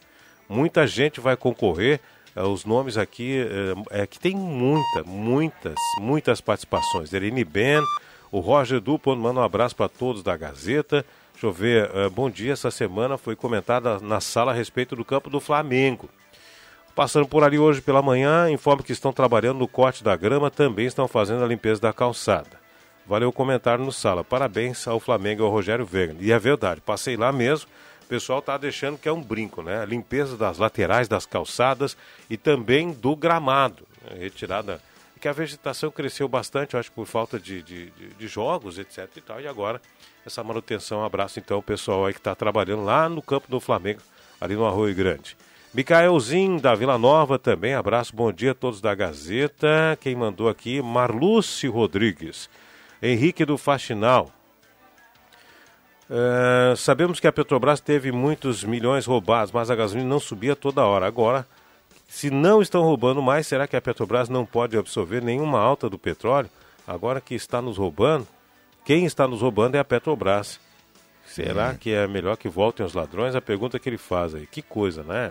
Muita 0.48 0.88
gente 0.88 1.20
vai 1.20 1.36
concorrer. 1.36 2.00
É, 2.38 2.44
os 2.44 2.66
nomes 2.66 3.00
aqui 3.00 3.48
é, 3.92 4.04
é, 4.04 4.08
que 4.08 4.20
tem 4.20 4.36
muita, 4.36 5.04
muitas, 5.04 5.74
muitas 6.00 6.40
participações. 6.40 7.12
Eline 7.12 7.44
Ben, 7.44 7.82
o 8.32 8.40
Roger 8.40 8.80
Dupont 8.80 9.20
manda 9.20 9.40
um 9.40 9.44
abraço 9.44 9.76
para 9.76 9.90
todos 9.90 10.22
da 10.22 10.38
Gazeta. 10.38 11.04
Deixa 11.34 11.48
eu 11.48 11.52
ver, 11.52 11.90
uh, 11.90 12.12
bom 12.12 12.30
dia. 12.30 12.54
Essa 12.54 12.70
semana 12.70 13.18
foi 13.18 13.36
comentada 13.36 14.00
na 14.00 14.20
sala 14.20 14.52
a 14.52 14.56
respeito 14.56 14.96
do 14.96 15.04
campo 15.04 15.32
do 15.32 15.40
Flamengo. 15.40 16.10
Passando 16.94 17.28
por 17.28 17.44
ali 17.44 17.58
hoje 17.58 17.82
pela 17.82 18.04
manhã, 18.04 18.52
informo 18.52 18.84
que 18.84 18.92
estão 18.92 19.12
trabalhando 19.12 19.58
no 19.58 19.68
corte 19.68 20.04
da 20.04 20.16
grama, 20.16 20.52
também 20.52 20.86
estão 20.86 21.08
fazendo 21.08 21.44
a 21.44 21.48
limpeza 21.48 21.82
da 21.82 21.92
calçada. 21.94 22.60
Valeu 23.08 23.30
o 23.30 23.34
comentário 23.34 23.84
no 23.84 23.92
sala. 23.92 24.24
Parabéns 24.24 24.88
ao 24.88 25.00
Flamengo 25.00 25.42
e 25.42 25.46
ao 25.46 25.50
Rogério 25.50 25.86
Veiga. 25.86 26.16
E 26.20 26.32
é 26.32 26.38
verdade, 26.38 26.82
passei 26.82 27.18
lá 27.18 27.32
mesmo 27.32 27.68
o 28.08 28.10
pessoal 28.10 28.40
está 28.40 28.58
deixando 28.58 28.98
que 28.98 29.10
é 29.10 29.12
um 29.12 29.22
brinco, 29.22 29.62
né? 29.62 29.82
A 29.82 29.86
limpeza 29.86 30.38
das 30.38 30.58
laterais 30.58 31.10
das 31.10 31.26
calçadas 31.26 31.98
e 32.30 32.38
também 32.38 32.94
do 32.94 33.18
gramado. 33.18 33.86
Né? 34.02 34.20
Retirada. 34.20 34.82
Que 35.20 35.28
a 35.28 35.34
vegetação 35.34 35.92
cresceu 35.92 36.26
bastante, 36.26 36.78
acho 36.78 36.90
que 36.90 36.96
por 36.96 37.06
falta 37.06 37.38
de, 37.38 37.62
de, 37.62 37.90
de, 37.90 38.28
jogos, 38.28 38.80
etc 38.80 39.10
e 39.18 39.20
tal. 39.20 39.42
E 39.42 39.48
agora, 39.48 39.82
essa 40.26 40.42
manutenção. 40.42 41.02
Um 41.02 41.04
abraço 41.04 41.38
então 41.38 41.58
ao 41.58 41.64
pessoal 41.64 42.06
aí 42.06 42.14
que 42.14 42.20
está 42.20 42.34
trabalhando 42.34 42.86
lá 42.86 43.10
no 43.10 43.22
campo 43.22 43.50
do 43.50 43.60
Flamengo, 43.60 44.00
ali 44.40 44.56
no 44.56 44.66
Arroio 44.66 44.96
Grande. 44.96 45.36
Micaelzinho 45.74 46.62
da 46.62 46.74
Vila 46.76 46.98
Nova 46.98 47.38
também, 47.38 47.74
abraço, 47.74 48.16
bom 48.16 48.32
dia 48.32 48.52
a 48.52 48.56
todos 48.56 48.80
da 48.80 48.96
Gazeta. 48.96 49.98
Quem 50.00 50.16
mandou 50.16 50.48
aqui, 50.48 50.82
Marluce 50.82 51.68
Rodrigues. 51.68 52.50
Henrique 53.02 53.44
do 53.44 53.58
Faxinal, 53.58 54.32
é, 56.10 56.74
sabemos 56.76 57.20
que 57.20 57.28
a 57.28 57.32
Petrobras 57.32 57.80
teve 57.80 58.12
muitos 58.12 58.64
milhões 58.64 59.06
roubados, 59.06 59.52
mas 59.52 59.70
a 59.70 59.76
gasolina 59.76 60.08
não 60.08 60.20
subia 60.20 60.56
toda 60.56 60.86
hora. 60.86 61.06
Agora 61.06 61.46
Se 62.08 62.30
não 62.30 62.62
estão 62.62 62.84
roubando 62.84 63.22
mais, 63.22 63.46
será 63.48 63.68
que 63.68 63.76
a 63.76 63.82
Petrobras 63.82 64.30
não 64.30 64.46
pode 64.46 64.78
absorver 64.78 65.22
nenhuma 65.22 65.60
alta 65.60 65.90
do 65.90 66.00
petróleo? 66.00 66.50
Agora 66.88 67.20
que 67.20 67.36
está 67.36 67.62
nos 67.62 67.78
roubando, 67.78 68.26
quem 68.86 69.06
está 69.06 69.28
nos 69.28 69.42
roubando 69.42 69.76
é 69.76 69.80
a 69.80 69.84
Petrobras. 69.84 70.60
Será 71.26 71.74
que 71.74 71.92
é 71.92 72.08
melhor 72.08 72.38
que 72.38 72.48
voltem 72.48 72.86
os 72.86 72.94
ladrões? 72.94 73.36
A 73.36 73.42
pergunta 73.42 73.78
que 73.78 73.90
ele 73.90 73.98
faz 73.98 74.34
aí. 74.34 74.48
Que 74.48 74.62
coisa, 74.62 75.04
né? 75.04 75.30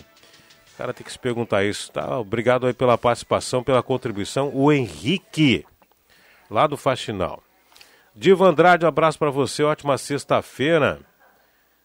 O 0.75 0.77
cara 0.77 0.93
tem 0.93 1.03
que 1.03 1.11
se 1.11 1.19
perguntar 1.19 1.65
isso. 1.65 1.91
Tá? 1.91 2.19
Obrigado 2.19 2.67
aí 2.67 2.75
pela 2.75 2.99
participação, 2.99 3.65
pela 3.65 3.83
contribuição. 3.83 4.51
O 4.55 4.71
Henrique, 4.71 5.65
lá 6.51 6.67
do 6.67 6.77
Faxinal. 6.77 7.43
Diva 8.19 8.49
Andrade, 8.49 8.87
um 8.87 8.89
abraço 8.89 9.19
para 9.19 9.31
você. 9.31 9.63
Ótima 9.63 9.99
sexta-feira. 9.99 11.01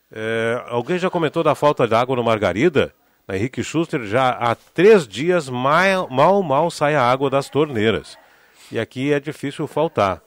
É, 0.10 0.64
alguém 0.70 0.98
já 0.98 1.10
comentou 1.10 1.44
da 1.44 1.54
falta 1.54 1.86
de 1.86 1.94
água 1.94 2.16
no 2.16 2.24
Margarida? 2.24 2.96
Na 3.28 3.36
Henrique 3.36 3.62
Schuster, 3.62 4.06
já 4.06 4.30
há 4.30 4.56
três 4.56 5.06
dias 5.06 5.50
mal, 5.50 6.10
mal, 6.10 6.42
mal 6.42 6.72
sai 6.72 6.96
a 6.96 7.04
água 7.04 7.30
das 7.30 7.50
torneiras. 7.50 8.18
E 8.72 8.80
aqui 8.80 9.12
é 9.12 9.20
difícil 9.20 9.68
faltar. 9.68 10.22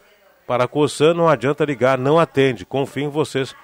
Para 0.46 0.68
Coçan 0.68 1.14
não 1.14 1.26
adianta 1.26 1.64
ligar, 1.64 1.96
não 1.96 2.18
atende. 2.18 2.66
Confio 2.66 3.04
em 3.04 3.08
vocês 3.08 3.56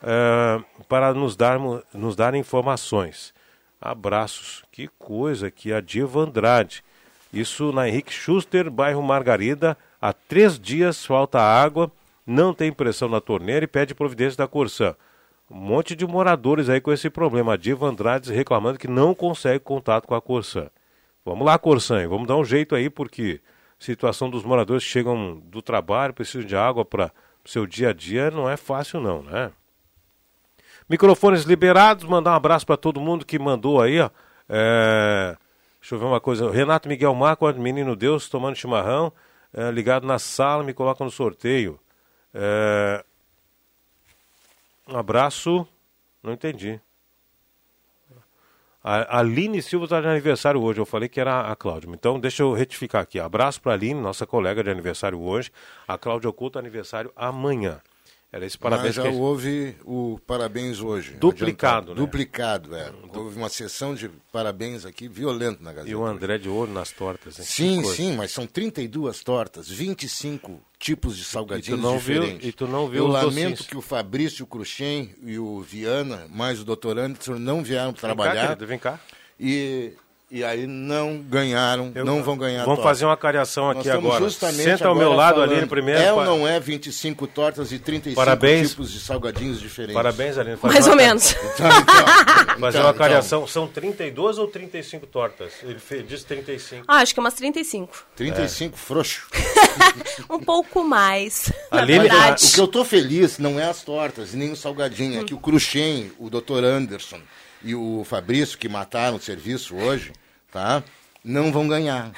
é, 0.00 0.60
para 0.88 1.12
nos 1.12 1.34
dar, 1.34 1.58
nos 1.92 2.14
dar 2.14 2.36
informações. 2.36 3.34
Abraços. 3.80 4.62
Que 4.70 4.86
coisa 4.96 5.50
que 5.50 5.72
a 5.72 5.80
Diva 5.80 6.20
Andrade. 6.20 6.84
Isso 7.32 7.72
na 7.72 7.88
Henrique 7.88 8.12
Schuster, 8.12 8.70
bairro 8.70 9.02
Margarida. 9.02 9.76
Há 10.00 10.12
três 10.12 10.58
dias 10.58 11.04
falta 11.04 11.40
água, 11.40 11.90
não 12.26 12.54
tem 12.54 12.72
pressão 12.72 13.08
na 13.08 13.20
torneira 13.20 13.64
e 13.64 13.68
pede 13.68 13.94
providência 13.94 14.38
da 14.38 14.48
Corsã. 14.48 14.94
Um 15.50 15.56
monte 15.56 15.96
de 15.96 16.06
moradores 16.06 16.68
aí 16.68 16.80
com 16.80 16.92
esse 16.92 17.10
problema. 17.10 17.54
A 17.54 17.56
Diva 17.56 17.86
Andrade 17.86 18.32
reclamando 18.32 18.78
que 18.78 18.88
não 18.88 19.14
consegue 19.14 19.58
contato 19.58 20.06
com 20.06 20.14
a 20.14 20.22
Corsã. 20.22 20.70
Vamos 21.24 21.44
lá, 21.44 21.58
Corsã, 21.58 22.06
vamos 22.08 22.26
dar 22.26 22.36
um 22.36 22.44
jeito 22.44 22.74
aí, 22.74 22.88
porque 22.88 23.40
a 23.78 23.84
situação 23.84 24.30
dos 24.30 24.44
moradores 24.44 24.84
que 24.84 24.90
chegam 24.90 25.42
do 25.44 25.60
trabalho, 25.60 26.14
precisam 26.14 26.46
de 26.46 26.56
água 26.56 26.84
para 26.84 27.10
seu 27.44 27.66
dia 27.66 27.90
a 27.90 27.92
dia, 27.92 28.30
não 28.30 28.48
é 28.48 28.56
fácil 28.56 29.00
não, 29.00 29.22
né? 29.22 29.50
Microfones 30.88 31.44
liberados, 31.44 32.04
mandar 32.04 32.32
um 32.32 32.34
abraço 32.34 32.66
para 32.66 32.76
todo 32.76 33.00
mundo 33.00 33.24
que 33.26 33.38
mandou 33.38 33.80
aí, 33.80 34.00
ó. 34.00 34.10
É... 34.48 35.36
Deixa 35.80 35.94
eu 35.94 35.98
ver 35.98 36.04
uma 36.04 36.20
coisa. 36.20 36.50
Renato 36.50 36.88
Miguel 36.88 37.14
Marco, 37.14 37.50
menino 37.54 37.96
Deus, 37.96 38.28
tomando 38.28 38.56
chimarrão, 38.56 39.12
é, 39.52 39.70
ligado 39.70 40.06
na 40.06 40.18
sala, 40.18 40.62
me 40.62 40.72
coloca 40.72 41.04
no 41.04 41.10
sorteio. 41.10 41.78
É... 42.32 43.04
Um 44.88 44.96
abraço. 44.96 45.66
Não 46.22 46.32
entendi. 46.32 46.80
A 48.82 49.18
Aline 49.18 49.60
Silva 49.60 49.84
está 49.84 50.00
de 50.00 50.06
aniversário 50.06 50.62
hoje. 50.62 50.80
Eu 50.80 50.86
falei 50.86 51.08
que 51.08 51.20
era 51.20 51.50
a 51.50 51.54
Cláudia. 51.54 51.88
Então, 51.90 52.18
deixa 52.18 52.42
eu 52.42 52.54
retificar 52.54 53.02
aqui. 53.02 53.20
Abraço 53.20 53.60
para 53.60 53.72
a 53.72 53.74
Aline, 53.74 54.00
nossa 54.00 54.26
colega 54.26 54.64
de 54.64 54.70
aniversário 54.70 55.20
hoje. 55.20 55.52
A 55.86 55.98
Cláudia 55.98 56.30
Oculta, 56.30 56.58
aniversário 56.58 57.12
amanhã. 57.14 57.80
Era 58.32 58.46
esse 58.46 58.56
parabéns 58.56 58.96
Mas 58.96 59.04
já 59.04 59.10
que 59.10 59.16
houve 59.16 59.74
o 59.84 60.20
parabéns 60.24 60.78
hoje. 60.80 61.14
Duplicado, 61.18 61.90
Adiantado. 61.90 61.90
né? 61.90 61.96
Duplicado, 61.96 62.76
é. 62.76 62.92
Houve 63.12 63.36
uma 63.36 63.48
sessão 63.48 63.92
de 63.92 64.08
parabéns 64.30 64.86
aqui 64.86 65.08
violento 65.08 65.60
na 65.64 65.72
Gazeta. 65.72 65.90
E 65.90 65.96
o 65.96 66.06
André 66.06 66.38
de 66.38 66.48
ouro 66.48 66.70
nas 66.72 66.92
tortas. 66.92 67.40
hein? 67.40 67.44
Sim, 67.44 67.84
sim, 67.92 68.12
mas 68.16 68.30
são 68.30 68.46
32 68.46 69.24
tortas, 69.24 69.68
25 69.68 70.60
tipos 70.78 71.16
de 71.16 71.24
salgadinhos 71.24 71.80
E 71.80 71.82
tu 71.82 71.88
não 71.88 71.98
viu- 71.98 72.20
diferentes. 72.22 72.48
e 72.48 72.52
tu 72.52 72.66
não 72.68 72.88
viu 72.88 72.98
Eu 73.04 73.06
lamento 73.08 73.30
docinhos. 73.30 73.60
que 73.66 73.76
o 73.76 73.80
Fabrício 73.82 74.46
Cruxem 74.46 75.12
e 75.24 75.36
o 75.36 75.60
Viana, 75.60 76.28
mais 76.30 76.60
o 76.60 76.64
doutor 76.64 76.98
Anderson, 77.00 77.34
não 77.34 77.64
vieram 77.64 77.86
Vem 77.90 77.94
cá, 77.94 78.00
trabalhar. 78.00 78.46
querido, 78.46 78.66
vem 78.66 78.78
cá. 78.78 79.00
E, 79.40 79.92
e 80.30 80.44
aí 80.44 80.66
não 80.66 81.18
ganharam, 81.18 81.90
Eu- 81.94 82.04
não 82.04 82.22
vão 82.22 82.36
ganhar 82.36 82.60
Vamos 82.64 82.76
torta. 82.76 82.82
fazer 82.84 83.04
uma 83.04 83.16
cariação 83.16 83.64
Nós 83.64 83.78
aqui 83.78 83.88
estamos 83.88 84.06
agora. 84.06 84.24
justamente 84.24 84.62
Senta 84.62 84.84
ao 84.86 84.92
agora 84.92 85.06
meu 85.08 85.16
lado, 85.16 85.34
falando, 85.34 85.52
Aline, 85.52 85.66
primeiro. 85.66 86.00
É 86.00 86.12
ou 86.12 86.24
não 86.24 86.46
é 86.46 86.60
25 86.60 87.26
tortas 87.26 87.72
e 87.72 87.78
35 87.80 88.14
Parabéns. 88.14 88.70
tipos 88.70 88.92
de 88.92 89.00
salgadinhos 89.00 89.60
diferentes? 89.60 89.94
Parabéns, 89.94 90.38
Aline. 90.38 90.56
Mais 90.62 90.86
uma- 90.86 90.92
ou 90.92 90.96
menos. 90.96 91.34
Então, 91.60 91.68
então, 91.68 92.58
Fazer 92.60 92.78
então, 92.78 92.86
uma 92.90 92.94
cariação. 92.94 93.46
São 93.46 93.66
32 93.66 94.38
ou 94.38 94.46
35 94.46 95.06
tortas? 95.06 95.52
Ele 95.62 95.78
fe- 95.78 96.02
diz 96.02 96.22
35. 96.24 96.84
Ah, 96.86 96.98
acho 96.98 97.12
que 97.14 97.20
umas 97.20 97.34
35. 97.34 98.04
35 98.14 98.76
frouxo. 98.76 99.26
Um 100.30 100.38
pouco 100.38 100.84
mais. 100.84 101.50
na 101.72 101.80
Aline, 101.82 102.00
verdade. 102.00 102.44
o 102.46 102.52
que 102.52 102.60
eu 102.60 102.68
tô 102.68 102.84
feliz 102.84 103.38
não 103.38 103.58
é 103.58 103.64
as 103.64 103.82
tortas, 103.82 104.32
nem 104.34 104.52
o 104.52 104.56
salgadinho, 104.56 105.20
é 105.20 105.24
que 105.24 105.34
o 105.34 105.38
Cruxem, 105.38 106.12
o 106.18 106.28
Dr. 106.30 106.62
Anderson 106.64 107.18
e 107.64 107.74
o 107.74 108.04
Fabrício, 108.04 108.56
que 108.58 108.68
mataram 108.68 109.16
o 109.16 109.20
serviço 109.20 109.74
hoje, 109.76 110.12
tá? 110.52 110.82
Não 111.24 111.52
vão 111.52 111.66
ganhar. 111.68 112.10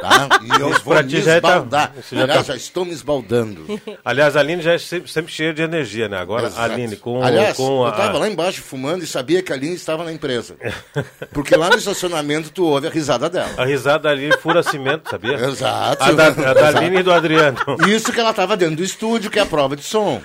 Tá? 0.00 0.28
E 0.42 0.60
eu 0.60 0.70
vou 0.84 0.94
me 1.02 1.20
já 1.20 1.40
tá- 1.40 1.48
esbaldar. 1.48 1.92
já 2.10 2.22
Aliás, 2.22 2.46
tá- 2.46 2.52
já 2.52 2.56
estou 2.56 2.84
me 2.84 2.92
esbaldando. 2.92 3.66
Aliás, 4.04 4.36
a 4.36 4.40
Aline 4.40 4.62
já 4.62 4.72
é 4.74 4.78
sempre, 4.78 5.10
sempre 5.10 5.32
cheia 5.32 5.52
de 5.52 5.62
energia, 5.62 6.08
né? 6.08 6.16
Agora, 6.16 6.46
Exato. 6.46 6.72
Aline, 6.72 6.96
com, 6.96 7.22
Aliás, 7.22 7.56
com 7.56 7.80
eu 7.80 7.86
a. 7.86 7.90
estava 7.90 8.18
lá 8.18 8.28
embaixo 8.28 8.62
fumando 8.62 9.02
e 9.02 9.06
sabia 9.06 9.42
que 9.42 9.52
a 9.52 9.56
Aline 9.56 9.74
estava 9.74 10.04
na 10.04 10.12
empresa. 10.12 10.56
Porque 11.34 11.54
lá 11.56 11.68
no 11.68 11.76
estacionamento 11.76 12.50
tu 12.50 12.64
ouve 12.64 12.86
a 12.86 12.90
risada 12.90 13.28
dela. 13.28 13.50
A 13.58 13.64
risada 13.64 14.04
da 14.04 14.10
Aline 14.10 14.36
fura 14.38 14.62
cimento, 14.62 15.10
sabia? 15.10 15.34
Exato. 15.34 16.02
A 16.04 16.12
da, 16.12 16.26
a 16.28 16.54
da. 16.54 16.68
Aline 16.68 17.00
e 17.00 17.02
do 17.02 17.12
Adriano. 17.12 17.58
Isso 17.88 18.12
que 18.12 18.20
ela 18.20 18.30
estava 18.30 18.56
dentro 18.56 18.76
do 18.76 18.84
estúdio, 18.84 19.30
que 19.30 19.38
é 19.40 19.42
a 19.42 19.46
prova 19.46 19.74
de 19.76 19.82
som. 19.82 20.22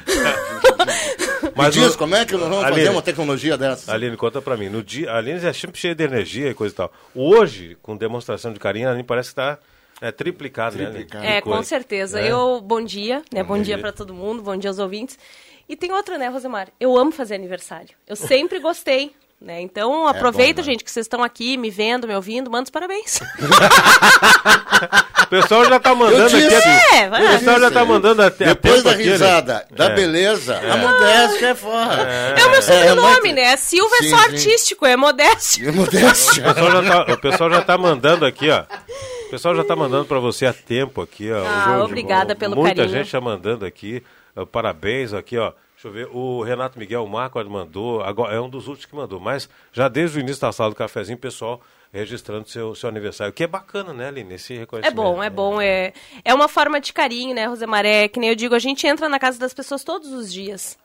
Mas 1.55 1.73
diz, 1.73 1.93
o- 1.95 1.97
como 1.97 2.15
é 2.15 2.25
que 2.25 2.33
nós 2.33 2.41
vamos 2.49 2.63
Aline, 2.65 2.79
fazer 2.81 2.89
uma 2.89 3.01
tecnologia 3.01 3.57
dessa? 3.57 3.93
Aline, 3.93 4.17
conta 4.17 4.41
pra 4.41 4.57
mim. 4.57 4.69
No 4.69 4.83
dia, 4.83 5.11
a 5.11 5.17
Aline 5.17 5.43
é 5.45 5.53
sempre 5.53 5.79
cheia 5.79 5.95
de 5.95 6.03
energia 6.03 6.49
e 6.49 6.53
coisa 6.53 6.73
e 6.73 6.77
tal. 6.77 6.91
Hoje, 7.15 7.77
com 7.81 7.95
demonstração 7.95 8.51
de 8.53 8.59
carinho, 8.59 8.87
a 8.87 8.91
Aline 8.91 9.03
parece 9.03 9.29
que 9.29 9.35
tá 9.35 9.57
é, 10.01 10.11
triplicado, 10.11 10.77
né? 10.77 10.85
Aline? 10.87 11.07
É, 11.23 11.41
com 11.41 11.63
certeza. 11.63 12.19
É. 12.19 12.31
Eu, 12.31 12.59
bom 12.61 12.83
dia, 12.83 13.21
né? 13.33 13.41
Bom, 13.43 13.49
Bom 13.49 13.55
dia 13.55 13.75
dia. 13.75 13.77
pra 13.79 13.91
todo 13.91 14.13
mundo, 14.13 14.41
bom 14.43 14.55
dia 14.57 14.69
aos 14.69 14.79
ouvintes. 14.79 15.17
E 15.67 15.75
tem 15.75 15.91
outra, 15.91 16.17
né, 16.17 16.27
Rosemar? 16.27 16.67
Eu 16.79 16.95
amo 16.97 17.11
fazer 17.11 17.35
aniversário. 17.35 17.89
Eu 18.07 18.15
sempre 18.15 18.59
gostei. 18.59 19.13
Né? 19.41 19.61
Então, 19.61 20.07
aproveita, 20.07 20.61
bom, 20.61 20.65
né? 20.65 20.71
gente, 20.71 20.83
que 20.83 20.89
vocês 20.89 21.05
estão 21.05 21.21
aqui 21.21 21.55
me 21.57 21.69
vendo, 21.69 22.07
me 22.07 22.15
ouvindo, 22.15 22.49
manda 22.49 22.63
os 22.63 22.69
parabéns. 22.69 23.19
O 25.25 25.27
pessoal 25.27 25.65
já 25.65 25.79
tá 25.79 25.95
mandando 25.95 26.23
aqui. 26.27 26.35
disse. 26.41 26.55
assim, 26.55 26.95
É, 26.95 27.09
vai. 27.09 27.25
o 27.25 27.39
pessoal 27.39 27.59
já 27.59 27.71
tá 27.71 27.83
mandando 27.83 28.21
até 28.21 28.45
Depois 28.45 28.83
da 28.83 28.91
aqui, 28.91 29.05
né? 29.05 29.11
risada, 29.11 29.67
da 29.71 29.85
É. 29.85 29.95
beleza, 29.95 30.53
É. 30.53 30.71
a 30.71 30.77
modéstia 30.77 31.47
é 31.47 31.55
fora. 31.55 32.01
É 32.37 32.45
o 32.45 32.51
meu 32.51 32.61
sobrenome, 32.61 33.19
muito- 33.21 33.35
né? 33.35 33.57
Silva 33.57 33.95
Sim, 33.97 34.05
é 34.05 34.09
só 34.11 34.17
sim. 34.17 34.23
artístico, 34.25 34.85
é 34.85 34.95
modéstia. 34.95 35.69
É 35.69 35.71
modéstia. 35.71 36.43
O 36.47 36.53
pessoal, 36.53 36.83
já 36.83 36.83
tá, 37.05 37.13
o 37.13 37.17
pessoal 37.17 37.49
já 37.49 37.61
tá 37.63 37.77
mandando 37.77 38.23
aqui, 38.25 38.49
ó. 38.51 38.63
O 39.25 39.29
pessoal 39.31 39.55
já 39.55 39.63
tá 39.63 39.75
mandando 39.75 40.05
pra 40.05 40.19
você 40.19 40.45
há 40.45 40.53
tempo 40.53 41.01
aqui, 41.01 41.31
ó. 41.31 41.43
Ah, 41.43 41.83
obrigada 41.83 42.33
ó, 42.33 42.35
pelo 42.35 42.55
Muita 42.55 42.75
carinho. 42.75 42.95
gente 42.95 43.11
tá 43.11 43.19
mandando 43.19 43.65
aqui. 43.65 44.03
ó, 44.35 44.45
Parabéns 44.45 45.11
aqui, 45.11 45.37
ó. 45.39 45.53
Deixa 45.85 45.87
eu 45.87 45.91
ver. 45.91 46.07
O 46.15 46.41
Renato 46.41 46.79
Miguel 46.79 47.05
Marco 47.05 47.43
mandou. 47.45 48.01
Agora, 48.01 48.33
é 48.33 48.41
um 48.41 48.49
dos 48.49 48.67
últimos 48.67 48.85
que 48.85 48.95
mandou. 48.95 49.19
Mas 49.19 49.47
já 49.71 49.87
desde 49.87 50.17
o 50.17 50.21
início 50.21 50.41
da 50.41 50.51
sala 50.51 50.71
do 50.71 50.75
cafezinho, 50.75 51.17
pessoal 51.17 51.61
registrando 51.93 52.49
seu, 52.49 52.73
seu 52.75 52.89
aniversário. 52.89 53.31
Que 53.31 53.43
é 53.43 53.47
bacana, 53.47 53.93
né, 53.93 54.07
Aline? 54.07 54.33
Esse 54.33 54.55
É 54.55 54.59
reconhecimento. 54.59 54.95
bom, 54.95 55.21
é 55.23 55.29
bom. 55.29 55.61
É, 55.61 55.93
é 56.23 56.33
uma 56.33 56.47
forma 56.47 56.81
de 56.81 56.91
carinho, 56.91 57.35
né, 57.35 57.45
Rosemar? 57.45 57.85
É 57.85 58.07
que 58.07 58.19
nem 58.19 58.29
eu 58.29 58.35
digo, 58.35 58.55
a 58.55 58.59
gente 58.59 58.85
entra 58.87 59.07
na 59.07 59.19
casa 59.19 59.39
das 59.39 59.53
pessoas 59.53 59.83
todos 59.83 60.11
os 60.11 60.33
dias. 60.33 60.77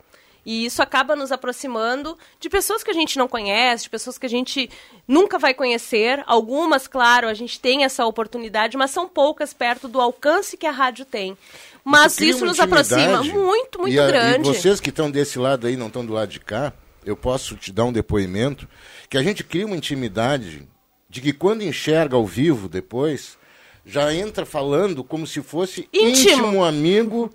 E 0.44 0.64
isso 0.64 0.82
acaba 0.82 1.14
nos 1.14 1.30
aproximando 1.32 2.16
de 2.38 2.48
pessoas 2.48 2.82
que 2.82 2.90
a 2.90 2.94
gente 2.94 3.18
não 3.18 3.28
conhece, 3.28 3.84
de 3.84 3.90
pessoas 3.90 4.16
que 4.16 4.24
a 4.26 4.28
gente 4.28 4.70
nunca 5.06 5.38
vai 5.38 5.52
conhecer. 5.52 6.22
Algumas, 6.26 6.86
claro, 6.86 7.28
a 7.28 7.34
gente 7.34 7.60
tem 7.60 7.84
essa 7.84 8.06
oportunidade, 8.06 8.76
mas 8.76 8.90
são 8.90 9.08
poucas 9.08 9.52
perto 9.52 9.86
do 9.86 10.00
alcance 10.00 10.56
que 10.56 10.66
a 10.66 10.70
rádio 10.70 11.04
tem. 11.04 11.36
Mas 11.84 12.18
isso 12.20 12.44
nos 12.44 12.60
aproxima 12.60 13.22
muito, 13.22 13.78
muito 13.80 13.94
E 13.94 13.98
a- 13.98 14.06
grande. 14.06 14.40
E 14.48 14.52
vocês 14.54 14.80
que 14.80 14.90
estão 14.90 15.10
desse 15.10 15.38
lado 15.38 15.66
aí, 15.66 15.76
não 15.76 15.86
estão 15.88 16.04
do 16.04 16.12
lado 16.12 16.28
de 16.30 16.40
cá, 16.40 16.72
eu 17.04 17.16
posso 17.16 17.56
te 17.56 17.72
dar 17.72 17.84
um 17.84 17.92
depoimento 17.92 18.68
que 19.08 19.16
a 19.16 19.22
gente 19.22 19.42
cria 19.42 19.66
uma 19.66 19.76
intimidade 19.76 20.68
de 21.08 21.20
que 21.20 21.32
quando 21.32 21.62
enxerga 21.62 22.16
ao 22.16 22.26
vivo 22.26 22.68
depois, 22.68 23.36
já 23.84 24.12
entra 24.14 24.44
falando 24.46 25.02
como 25.02 25.26
se 25.26 25.40
fosse 25.42 25.88
Íntimo. 25.92 26.46
íntimo, 26.48 26.64
amigo. 26.64 27.32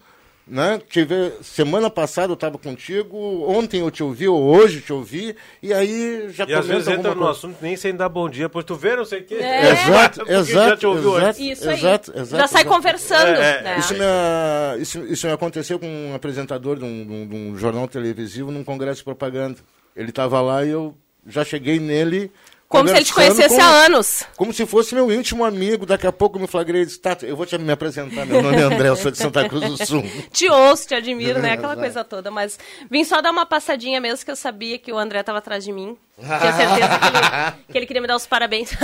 Né? 0.47 0.79
Tive, 0.87 1.33
semana 1.41 1.89
passada 1.89 2.29
eu 2.31 2.35
estava 2.35 2.59
contigo, 2.59 3.17
ontem 3.47 3.79
eu 3.79 3.89
te 3.89 4.03
ouvi, 4.03 4.27
ou 4.27 4.39
hoje 4.43 4.77
eu 4.77 4.81
te 4.83 4.93
ouvi, 4.93 5.35
e 5.59 5.73
aí 5.73 6.27
já 6.29 6.45
E 6.45 6.53
às 6.53 6.67
vezes 6.67 6.87
entra 6.87 7.15
no 7.15 7.27
assunto 7.27 7.57
nem 7.63 7.75
sem 7.75 7.95
dar 7.95 8.09
bom 8.09 8.29
dia, 8.29 8.47
pois 8.47 8.63
tu 8.63 8.75
vê, 8.75 8.95
não 8.95 9.05
sei 9.05 9.21
o 9.21 9.23
quê. 9.23 9.35
É. 9.35 9.71
Exato, 9.71 10.19
Porque 10.19 10.33
já 10.33 10.39
exato, 10.41 10.77
te 10.77 10.85
ouviu 10.85 11.17
exato, 11.17 11.25
antes. 11.25 11.39
Isso 11.39 11.67
aí. 11.69 11.75
exato, 11.79 12.11
exato, 12.15 12.41
Já 12.43 12.47
sai 12.47 12.61
exato. 12.61 12.75
conversando. 12.75 13.27
É, 13.27 13.57
é, 13.57 13.61
né? 13.63 13.79
Isso 13.79 13.93
me, 13.95 14.81
isso, 14.83 14.99
isso 15.13 15.25
me 15.25 15.33
aconteceu 15.33 15.79
com 15.79 15.87
um 15.87 16.13
apresentador 16.13 16.77
de 16.77 16.85
um, 16.85 17.05
de 17.05 17.11
um- 17.11 17.27
de 17.27 17.35
um 17.35 17.57
jornal 17.57 17.87
televisivo 17.87 18.51
num 18.51 18.63
congresso 18.63 18.99
de 18.99 19.03
propaganda. 19.05 19.57
Ele 19.95 20.09
estava 20.09 20.39
lá 20.41 20.63
e 20.63 20.69
eu 20.69 20.93
já 21.25 21.43
cheguei 21.43 21.79
nele 21.79 22.31
Como 22.77 22.89
se 22.89 22.95
ele 22.95 23.05
te 23.05 23.13
conhecesse 23.13 23.49
como- 23.55 23.61
há 23.61 23.85
anos. 23.85 24.23
Como 24.35 24.53
se 24.53 24.65
fosse 24.65 24.93
meu 24.95 25.11
íntimo 25.11 25.43
amigo. 25.45 25.85
Daqui 25.85 26.07
a 26.07 26.11
pouco 26.11 26.37
eu 26.37 26.41
me 26.41 26.47
flagrei 26.47 26.81
e 26.83 26.85
disse, 26.85 26.99
tá, 26.99 27.17
eu 27.23 27.35
vou 27.35 27.45
te 27.45 27.57
me 27.57 27.71
apresentar. 27.71 28.25
Meu 28.25 28.41
nome 28.41 28.57
é 28.57 28.61
André, 28.61 28.89
eu 28.89 28.95
sou 28.95 29.11
de 29.11 29.17
Santa 29.17 29.47
Cruz 29.47 29.63
do 29.65 29.85
Sul. 29.85 30.03
Te 30.31 30.49
ouço, 30.49 30.87
te 30.87 30.95
admiro, 30.95 31.39
né? 31.39 31.51
Aquela 31.53 31.73
Exato. 31.73 31.79
coisa 31.81 32.03
toda. 32.03 32.31
Mas 32.31 32.57
vim 32.89 33.03
só 33.03 33.21
dar 33.21 33.31
uma 33.31 33.45
passadinha 33.45 33.99
mesmo, 34.01 34.25
que 34.25 34.31
eu 34.31 34.35
sabia 34.35 34.77
que 34.77 34.91
o 34.91 34.97
André 34.97 35.19
estava 35.21 35.37
atrás 35.39 35.63
de 35.63 35.71
mim. 35.71 35.97
Tinha 36.17 36.53
certeza 36.53 36.99
que 36.99 37.05
ele, 37.07 37.53
que 37.71 37.77
ele 37.77 37.85
queria 37.85 38.01
me 38.01 38.07
dar 38.07 38.15
os 38.15 38.25
parabéns. 38.25 38.69
Sim, 38.69 38.77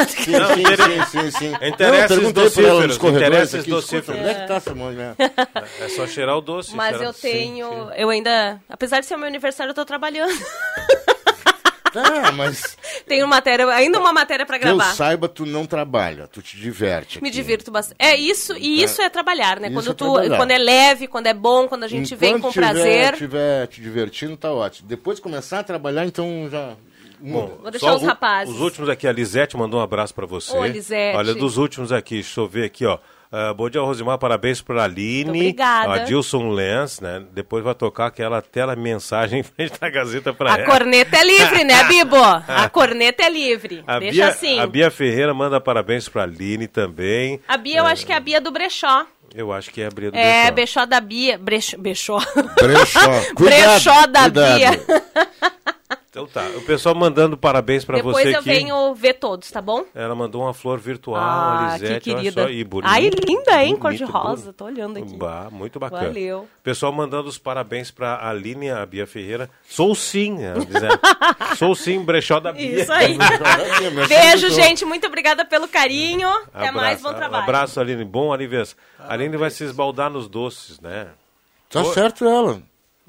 sim, 1.10 1.32
sim, 1.32 1.54
ela 1.80 2.08
nos 2.22 2.34
docíferos, 2.34 2.98
interesses 2.98 3.56
aqui, 3.62 3.70
docíferos. 3.70 4.10
escuta, 4.10 4.20
Onde 4.20 4.30
é 4.30 4.34
que 4.42 4.48
tá 4.48 4.56
essa 4.56 4.76
mulher? 4.76 5.16
É 5.80 5.88
só 5.90 6.06
cheirar 6.08 6.38
o 6.38 6.42
doce. 6.42 6.76
Mas 6.76 6.90
cheirar- 6.90 7.08
eu 7.08 7.14
Sim, 7.14 7.22
tenho. 7.22 7.70
sim. 7.70 7.90
Eu 7.96 8.10
ainda. 8.10 8.60
Apesar 8.70 9.00
de 9.00 9.06
ser 9.06 9.16
o 9.16 9.18
meu 9.18 9.28
aniversário, 9.28 9.72
eu 9.72 9.76
tô 9.76 9.86
trabalhando. 9.86 10.34
Ah, 11.96 12.32
mas 12.32 12.78
Tenho 13.08 13.28
matéria, 13.28 13.68
ainda 13.70 14.00
uma 14.00 14.14
matéria 14.14 14.46
pra 14.46 14.58
que 14.60 14.66
eu 14.68 14.76
gravar. 14.76 14.94
saiba, 14.96 15.28
tu 15.28 15.46
não 15.46 15.66
trabalha, 15.66 16.28
tu 16.28 16.42
te 16.42 16.58
diverte. 16.58 17.22
Me 17.22 17.28
aqui. 17.30 17.36
divirto 17.38 17.72
bastante. 17.72 17.98
É 18.00 18.16
isso, 18.16 18.54
e 18.58 18.78
Tá. 18.80 18.86
isso 18.86 19.02
é 19.02 19.10
trabalhar, 19.10 19.60
né? 19.60 19.68
Isso 19.68 19.76
Quando, 19.76 19.92
é 19.92 19.94
tu, 19.94 20.06
trabalhar. 20.14 20.38
quando 20.38 20.52
é 20.52 20.58
leve, 20.58 21.08
quando 21.08 21.28
é 21.28 21.34
bom, 21.34 21.68
quando 21.68 21.84
a 21.84 21.88
gente 21.88 22.16
vem 22.16 22.30
Enquanto 22.32 22.44
com 22.44 22.52
tiver, 22.52 22.72
prazer. 22.74 23.14
tiver 23.18 23.68
te 23.68 23.82
divertindo, 23.82 24.38
tá 24.38 24.52
ótimo. 24.52 24.88
Depois 24.88 25.18
de 25.18 25.22
começar 25.22 25.60
a 25.60 25.64
trabalhar, 25.64 26.06
então 26.06 26.48
já... 26.50 26.76
muda. 27.20 27.54
Vou 27.62 27.72
deixar 27.72 27.88
Só 27.92 27.96
os 27.98 28.04
rapazes. 28.04 28.54
Os 28.56 28.62
últimos 28.62 28.90
aqui, 28.90 29.08
a 29.08 29.12
Lisete 29.12 29.56
mandou 29.58 29.80
um 29.80 29.84
abraço 29.84 30.14
pra 30.14 30.26
você. 30.26 30.56
Ô, 30.58 30.66
Lisete. 30.66 31.18
Olha, 31.18 31.34
dos 31.36 31.58
últimos 31.58 31.92
aqui, 31.92 32.16
deixa 32.16 32.40
eu 32.40 32.48
ver 32.48 32.66
aqui, 32.66 32.86
ó. 32.86 32.98
Ah, 33.34 33.54
bom 33.54 33.70
dia, 33.70 33.80
Rosimar, 33.80 34.18
parabéns 34.18 34.62
pra 34.62 34.84
Aline. 34.84 35.24
Muito 35.30 35.38
obrigada. 35.40 35.94
Adilson 35.94 36.50
Lenz, 36.50 37.00
né? 37.00 37.24
Depois 37.34 37.64
vai 37.64 37.74
tocar 37.74 38.08
aquela 38.08 38.42
tela 38.42 38.76
mensagem 38.76 39.40
em 39.40 39.44
frente 39.44 39.80
da 39.80 39.90
Gazeta 39.90 40.34
pra 40.34 40.54
A 40.54 40.58
ela. 40.58 40.66
corneta 40.66 41.16
é 41.18 41.24
livre, 41.24 41.64
né, 41.64 41.84
Bibo? 41.86 42.18
A 42.48 42.68
corneta 42.70 43.24
é 43.24 43.30
livre. 43.30 43.84
A 43.88 44.00
Deixa 44.00 44.14
Bia, 44.14 44.28
assim. 44.28 44.60
a 44.60 44.68
Bia 44.68 44.92
Ferreira 44.92 45.34
manda 45.34 45.62
parabéns 45.62 46.10
pra 46.10 46.24
Aline 46.24 46.68
também. 46.68 47.40
A 47.48 47.56
Bia, 47.56 47.78
eu 47.78 47.86
acho 47.86 48.06
que 48.06 48.12
é 48.12 48.16
a 48.18 48.20
Bia 48.20 48.42
do 48.42 48.52
Brechó. 48.52 49.06
Eu 49.34 49.54
acho 49.54 49.72
que 49.72 49.82
é 49.82 49.86
a 49.86 49.90
Bria 49.90 50.12
do 50.12 50.18
É, 50.18 50.52
Brechó. 50.52 50.82
Brechó 50.82 50.86
da 50.86 51.00
Bia. 51.00 51.38
Brechó. 51.38 51.78
Brechó, 51.78 52.20
Brechó. 52.60 53.00
Cuidado, 53.34 53.70
Brechó 53.72 54.08
da 54.08 54.22
cuidado. 54.24 54.58
Bia. 54.58 54.72
Então 56.12 56.28
tá, 56.28 56.46
o 56.58 56.62
pessoal 56.64 56.94
mandando 56.94 57.38
parabéns 57.38 57.86
pra 57.86 57.96
Depois 57.96 58.18
você 58.28 58.36
eu 58.36 58.40
aqui. 58.42 58.50
venho 58.50 58.94
ver 58.94 59.14
todos, 59.14 59.50
tá 59.50 59.62
bom? 59.62 59.86
Ela 59.96 60.14
mandou 60.14 60.42
uma 60.42 60.54
flor 60.54 60.78
virtual, 60.78 61.16
Ah, 61.24 61.70
a 61.70 61.74
Lisete, 61.78 62.02
que 62.02 62.10
olha 62.12 62.20
querida. 62.24 62.44
só, 62.44 62.50
e 62.50 62.64
bonita. 62.66 62.92
Ai, 62.94 63.10
linda, 63.10 63.64
hein? 63.64 63.76
bonito, 63.78 63.80
Cor-de-rosa. 63.80 64.42
bonito. 64.42 64.54
Tô 64.58 64.66
olhando 64.66 64.98
aqui. 65.00 65.16
Bah, 65.16 65.48
muito 65.50 65.80
bacana. 65.80 66.08
Valeu. 66.08 66.50
Pessoal 66.62 66.92
mandando 66.92 67.30
os 67.30 67.38
parabéns 67.38 67.92
pra 67.92 68.28
Aline 68.28 68.66
e 68.66 68.70
a 68.72 68.86
Bia 68.86 69.08
Ferreira. 69.08 69.50
Sou 69.64 69.96
sim, 69.96 70.44
ela 70.44 70.60
dizendo. 70.66 71.00
Sou 71.58 71.74
sim, 71.74 72.04
brechó 72.04 72.42
da 72.42 72.52
Bia. 72.52 72.82
Isso 72.82 72.92
aí. 72.92 73.18
Beijo, 74.10 74.50
gente. 74.50 74.84
Muito 74.84 75.08
obrigada 75.08 75.46
pelo 75.46 75.66
carinho. 75.70 76.28
Até 76.54 76.72
mais, 76.72 77.02
bom 77.02 77.14
trabalho. 77.14 77.44
Abraço, 77.44 77.80
Aline. 77.80 78.04
Bom 78.04 78.34
aniversário. 78.34 78.84
A 79.00 79.14
Aline 79.14 79.38
vai 79.38 79.50
se 79.50 79.64
esbaldar 79.64 80.10
nos 80.10 80.28
doces, 80.28 80.78
né? 80.82 81.08
Tá 81.70 81.82
Pô, 81.84 81.94
certo 81.94 82.26
ela. 82.26 82.62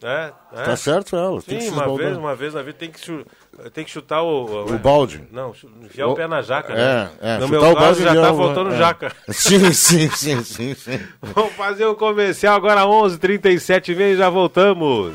É, 0.02 0.32
é. 0.52 0.62
Tá 0.64 0.76
certo 0.76 1.16
ela. 1.16 1.40
Sim, 1.40 1.46
tem 1.46 1.58
que 1.60 1.68
uma 1.68 1.96
vez, 1.96 2.16
uma 2.16 2.34
vez 2.36 2.54
na 2.54 2.62
vida 2.62 2.76
tem 2.78 2.90
que, 2.90 3.24
tem 3.72 3.84
que 3.84 3.90
chutar 3.90 4.22
o... 4.22 4.66
O 4.74 4.78
balde. 4.78 5.22
Não, 5.30 5.52
enfiar 5.82 6.08
o, 6.08 6.12
O- 6.12 6.14
pé 6.14 6.26
na 6.26 6.42
jaca, 6.42 6.72
É, 6.72 6.76
né? 6.76 7.10
é, 7.20 7.38
No 7.38 7.46
chutar 7.46 7.60
meu 7.60 7.70
o 7.70 7.74
caso 7.74 7.80
balde 7.80 8.02
já 8.02 8.14
tá 8.22 8.32
o- 8.32 8.36
faltando 8.36 8.72
é. 8.74 8.76
jaca. 8.78 9.12
Sim, 9.30 9.72
sim, 9.72 10.10
sim, 10.10 10.42
sim, 10.42 10.74
sim. 10.74 11.00
Vamos 11.20 11.52
fazer 11.52 11.86
o 11.86 11.94
comercial 11.94 12.56
agora 12.56 12.82
11h37 12.82 13.88
e 13.90 13.94
já 14.16 14.28
voltamos. 14.28 15.14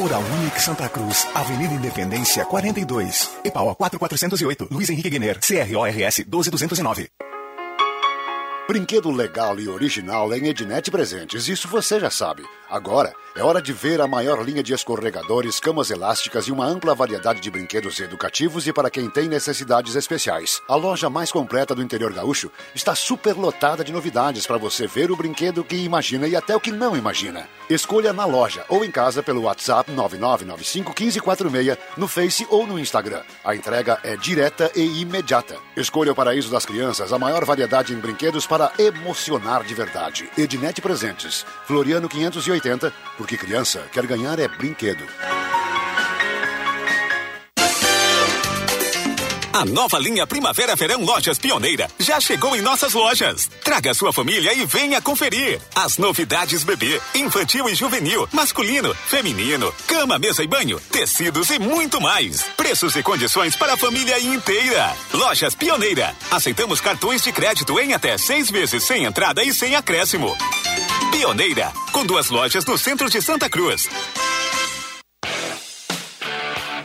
Oral 0.00 0.22
Unique 0.22 0.58
Santa 0.58 0.88
Cruz, 0.88 1.26
Avenida 1.34 1.74
Independência 1.74 2.46
42, 2.46 3.32
EPAO 3.44 3.74
4408, 3.74 4.68
Luiz 4.70 4.88
Henrique 4.88 5.10
Guener, 5.10 5.38
CRORS 5.38 6.24
12209. 6.26 7.10
Brinquedo 8.66 9.10
legal 9.10 9.60
e 9.60 9.68
original 9.68 10.32
em 10.32 10.48
Ednet 10.48 10.90
Presentes, 10.90 11.48
isso 11.48 11.68
você 11.68 12.00
já 12.00 12.08
sabe. 12.08 12.42
Agora 12.70 13.12
é 13.34 13.42
hora 13.42 13.60
de 13.60 13.72
ver 13.72 14.00
a 14.00 14.06
maior 14.06 14.44
linha 14.44 14.62
de 14.62 14.72
escorregadores, 14.72 15.58
camas 15.58 15.90
elásticas 15.90 16.46
e 16.46 16.52
uma 16.52 16.66
ampla 16.66 16.94
variedade 16.94 17.40
de 17.40 17.50
brinquedos 17.50 17.98
educativos 17.98 18.66
e 18.66 18.72
para 18.72 18.90
quem 18.90 19.10
tem 19.10 19.28
necessidades 19.28 19.96
especiais. 19.96 20.60
A 20.68 20.76
loja 20.76 21.10
mais 21.10 21.32
completa 21.32 21.74
do 21.74 21.82
interior 21.82 22.12
gaúcho 22.12 22.50
está 22.74 22.94
super 22.94 23.34
lotada 23.36 23.82
de 23.82 23.92
novidades 23.92 24.46
para 24.46 24.56
você 24.56 24.86
ver 24.86 25.10
o 25.10 25.16
brinquedo 25.16 25.64
que 25.64 25.76
imagina 25.76 26.28
e 26.28 26.36
até 26.36 26.54
o 26.54 26.60
que 26.60 26.70
não 26.70 26.96
imagina. 26.96 27.48
Escolha 27.68 28.12
na 28.12 28.24
loja 28.24 28.64
ou 28.68 28.84
em 28.84 28.90
casa 28.90 29.22
pelo 29.22 29.42
WhatsApp 29.42 29.90
9995 29.90 30.94
1546, 30.96 31.78
no 31.96 32.08
Face 32.08 32.46
ou 32.50 32.66
no 32.66 32.78
Instagram. 32.78 33.22
A 33.44 33.54
entrega 33.54 33.98
é 34.02 34.16
direta 34.16 34.70
e 34.76 35.00
imediata. 35.00 35.56
Escolha 35.76 36.12
o 36.12 36.14
Paraíso 36.14 36.50
das 36.50 36.66
Crianças, 36.66 37.12
a 37.12 37.18
maior 37.18 37.44
variedade 37.44 37.92
em 37.92 37.98
brinquedos 37.98 38.46
para 38.46 38.72
emocionar 38.78 39.64
de 39.64 39.74
verdade. 39.74 40.28
Ednet 40.36 40.80
Presentes, 40.80 41.46
Floriano 41.64 42.08
580, 42.08 42.59
porque 43.16 43.36
criança 43.36 43.84
quer 43.92 44.06
ganhar 44.06 44.38
é 44.38 44.48
brinquedo. 44.48 45.04
A 49.52 49.64
nova 49.64 49.98
linha 49.98 50.26
Primavera 50.26 50.76
Verão 50.76 51.04
Lojas 51.04 51.38
Pioneira 51.38 51.86
já 51.98 52.20
chegou 52.20 52.54
em 52.54 52.62
nossas 52.62 52.94
lojas. 52.94 53.50
Traga 53.64 53.92
sua 53.92 54.12
família 54.12 54.54
e 54.54 54.64
venha 54.64 55.02
conferir. 55.02 55.60
As 55.74 55.98
novidades 55.98 56.62
bebê, 56.62 57.00
infantil 57.14 57.68
e 57.68 57.74
juvenil, 57.74 58.28
masculino, 58.32 58.94
feminino, 58.94 59.70
cama, 59.86 60.18
mesa 60.18 60.42
e 60.42 60.46
banho, 60.46 60.80
tecidos 60.92 61.50
e 61.50 61.58
muito 61.58 62.00
mais. 62.00 62.42
Preços 62.56 62.94
e 62.94 63.02
condições 63.02 63.56
para 63.56 63.74
a 63.74 63.76
família 63.76 64.18
inteira. 64.20 64.94
Lojas 65.12 65.54
Pioneira. 65.54 66.14
Aceitamos 66.30 66.80
cartões 66.80 67.22
de 67.22 67.32
crédito 67.32 67.78
em 67.78 67.92
até 67.92 68.16
seis 68.16 68.50
vezes 68.50 68.84
sem 68.84 69.04
entrada 69.04 69.42
e 69.42 69.52
sem 69.52 69.74
acréscimo. 69.74 70.34
Pioneira, 71.10 71.72
com 71.92 72.06
duas 72.06 72.30
lojas 72.30 72.64
no 72.64 72.78
centro 72.78 73.10
de 73.10 73.20
Santa 73.20 73.50
Cruz. 73.50 73.88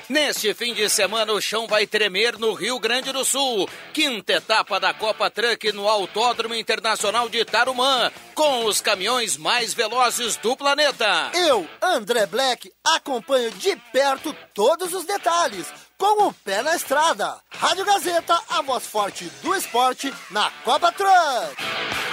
Neste 0.10 0.54
fim 0.54 0.74
de 0.74 0.88
semana, 0.90 1.34
o 1.34 1.42
chão 1.42 1.68
vai 1.68 1.88
tremer 1.88 2.38
no 2.38 2.54
Rio 2.54 2.80
Grande 2.80 3.12
do 3.12 3.26
Sul. 3.26 3.68
Quinta 3.94 4.34
etapa 4.34 4.80
da 4.80 4.94
Copa 4.94 5.30
Truck 5.30 5.72
no 5.72 5.88
Autódromo 5.88 6.56
Internacional 6.56 7.28
de 7.28 7.44
Tarumã, 7.44 8.12
com 8.34 8.66
os 8.66 8.82
caminhões 8.82 9.38
mais 9.38 9.74
velozes 9.74 10.38
do 10.38 10.56
planeta. 10.56 11.32
Eu, 11.34 11.68
André 11.82 12.26
Black, 12.26 12.72
acompanho 12.86 13.52
de 13.52 13.76
perto 13.92 14.36
todos 14.54 14.94
os 14.94 15.06
detalhes 15.06 15.66
com 15.98 16.28
o 16.28 16.34
pé 16.34 16.62
na 16.62 16.76
estrada. 16.76 17.38
Rádio 17.50 17.86
Gazeta, 17.86 18.40
a 18.50 18.62
voz 18.62 18.86
forte 18.86 19.32
do 19.42 19.56
esporte 19.56 20.14
na 20.32 20.52
Copa 20.64 20.92
Truck. 20.92 21.56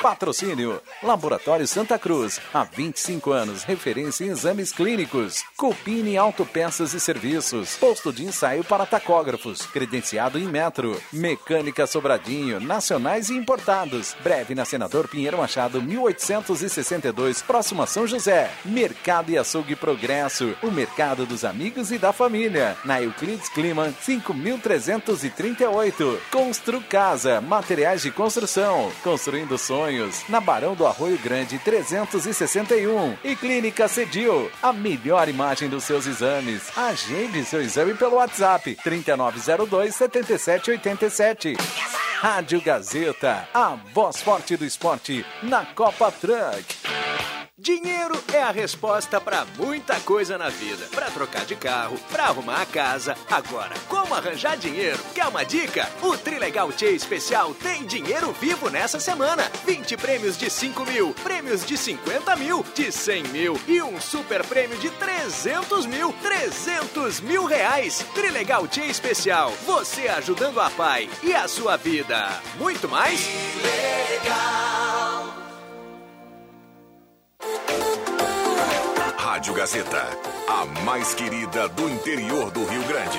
Patrocínio: 0.03 0.83
Laboratório 1.01 1.67
Santa 1.67 1.97
Cruz. 1.97 2.41
Há 2.53 2.65
25 2.65 3.31
anos, 3.31 3.63
referência 3.63 4.25
em 4.25 4.31
exames 4.31 4.73
clínicos. 4.73 5.45
Copini 5.57 6.17
Autopeças 6.17 6.93
e 6.93 6.99
Serviços. 6.99 7.77
Posto 7.77 8.13
de 8.13 8.25
ensaio 8.25 8.65
para 8.65 8.85
tacógrafos. 8.85 9.65
Credenciado 9.67 10.39
em 10.39 10.49
metro. 10.49 11.01
Mecânica 11.13 11.87
Sobradinho. 11.87 12.59
Nacionais 12.59 13.31
e 13.31 13.35
importados. 13.35 14.17
Breve 14.23 14.57
na 14.57 14.65
Senador 14.65 15.07
Pinheiro 15.07 15.39
Machado, 15.39 15.81
1862, 15.81 17.41
próximo 17.43 17.83
a 17.83 17.87
São 17.87 18.05
José. 18.05 18.51
Mercado 18.65 19.31
e 19.31 19.39
Açougue 19.39 19.77
Progresso. 19.77 20.57
O 20.63 20.71
mercado 20.71 21.25
dos 21.25 21.45
amigos 21.45 21.93
e 21.93 21.99
da 21.99 22.13
família. 22.13 22.77
Na 22.85 23.01
Euclides 23.01 23.49
Clima, 23.73 23.91
5338. 23.91 26.21
Constru 26.31 26.83
Casa. 26.83 27.41
Materiais 27.41 28.03
de 28.03 28.11
construção. 28.11 28.93
Construindo 29.03 29.57
sonhos 29.57 30.29
na 30.29 30.41
Barão 30.41 30.75
do 30.75 30.87
Arroio 30.87 31.17
Grande 31.19 31.59
361. 31.59 33.17
E 33.25 33.35
Clínica 33.35 33.89
Cedil, 33.89 34.51
a 34.63 34.75
melhor 34.75 35.27
imagem 35.27 35.71
dos 35.71 35.85
seus 35.85 36.07
exames. 36.07 36.71
Agende 36.77 37.43
seu 37.47 37.63
exame 37.63 37.95
pelo 37.95 38.17
WhatsApp 38.17 38.77
3902 38.85 39.95
7787. 39.95 41.57
Rádio 42.21 42.61
Gazeta, 42.61 43.49
a 43.55 43.79
voz 43.95 44.21
forte 44.21 44.55
do 44.55 44.67
esporte 44.67 45.25
na 45.43 45.65
Copa 45.65 46.13
Truck. 46.13 47.42
Dinheiro 47.63 48.21
é 48.33 48.43
a 48.43 48.51
resposta 48.51 49.21
para 49.21 49.45
muita 49.57 50.01
coisa 50.01 50.37
na 50.37 50.49
vida. 50.49 50.85
Para 50.93 51.09
trocar 51.13 51.45
de 51.45 51.55
carro, 51.55 51.97
para 52.11 52.25
arrumar 52.25 52.63
a 52.63 52.67
casa. 52.67 53.17
Agora, 53.31 53.73
como 53.89 54.17
arranjar 54.17 54.57
dinheiro? 54.57 54.99
Quer 55.15 55.29
uma 55.29 55.45
dica? 55.45 55.89
O 56.03 56.19
Trilegal 56.19 56.73
Tia 56.73 56.91
Especial 56.91 57.55
tem 57.55 57.87
dinheiro 57.87 58.33
vivo 58.33 58.69
nessa 58.69 58.99
semana. 58.99 59.49
20 59.65 59.97
prêmios 59.97 60.37
de 60.37 60.51
5 60.51 60.85
mil, 60.87 61.15
prêmios 61.23 61.65
de 61.65 61.79
50 61.79 62.35
mil, 62.35 62.67
de 62.75 62.91
100 62.91 63.23
mil 63.29 63.57
e 63.69 63.81
um 63.81 64.01
super 64.01 64.45
prêmio 64.45 64.77
de 64.79 64.91
300 64.91 65.87
mil. 65.87 66.13
300 66.21 67.21
mil 67.21 67.45
reais. 67.45 68.05
Trilegal 68.13 68.67
Tia 68.67 68.87
Especial. 68.87 69.53
Você 69.67 70.09
ajudando 70.09 70.61
a 70.61 70.69
pai 70.69 71.09
e 71.23 71.33
a 71.33 71.47
sua 71.47 71.77
vida. 71.77 72.29
Muito 72.59 72.89
mais? 72.89 73.25
Legal. 73.63 75.42
Rádio 79.17 79.53
Gazeta, 79.55 80.07
a 80.47 80.65
mais 80.85 81.13
querida 81.15 81.69
do 81.71 81.89
interior 81.89 82.53
do 82.53 82.65
Rio 82.65 82.85
Grande. 82.85 83.19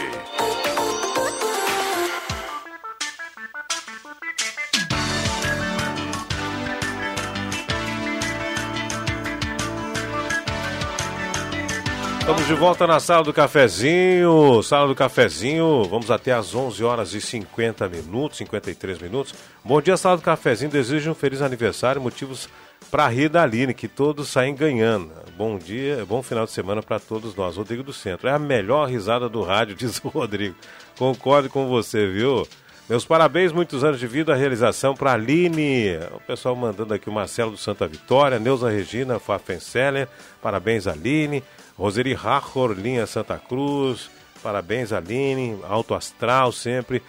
Estamos 12.21 12.47
de 12.47 12.53
volta 12.53 12.87
na 12.87 13.01
sala 13.01 13.21
do 13.25 13.33
cafezinho. 13.33 14.63
Sala 14.63 14.87
do 14.87 14.95
cafezinho, 14.95 15.83
vamos 15.83 16.09
até 16.09 16.31
às 16.31 16.55
11 16.55 16.81
horas 16.81 17.13
e 17.13 17.19
50 17.19 17.89
minutos, 17.89 18.37
53 18.37 18.99
minutos. 18.99 19.35
Bom 19.61 19.81
dia, 19.81 19.97
sala 19.97 20.15
do 20.15 20.23
cafezinho. 20.23 20.71
Desejo 20.71 21.11
um 21.11 21.13
feliz 21.13 21.41
aniversário, 21.41 22.01
motivos 22.01 22.47
para 22.93 23.07
rir 23.07 23.27
da 23.27 23.41
Aline, 23.41 23.73
que 23.73 23.87
todos 23.87 24.29
saem 24.29 24.53
ganhando. 24.53 25.11
Bom 25.35 25.57
dia, 25.57 26.05
bom 26.05 26.21
final 26.21 26.45
de 26.45 26.51
semana 26.51 26.83
para 26.83 26.99
todos 26.99 27.35
nós. 27.35 27.57
Rodrigo 27.57 27.81
do 27.81 27.91
Centro. 27.91 28.27
É 28.29 28.33
a 28.33 28.37
melhor 28.37 28.87
risada 28.87 29.27
do 29.27 29.41
rádio, 29.41 29.73
diz 29.75 29.99
o 30.03 30.09
Rodrigo. 30.09 30.55
Concordo 30.95 31.49
com 31.49 31.67
você, 31.67 32.05
viu? 32.05 32.47
Meus 32.87 33.03
parabéns, 33.03 33.51
muitos 33.51 33.83
anos 33.83 33.99
de 33.99 34.05
vida, 34.05 34.31
a 34.31 34.35
realização 34.35 34.93
para 34.93 35.13
Aline. 35.13 35.97
O 36.11 36.19
pessoal 36.19 36.55
mandando 36.55 36.93
aqui 36.93 37.09
o 37.09 37.11
Marcelo 37.11 37.49
do 37.49 37.57
Santa 37.57 37.87
Vitória, 37.87 38.37
Neuza 38.37 38.69
Regina 38.69 39.17
Fafenseller, 39.17 40.07
parabéns 40.39 40.85
Aline. 40.85 41.43
Roseri 41.75 42.13
Rachor, 42.13 42.73
linha 42.73 43.07
Santa 43.07 43.39
Cruz, 43.39 44.11
parabéns 44.43 44.93
Aline. 44.93 45.57
Alto 45.67 45.95
Astral 45.95 46.51
sempre. 46.51 47.01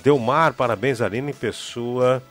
Delmar, 0.00 0.54
parabéns 0.54 1.00
Aline, 1.00 1.32
pessoa 1.32 2.22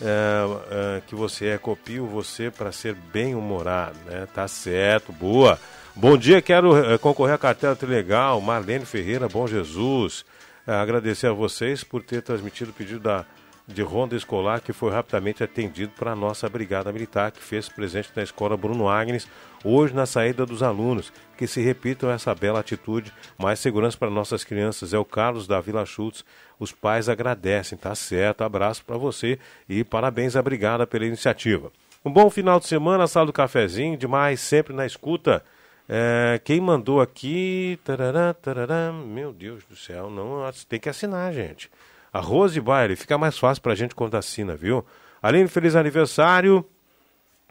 é, 0.00 0.96
é, 0.98 1.02
que 1.06 1.14
você 1.14 1.46
é, 1.46 1.58
copio 1.58 2.06
você 2.06 2.50
para 2.50 2.72
ser 2.72 2.94
bem 2.94 3.34
humorado, 3.34 3.96
né? 4.06 4.26
Tá 4.32 4.46
certo, 4.46 5.12
boa. 5.12 5.58
Bom 5.94 6.16
dia, 6.16 6.40
quero 6.40 6.76
é, 6.76 6.96
concorrer 6.98 7.34
à 7.34 7.38
cartela 7.38 7.74
Trilegal, 7.74 8.40
Marlene 8.40 8.84
Ferreira, 8.84 9.28
Bom 9.28 9.46
Jesus. 9.46 10.24
É, 10.66 10.72
agradecer 10.72 11.26
a 11.26 11.32
vocês 11.32 11.82
por 11.82 12.02
ter 12.02 12.22
transmitido 12.22 12.70
o 12.70 12.74
pedido 12.74 13.00
da, 13.00 13.24
de 13.66 13.82
ronda 13.82 14.14
escolar 14.14 14.60
que 14.60 14.72
foi 14.72 14.92
rapidamente 14.92 15.42
atendido 15.42 15.92
para 15.98 16.12
a 16.12 16.16
nossa 16.16 16.48
Brigada 16.48 16.92
Militar, 16.92 17.32
que 17.32 17.42
fez 17.42 17.68
presente 17.68 18.10
na 18.14 18.22
Escola 18.22 18.56
Bruno 18.56 18.88
Agnes, 18.88 19.26
hoje 19.64 19.94
na 19.94 20.06
saída 20.06 20.44
dos 20.46 20.62
alunos. 20.62 21.12
Que 21.36 21.46
se 21.46 21.60
repitam 21.60 22.10
essa 22.10 22.34
bela 22.34 22.60
atitude, 22.60 23.12
mais 23.38 23.60
segurança 23.60 23.96
para 23.96 24.10
nossas 24.10 24.44
crianças. 24.44 24.92
É 24.92 24.98
o 24.98 25.04
Carlos 25.04 25.46
da 25.46 25.60
Vila 25.60 25.86
Schultz. 25.86 26.24
Os 26.58 26.72
pais 26.72 27.08
agradecem, 27.08 27.78
tá 27.78 27.94
certo? 27.94 28.42
Abraço 28.42 28.84
para 28.84 28.96
você 28.96 29.38
e 29.68 29.84
parabéns 29.84 30.34
à 30.34 30.42
Brigada 30.42 30.86
pela 30.86 31.06
iniciativa. 31.06 31.70
Um 32.04 32.12
bom 32.12 32.30
final 32.30 32.58
de 32.58 32.66
semana, 32.66 33.06
sala 33.06 33.26
do 33.26 33.32
cafezinho, 33.32 33.96
demais, 33.96 34.40
sempre 34.40 34.74
na 34.74 34.86
escuta. 34.86 35.44
É, 35.88 36.40
quem 36.44 36.60
mandou 36.60 37.00
aqui. 37.00 37.78
Tarará, 37.84 38.34
tarará, 38.34 38.92
meu 38.92 39.32
Deus 39.32 39.64
do 39.64 39.74
céu, 39.74 40.10
não 40.10 40.48
tem 40.68 40.78
que 40.78 40.88
assinar, 40.88 41.32
gente. 41.32 41.70
A 42.12 42.20
Rose 42.20 42.60
Baile, 42.60 42.96
fica 42.96 43.16
mais 43.16 43.38
fácil 43.38 43.62
pra 43.62 43.74
gente 43.74 43.94
quando 43.94 44.16
assina, 44.16 44.56
viu? 44.56 44.84
Aline, 45.22 45.48
feliz 45.48 45.74
aniversário. 45.76 46.64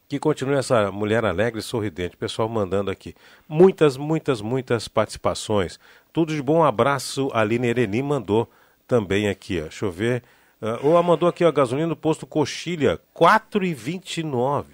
Que 0.07 0.19
continue 0.19 0.55
essa 0.55 0.91
mulher 0.91 1.25
alegre 1.25 1.59
e 1.59 1.63
sorridente. 1.63 2.15
Pessoal 2.15 2.47
mandando 2.47 2.89
aqui. 2.89 3.13
Muitas, 3.47 3.97
muitas, 3.97 4.41
muitas 4.41 4.87
participações. 4.87 5.79
Tudo 6.13 6.33
de 6.33 6.41
bom. 6.41 6.59
Um 6.59 6.63
abraço. 6.63 7.29
Aline 7.33 7.67
Ereni 7.67 8.01
mandou 8.01 8.49
também 8.87 9.27
aqui, 9.27 9.59
ó. 9.59 9.63
Deixa 9.63 9.85
eu 9.85 9.91
ver. 9.91 10.23
Uh, 10.61 10.87
ou 10.87 11.03
mandou 11.03 11.29
aqui, 11.29 11.45
ó, 11.45 11.51
gasolina 11.51 11.89
do 11.89 11.95
posto 11.95 12.25
Coxilha, 12.25 12.99
4,29. 13.15 14.65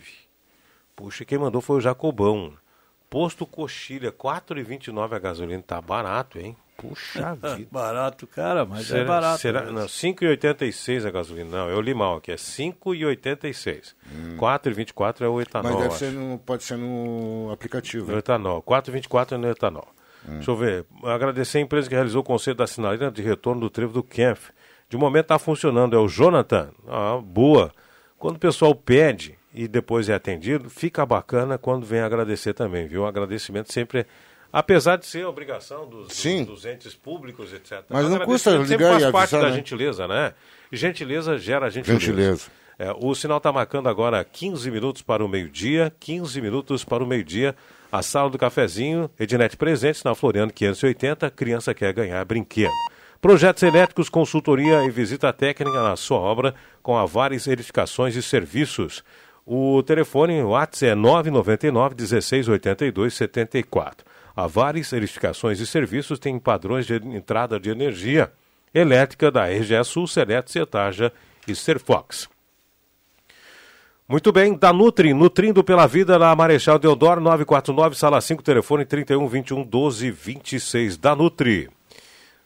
Puxa, 0.95 1.25
quem 1.25 1.37
mandou 1.37 1.59
foi 1.59 1.77
o 1.77 1.81
Jacobão. 1.81 2.53
Posto 3.09 3.45
Coxilha, 3.45 4.11
4,29 4.11 5.13
a 5.13 5.19
gasolina. 5.19 5.61
Tá 5.61 5.81
barato, 5.81 6.39
hein? 6.39 6.55
Puxa 6.87 7.33
vida. 7.55 7.67
barato, 7.71 8.27
cara, 8.27 8.65
mas 8.65 8.87
será, 8.87 8.99
é 8.99 9.05
barato. 9.05 9.39
Será, 9.41 9.61
não, 9.71 9.85
5,86 9.85 11.05
a 11.07 11.11
gasolina. 11.11 11.49
Não, 11.49 11.69
eu 11.69 11.79
li 11.81 11.93
mal 11.93 12.17
aqui. 12.17 12.31
É 12.31 12.35
5,86. 12.35 13.93
Hum. 14.13 14.37
4,24 14.37 15.21
é 15.21 15.27
o 15.27 15.41
etanol. 15.41 15.71
Mas 15.71 15.81
deve 15.81 15.95
ser 15.95 16.11
no, 16.11 16.37
pode 16.39 16.63
ser 16.63 16.77
no 16.77 17.49
aplicativo. 17.51 18.11
No 18.11 18.17
etanol. 18.17 18.61
4,24 18.61 19.33
é 19.33 19.37
no 19.37 19.49
etanol. 19.49 19.87
Hum. 20.27 20.33
Deixa 20.35 20.51
eu 20.51 20.55
ver. 20.55 20.85
Agradecer 21.03 21.57
a 21.59 21.61
empresa 21.61 21.87
que 21.87 21.95
realizou 21.95 22.21
o 22.21 22.23
conceito 22.25 22.57
da 22.57 22.67
sinaleira 22.67 23.11
de 23.11 23.21
retorno 23.21 23.61
do 23.61 23.69
trevo 23.69 23.93
do 23.93 24.03
Kempf. 24.03 24.51
De 24.89 24.97
momento 24.97 25.23
está 25.25 25.39
funcionando. 25.39 25.95
É 25.95 25.99
o 25.99 26.07
Jonathan. 26.07 26.69
Ah, 26.87 27.19
boa. 27.23 27.71
Quando 28.17 28.35
o 28.35 28.39
pessoal 28.39 28.73
pede 28.75 29.37
e 29.53 29.67
depois 29.67 30.09
é 30.09 30.13
atendido, 30.13 30.69
fica 30.69 31.05
bacana 31.05 31.57
quando 31.57 31.85
vem 31.85 31.99
agradecer 31.99 32.53
também, 32.53 32.87
viu? 32.87 33.01
O 33.03 33.05
agradecimento 33.05 33.71
sempre 33.71 33.99
é 34.01 34.05
apesar 34.53 34.97
de 34.97 35.07
ser 35.07 35.25
obrigação 35.25 35.89
dos, 35.89 36.07
dos, 36.09 36.45
dos 36.45 36.65
entes 36.65 36.93
públicos, 36.93 37.51
etc. 37.51 37.83
Mas 37.89 38.07
não 38.07 38.19
custa 38.19 38.51
ligar 38.51 38.67
sempre 38.67 38.85
faz 38.85 39.03
e 39.03 39.11
parte 39.11 39.35
avisar, 39.35 39.41
da 39.41 39.49
né? 39.49 39.55
gentileza, 39.55 40.07
né? 40.07 40.33
Gentileza 40.71 41.37
gera 41.39 41.71
gentileza. 41.71 41.99
Gentileza. 41.99 42.51
É, 42.77 42.91
o 42.99 43.15
sinal 43.15 43.37
está 43.37 43.51
marcando 43.51 43.89
agora 43.89 44.23
15 44.23 44.69
minutos 44.69 45.01
para 45.01 45.25
o 45.25 45.27
meio-dia, 45.27 45.91
15 45.99 46.39
minutos 46.39 46.83
para 46.83 47.03
o 47.03 47.07
meio-dia. 47.07 47.55
A 47.91 48.01
sala 48.01 48.29
do 48.29 48.37
cafezinho, 48.37 49.09
Ednet 49.19 49.55
Presentes, 49.57 50.03
na 50.03 50.15
Floriano 50.15 50.51
580, 50.51 51.29
criança 51.31 51.73
quer 51.73 51.93
ganhar 51.93 52.23
brinquedo. 52.25 52.71
Projetos 53.21 53.63
elétricos, 53.63 54.09
consultoria 54.09 54.83
e 54.83 54.89
visita 54.89 55.31
técnica 55.31 55.81
na 55.81 55.95
sua 55.95 56.17
obra 56.17 56.53
com 56.81 56.97
a 56.97 57.05
várias 57.05 57.47
edificações 57.47 58.15
e 58.15 58.21
serviços. 58.21 59.03
O 59.45 59.81
telefone 59.83 60.41
WhatsApp 60.41 60.91
é 60.91 60.95
999 60.95 61.95
1682 61.95 63.13
74. 63.13 64.12
A 64.35 64.47
Vares 64.47 64.91
Edificações 64.91 65.59
e 65.59 65.67
Serviços 65.67 66.17
tem 66.17 66.39
padrões 66.39 66.87
de 66.87 66.95
entrada 66.95 67.59
de 67.59 67.69
energia 67.69 68.31
elétrica 68.73 69.29
da 69.29 69.45
RGE 69.45 69.83
Sul, 69.83 70.07
Selet, 70.07 70.51
Cetaja 70.51 71.13
e 71.47 71.55
Serfox. 71.55 72.27
Muito 74.07 74.31
bem, 74.31 74.57
da 74.57 74.73
Nutri, 74.73 75.13
nutrindo 75.13 75.63
pela 75.63 75.87
vida 75.87 76.17
na 76.17 76.35
Marechal 76.35 76.79
Deodoro, 76.79 77.21
949, 77.21 77.95
sala 77.95 78.19
5, 78.19 78.43
telefone 78.43 78.85
31 78.85 79.27
21 79.27 79.63
12 79.63 80.11
26 80.11 80.97
da 80.97 81.15
Nutri. 81.15 81.69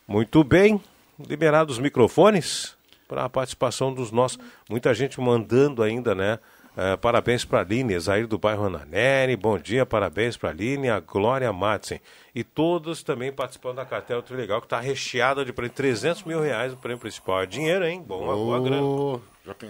Muito 0.08 0.44
bem, 0.44 0.82
liberados 1.18 1.78
os 1.78 1.82
microfones 1.82 2.76
para 3.08 3.24
a 3.24 3.30
participação 3.30 3.94
dos 3.94 4.12
nossos. 4.12 4.38
Muita 4.70 4.94
gente 4.94 5.20
mandando 5.20 5.82
ainda, 5.82 6.14
né? 6.14 6.38
É, 6.80 6.96
parabéns 6.96 7.44
para 7.44 7.58
a 7.58 7.62
Aline, 7.62 8.00
Zair 8.00 8.28
do 8.28 8.38
bairro 8.38 8.66
Ananeri. 8.66 9.36
Bom 9.36 9.58
dia, 9.58 9.84
parabéns 9.84 10.38
para 10.38 10.50
a 10.50 10.52
Aline, 10.52 10.92
a 10.92 11.00
Glória 11.00 11.52
Madsen. 11.52 12.00
E 12.36 12.44
todos 12.44 13.02
também 13.02 13.32
participando 13.32 13.78
da 13.78 13.86
cartela 13.86 14.22
Trilegal, 14.22 14.62
que 14.62 14.68
está 14.68 14.80
recheada 14.80 15.44
de 15.44 15.52
prêmio. 15.52 15.74
300 15.74 16.22
mil 16.22 16.40
reais 16.40 16.74
o 16.74 16.78
prêmio 16.78 17.00
principal. 17.00 17.42
É 17.42 17.48
dinheiro, 17.48 17.84
hein? 17.84 18.06
Bom, 18.08 18.26
uma 18.26 18.36
boa 18.36 18.62
grana. 18.62 18.84
O 18.84 19.22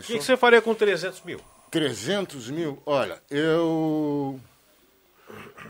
que, 0.02 0.18
que 0.18 0.22
você 0.22 0.36
faria 0.36 0.62
com 0.62 0.76
300 0.76 1.22
mil? 1.22 1.40
300 1.72 2.50
mil? 2.50 2.84
Olha, 2.86 3.22
eu 3.32 4.38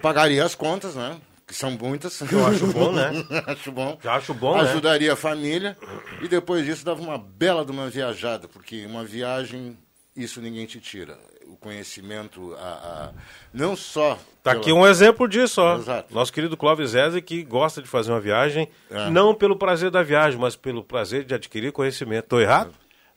pagaria 0.02 0.44
as 0.44 0.56
contas, 0.56 0.96
né? 0.96 1.18
Que 1.46 1.54
são 1.54 1.70
muitas. 1.70 2.20
Eu 2.32 2.48
acho 2.48 2.66
bom, 2.66 2.92
né? 2.92 3.12
acho 3.46 3.72
bom. 3.72 3.96
Já 4.04 4.16
acho 4.16 4.34
bom, 4.34 4.56
né? 4.56 4.70
Ajudaria 4.70 5.14
a 5.14 5.16
família. 5.16 5.78
E 6.20 6.28
depois 6.28 6.66
disso 6.66 6.84
dava 6.84 7.00
uma 7.00 7.18
bela 7.20 7.64
de 7.64 7.72
uma 7.72 7.90
viajada, 7.92 8.48
porque 8.48 8.88
uma 8.88 9.04
viagem, 9.04 9.78
isso 10.18 10.41
ninguém 10.41 10.65
te 10.65 10.80
tira. 10.80 11.18
O 11.45 11.56
conhecimento, 11.56 12.53
a, 12.56 12.60
a- 12.60 13.11
não 13.53 13.76
só... 13.76 14.15
Tá 14.44 14.52
pela- 14.52 14.61
aqui 14.61 14.73
um 14.73 14.85
exemplo 14.85 15.27
disso, 15.27 15.61
ó. 15.61 15.77
Exato. 15.77 16.14
Nosso 16.14 16.34
querido 16.34 16.57
Clóvis 16.57 16.89
Zeze, 16.91 17.22
que 17.22 17.44
gosta 17.44 17.81
de 17.81 17.88
fazer 17.88 18.11
uma 18.11 18.19
viagem, 18.19 18.68
É. 18.91 19.10
não 19.10 19.34
pelo 19.34 19.56
prazer 19.56 19.89
da 19.89 20.03
viagem, 20.03 20.39
mas 20.39 20.56
pelo 20.56 20.84
prazer 20.84 21.23
de 21.23 21.34
adquirir 21.34 21.72
conhecimento. 21.72 22.26
Estou 22.26 22.41
errado? 22.41 22.72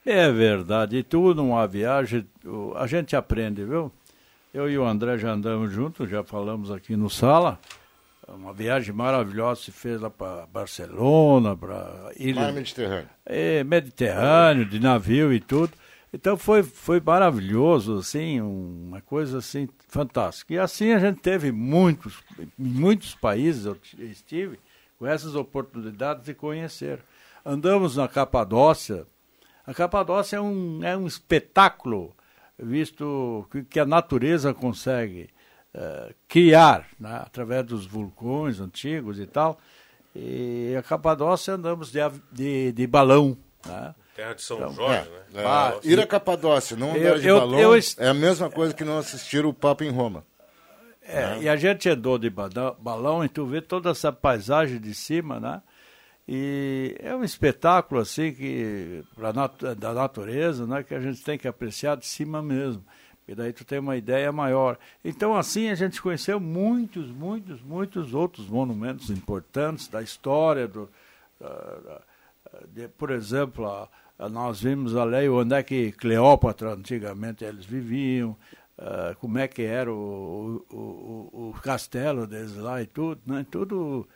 É 0.06 0.30
verdade. 0.30 0.96
E 0.96 1.02
tudo 1.02 1.42
numa 1.42 1.66
viagem, 1.66 2.26
a 2.76 2.86
gente 2.86 3.16
aprende, 3.16 3.64
viu? 3.64 3.90
Eu 4.54 4.68
e 4.70 4.76
o 4.78 4.84
André 4.86 5.18
já 5.18 5.30
andamos 5.32 5.70
juntos, 5.72 6.08
já 6.08 6.22
falamos 6.24 6.70
aqui 6.70 6.96
no 6.96 7.08
Sala. 7.10 7.58
Uma 8.28 8.52
viagem 8.52 8.94
maravilhosa 8.94 9.60
se 9.60 9.72
fez 9.72 10.00
lá 10.00 10.08
para 10.08 10.46
Barcelona, 10.46 11.56
para 11.56 12.12
Ilha. 12.16 12.42
Mar 12.42 12.52
Mediterrâneo. 12.52 13.08
É, 13.26 13.64
Mediterrâneo, 13.64 14.64
de 14.64 14.78
navio 14.78 15.32
e 15.32 15.40
tudo. 15.40 15.72
Então 16.12 16.36
foi, 16.36 16.62
foi 16.62 17.00
maravilhoso, 17.00 17.98
assim, 17.98 18.40
um- 18.40 18.88
uma 18.88 19.00
coisa 19.00 19.38
assim 19.38 19.68
fantástica. 19.88 20.54
E 20.54 20.58
assim 20.58 20.92
a 20.92 20.98
gente 20.98 21.20
teve 21.20 21.52
muitos, 21.52 22.18
muitos 22.58 23.14
países 23.14 23.64
eu 23.64 23.76
estive 23.98 24.58
com 24.98 25.06
essas 25.06 25.34
oportunidades 25.34 26.24
de 26.24 26.34
conhecer. 26.34 27.00
Andamos 27.44 27.96
na 27.96 28.08
Capadócia. 28.08 29.06
A 29.66 29.72
Capadócia 29.72 30.36
é 30.36 30.40
um, 30.40 30.80
é 30.82 30.96
um 30.96 31.06
espetáculo, 31.06 32.12
visto 32.58 33.46
que, 33.50 33.62
que 33.62 33.78
a 33.80 33.86
natureza 33.86 34.52
consegue 34.52 35.30
eh, 35.72 36.14
criar, 36.26 36.86
né, 36.98 37.22
através 37.24 37.64
dos 37.64 37.86
vulcões 37.86 38.58
antigos 38.60 39.20
e 39.20 39.26
tal. 39.26 39.58
E 40.14 40.74
a 40.76 40.82
Capadócia 40.82 41.54
andamos 41.54 41.92
de, 41.92 42.00
de, 42.32 42.72
de 42.72 42.86
balão. 42.86 43.38
Né? 43.64 43.94
Terra 44.20 44.34
de 44.34 44.42
São 44.42 44.58
Então, 44.58 44.72
Jorge, 44.74 45.08
É, 45.08 45.10
né? 45.10 45.42
é, 45.42 45.46
Ah, 45.46 45.80
ir 45.82 45.98
a 45.98 46.06
Capadócia, 46.06 46.76
não 46.76 46.90
andar 46.90 46.98
Eu- 47.00 47.18
de 47.18 47.26
eu- 47.26 47.40
balão, 47.40 47.58
eu 47.58 47.74
est- 47.76 47.98
é 47.98 48.08
a 48.08 48.12
mesma 48.14 48.50
coisa 48.50 48.74
que 48.74 48.84
não 48.84 48.98
assistir 48.98 49.46
o 49.46 49.52
Papa 49.54 49.82
em 49.82 49.90
Roma. 49.90 50.24
É, 51.02 51.38
E 51.40 51.48
a 51.48 51.56
gente 51.56 51.88
andou 51.88 52.18
de 52.18 52.28
bada- 52.28 52.72
balão 52.78 53.24
e 53.24 53.28
tu 53.30 53.46
vê 53.46 53.62
toda 53.62 53.88
essa 53.90 54.12
paisagem 54.12 54.78
de 54.78 54.94
cima, 54.94 55.40
né? 55.40 55.62
E 56.28 56.94
é 57.00 57.16
um 57.16 57.24
espetáculo 57.24 58.00
assim 58.00 58.32
que 58.32 59.02
nat- 59.34 59.74
da 59.76 59.94
natureza, 59.94 60.66
né? 60.66 60.82
Que 60.84 60.94
a 60.94 61.00
gente 61.00 61.24
tem 61.24 61.38
que 61.38 61.48
apreciar 61.48 61.96
de 61.96 62.06
cima 62.06 62.42
mesmo. 62.42 62.84
E 63.26 63.34
daí 63.34 63.52
tu 63.54 63.64
tem 63.64 63.78
uma 63.78 63.96
ideia 63.96 64.30
maior. 64.30 64.76
Então 65.04 65.34
assim 65.34 65.70
a 65.70 65.74
gente 65.74 66.00
conheceu 66.02 66.38
muitos, 66.38 67.10
muitos, 67.10 67.60
muitos 67.62 68.12
outros 68.12 68.46
monumentos 68.48 69.08
importantes 69.08 69.88
da 69.88 70.02
história 70.02 70.68
do, 70.68 70.88
da- 71.40 71.48
da- 71.48 72.00
de- 72.68 72.88
por 72.88 73.10
exemplo, 73.10 73.66
a- 73.66 73.88
nós 74.28 74.60
vimos 74.60 74.96
ali 74.96 75.28
onde 75.28 75.54
é 75.54 75.62
que 75.62 75.92
Cleópatra 75.92 76.74
antigamente 76.74 77.44
eles 77.44 77.64
viviam, 77.64 78.36
ah, 78.78 79.14
como 79.20 79.38
é 79.38 79.48
que 79.48 79.62
era 79.62 79.92
o, 79.92 80.64
o, 80.70 80.76
o, 80.76 81.50
o 81.50 81.60
castelo 81.62 82.26
deles 82.26 82.56
lá 82.56 82.82
e 82.82 82.86
tudo, 82.86 83.20
né? 83.26 83.46
Tudo, 83.50 84.06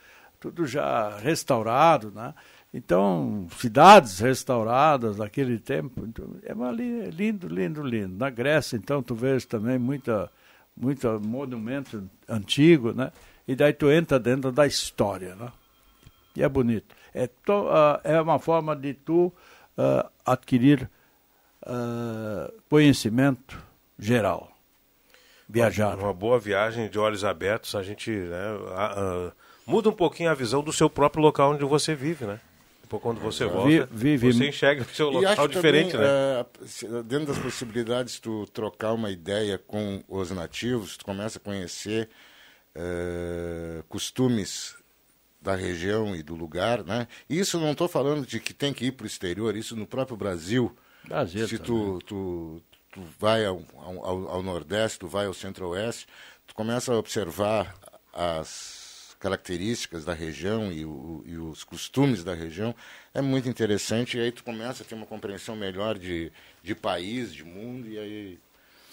tudo 0.41 0.67
já 0.67 1.17
restaurado, 1.19 2.11
né? 2.11 2.35
Então, 2.73 3.47
cidades 3.57 4.19
restauradas 4.19 5.17
daquele 5.19 5.59
tempo, 5.61 6.05
então, 6.05 6.37
é 6.43 6.53
uma 6.53 6.73
li- 6.73 7.09
lindo, 7.11 7.47
lindo, 7.47 7.83
lindo. 7.83 8.17
Na 8.19 8.29
Grécia, 8.31 8.77
então, 8.77 9.01
tu 9.01 9.15
vês 9.15 9.45
também 9.45 9.79
muita, 9.79 10.29
muita 10.77 11.19
monumento 11.21 12.03
antigo, 12.29 12.93
né? 12.93 13.13
E 13.47 13.55
daí 13.55 13.73
tu 13.73 13.91
entra 13.91 14.19
dentro 14.19 14.51
da 14.51 14.67
história, 14.67 15.37
né? 15.37 15.53
E 16.35 16.43
é 16.43 16.49
bonito. 16.49 16.95
É, 17.13 17.29
to, 17.29 17.69
ah, 17.71 18.01
é 18.03 18.21
uma 18.21 18.41
forma 18.41 18.75
de 18.75 18.93
tu 18.93 19.33
ah, 19.77 20.11
adquirir 20.25 20.89
ah, 21.65 22.51
conhecimento 22.69 23.59
geral. 23.99 24.51
Viajar. 25.49 25.99
Uma 25.99 26.13
boa 26.15 26.39
viagem 26.39 26.89
de 26.89 26.99
olhos 26.99 27.23
abertos, 27.25 27.75
a 27.75 27.83
gente 27.83 28.11
né, 28.11 28.39
a- 28.75 28.93
a- 29.29 29.33
muda 29.67 29.91
um 29.91 29.93
pouquinho 29.93 30.31
a 30.31 30.35
visão 30.35 30.63
do 30.63 30.73
seu 30.73 30.89
próprio 30.89 31.23
local 31.23 31.53
onde 31.53 31.65
você 31.65 31.95
vive, 31.95 32.25
né? 32.25 32.41
Depois 32.83 33.03
quando 33.03 33.21
você 33.21 33.45
volta, 33.47 33.87
Vi- 33.93 34.17
vive- 34.17 34.33
você 34.33 34.49
enxerga 34.49 34.83
o 34.83 34.85
seu 34.87 35.11
E 35.11 35.15
local 35.17 35.33
acho 35.33 35.49
diferente, 35.49 35.93
também, 35.93 36.07
né? 36.09 36.47
se- 36.67 36.87
dentro 37.03 37.27
das 37.27 37.39
possibilidades, 37.39 38.19
tu 38.19 38.47
trocar 38.53 38.93
uma 38.93 39.11
ideia 39.11 39.59
com 39.59 40.03
os 40.09 40.31
nativos, 40.31 40.97
tu 40.97 41.05
começa 41.05 41.39
a 41.39 41.41
conhecer 41.41 42.09
eh, 42.75 43.83
costumes 43.89 44.75
da 45.45 45.55
região 45.55 46.17
e 46.17 46.23
do 46.23 46.35
lugar, 46.35 46.83
né? 46.83 47.07
Isso 47.29 47.61
não 47.61 47.73
estou 47.73 47.87
falando 47.87 48.27
de 48.27 48.41
que 48.41 48.55
tem 48.55 48.73
que 48.73 48.87
ir 48.87 48.93
para 48.93 49.05
o 49.05 49.07
exterior, 49.07 49.55
isso 49.55 49.77
no 49.77 49.87
próprio 49.87 50.17
Brasil. 50.17 50.75
Brasil 51.05 51.47
se 51.47 51.59
tu, 51.59 51.99
tu, 52.07 52.63
tu 52.91 53.03
vai 53.21 53.45
ao, 53.45 53.63
ao, 53.77 54.29
ao 54.31 54.43
Nordeste, 54.43 54.99
tu 55.01 55.07
vai 55.07 55.27
ao 55.27 55.35
Centro-Oeste, 55.35 56.07
tu 56.47 56.55
começa 56.55 56.93
a 56.95 56.97
observar 56.97 57.75
as 58.13 59.15
características 59.21 60.05
da 60.05 60.15
região 60.15 60.73
e, 60.73 60.85
o- 60.85 61.23
e 61.27 61.37
os 61.37 61.63
costumes 61.63 62.25
da 62.25 62.35
região, 62.35 62.75
é 63.13 63.21
muito 63.21 63.49
interessante, 63.49 64.17
e 64.17 64.21
aí 64.21 64.33
tu 64.33 64.43
começa 64.45 64.83
a 64.83 64.87
ter 64.87 64.95
uma 64.95 65.07
compreensão 65.07 65.55
melhor 65.57 65.99
de, 65.99 66.33
de 66.63 66.75
país, 66.75 67.33
de 67.35 67.45
mundo, 67.45 67.87
e 67.89 67.99
aí 67.99 68.39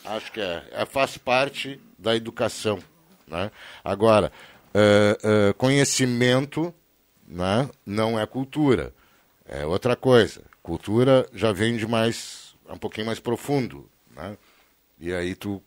acho 0.06 0.32
que 0.34 0.42
é, 0.42 0.64
é, 0.72 0.86
faz 0.86 1.18
parte 1.18 1.80
da 1.98 2.14
educação. 2.16 2.80
Né? 3.28 3.50
Agora, 3.84 4.32
eh, 4.74 5.54
conhecimento 5.58 6.74
né, 7.28 7.70
não 7.86 8.20
é 8.20 8.26
cultura, 8.26 8.94
é 9.46 9.66
outra 9.66 9.96
coisa. 9.96 10.42
Cultura 10.62 11.28
já 11.34 11.52
vem 11.52 11.78
de 11.78 11.88
mais, 11.88 12.56
é 12.68 12.74
um 12.74 12.78
pouquinho 12.78 13.08
mais 13.08 13.20
profundo, 13.20 13.90
né? 14.16 14.38
e 15.00 15.14
aí 15.14 15.34
tu 15.34 15.62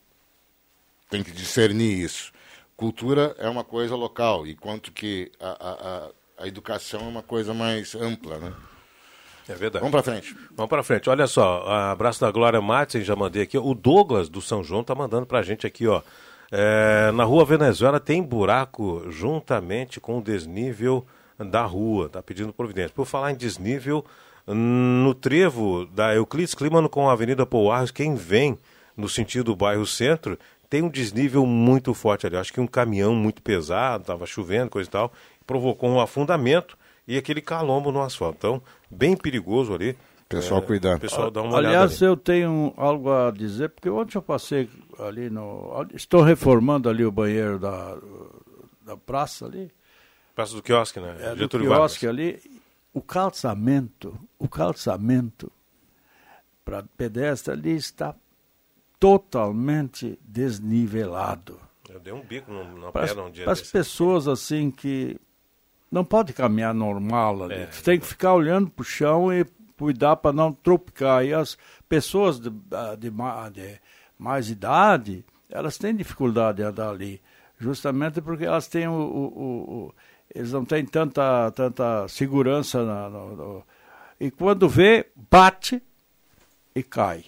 tem 1.09 1.22
que 1.22 1.32
discernir 1.32 2.05
isso. 2.05 2.32
Cultura 2.76 3.35
é 3.39 3.48
uma 3.48 3.64
coisa 3.64 3.97
local, 3.97 4.47
enquanto 4.47 4.93
que 4.93 5.32
a, 5.40 5.48
a, 5.48 5.72
a, 5.72 6.44
a 6.44 6.48
educação 6.48 7.01
é 7.01 7.09
uma 7.09 7.22
coisa 7.22 7.55
mais 7.55 7.94
ampla. 7.94 8.39
Né? 8.39 8.52
É 9.48 9.55
verdade. 9.55 9.81
Vamos 9.81 9.93
para 9.93 10.02
frente. 10.02 10.36
Vamos 10.56 10.68
para 10.68 10.82
frente. 10.82 11.10
Olha 11.10 11.26
só, 11.26 11.66
abraço 11.66 12.20
da 12.20 12.31
Glória 12.31 12.60
Martins, 12.60 13.06
já 13.06 13.14
mandei 13.14 13.43
aqui. 13.43 13.56
O 13.59 13.74
Douglas 13.74 14.28
do 14.28 14.40
São 14.40 14.62
João 14.62 14.82
tá 14.82 14.94
mandando 14.94 15.26
pra 15.26 15.43
gente 15.43 15.66
aqui, 15.66 15.86
ó. 15.86 16.02
É, 16.56 17.10
na 17.10 17.24
rua 17.24 17.44
Venezuela 17.44 17.98
tem 17.98 18.22
buraco 18.22 19.05
juntamente 19.10 19.98
com 19.98 20.18
o 20.18 20.22
desnível 20.22 21.05
da 21.36 21.64
rua. 21.64 22.09
Tá 22.09 22.22
pedindo 22.22 22.52
providência. 22.52 22.93
Por 22.94 23.06
falar 23.06 23.32
em 23.32 23.35
desnível, 23.35 24.05
no 24.47 25.12
trevo 25.14 25.85
da 25.86 26.14
Euclides 26.14 26.55
Clímano 26.55 26.89
com 26.89 27.09
a 27.09 27.12
Avenida 27.12 27.44
Pouarros, 27.44 27.90
quem 27.90 28.14
vem 28.14 28.56
no 28.97 29.09
sentido 29.09 29.47
do 29.47 29.56
bairro 29.56 29.85
Centro, 29.85 30.39
tem 30.70 30.81
um 30.81 30.89
desnível 30.89 31.44
muito 31.44 31.93
forte 31.93 32.24
ali. 32.24 32.36
Acho 32.36 32.52
que 32.52 32.60
um 32.60 32.68
caminhão 32.68 33.16
muito 33.16 33.43
pesado, 33.43 34.02
estava 34.02 34.24
chovendo, 34.24 34.70
coisa 34.70 34.89
e 34.89 34.93
tal, 34.93 35.12
provocou 35.44 35.90
um 35.90 36.01
afundamento 36.01 36.78
e 37.09 37.18
aquele 37.18 37.40
calombo 37.40 37.90
no 37.90 38.01
asfalto. 38.01 38.36
Então, 38.39 38.62
bem 38.89 39.16
perigoso 39.16 39.74
ali. 39.74 39.97
Pessoal, 40.28 40.62
cuidado. 40.62 41.01
Pessoal, 41.01 41.31
dá 41.31 41.43
uma 41.43 41.56
olhada 41.56 41.76
Aliás, 41.76 42.01
ali. 42.01 42.10
eu 42.10 42.16
tenho 42.16 42.72
algo 42.76 43.10
a 43.10 43.31
dizer, 43.31 43.70
porque 43.70 43.90
ontem 43.90 44.16
eu 44.16 44.22
passei 44.22 44.68
ali 45.01 45.31
no. 45.31 45.87
Estou 45.95 46.23
reformando 46.23 46.89
ali 46.89 47.05
o 47.05 47.11
banheiro 47.12 47.59
da, 47.59 47.97
da 48.83 48.97
praça 48.97 49.47
ali. 49.47 49.71
Praça 50.35 50.55
do 50.55 50.62
quiosque, 50.62 51.01
né? 51.01 51.16
É, 51.21 51.35
do 51.35 51.49
quiosque 51.49 52.07
Vargas. 52.07 52.25
ali. 52.25 52.61
O 52.93 53.03
calçamento, 53.03 54.16
o 54.39 54.49
calçamento 54.49 55.51
para 56.65 56.85
pedestre 56.97 57.53
ali 57.53 57.75
está 57.75 58.15
totalmente 59.01 60.19
desnivelado. 60.23 61.61
Eu 61.89 62.01
dei 62.01 62.12
um 62.12 62.23
bico 62.23 62.51
Para 62.93 63.07
pedra 63.07 63.23
um 63.25 63.31
dia 63.31 63.51
as 63.51 63.59
desse. 63.61 63.73
pessoas 63.73 64.27
assim 64.27 64.71
que 64.71 65.16
não 65.91 66.05
pode 66.05 66.33
caminhar 66.33 66.73
normal 66.75 67.45
ali. 67.45 67.55
É, 67.55 67.66
Você 67.71 67.83
tem 67.83 68.01
que 68.01 68.07
ficar 68.07 68.33
olhando 68.35 68.71
para 68.71 68.83
o 68.83 68.85
chão 68.85 69.33
e 69.33 69.45
cuidar 69.79 70.16
para 70.16 70.33
não 70.33 70.53
tropicar. 70.53 71.25
E 71.25 71.35
as 71.35 71.59
pessoas 71.89 72.41
de, 72.41 72.53
ah, 72.73 72.95
de, 72.97 73.11
de 73.53 73.81
mais 74.24 74.48
idade, 74.48 75.22
elas 75.51 75.76
têm 75.76 75.94
dificuldade 75.94 76.56
de 76.56 76.62
andar 76.62 76.88
ali, 76.88 77.20
justamente 77.59 78.22
porque 78.22 78.46
elas 78.46 78.66
têm 78.66 78.88
o, 78.88 78.92
o, 78.92 79.26
o 79.36 79.94
eles 80.34 80.51
não 80.51 80.64
têm 80.64 80.84
tanta, 80.86 81.51
tanta 81.52 82.09
segurança. 82.09 82.82
Na, 82.82 83.10
no, 83.10 83.36
no, 83.36 83.64
e 84.18 84.30
quando 84.30 84.66
vê, 84.66 85.06
bate 85.30 85.82
e 86.74 86.82
cai. 86.82 87.26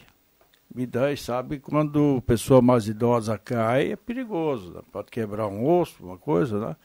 E 0.74 0.86
daí, 0.86 1.16
sabe, 1.16 1.58
quando 1.58 2.22
pessoa 2.26 2.62
mais 2.62 2.88
idosa 2.88 3.38
cai, 3.38 3.92
é 3.92 3.96
perigoso, 3.96 4.72
né? 4.72 4.80
pode 4.90 5.10
quebrar 5.10 5.46
um 5.46 5.66
osso, 5.66 6.02
uma 6.02 6.18
coisa, 6.18 6.58
né? 6.58 6.76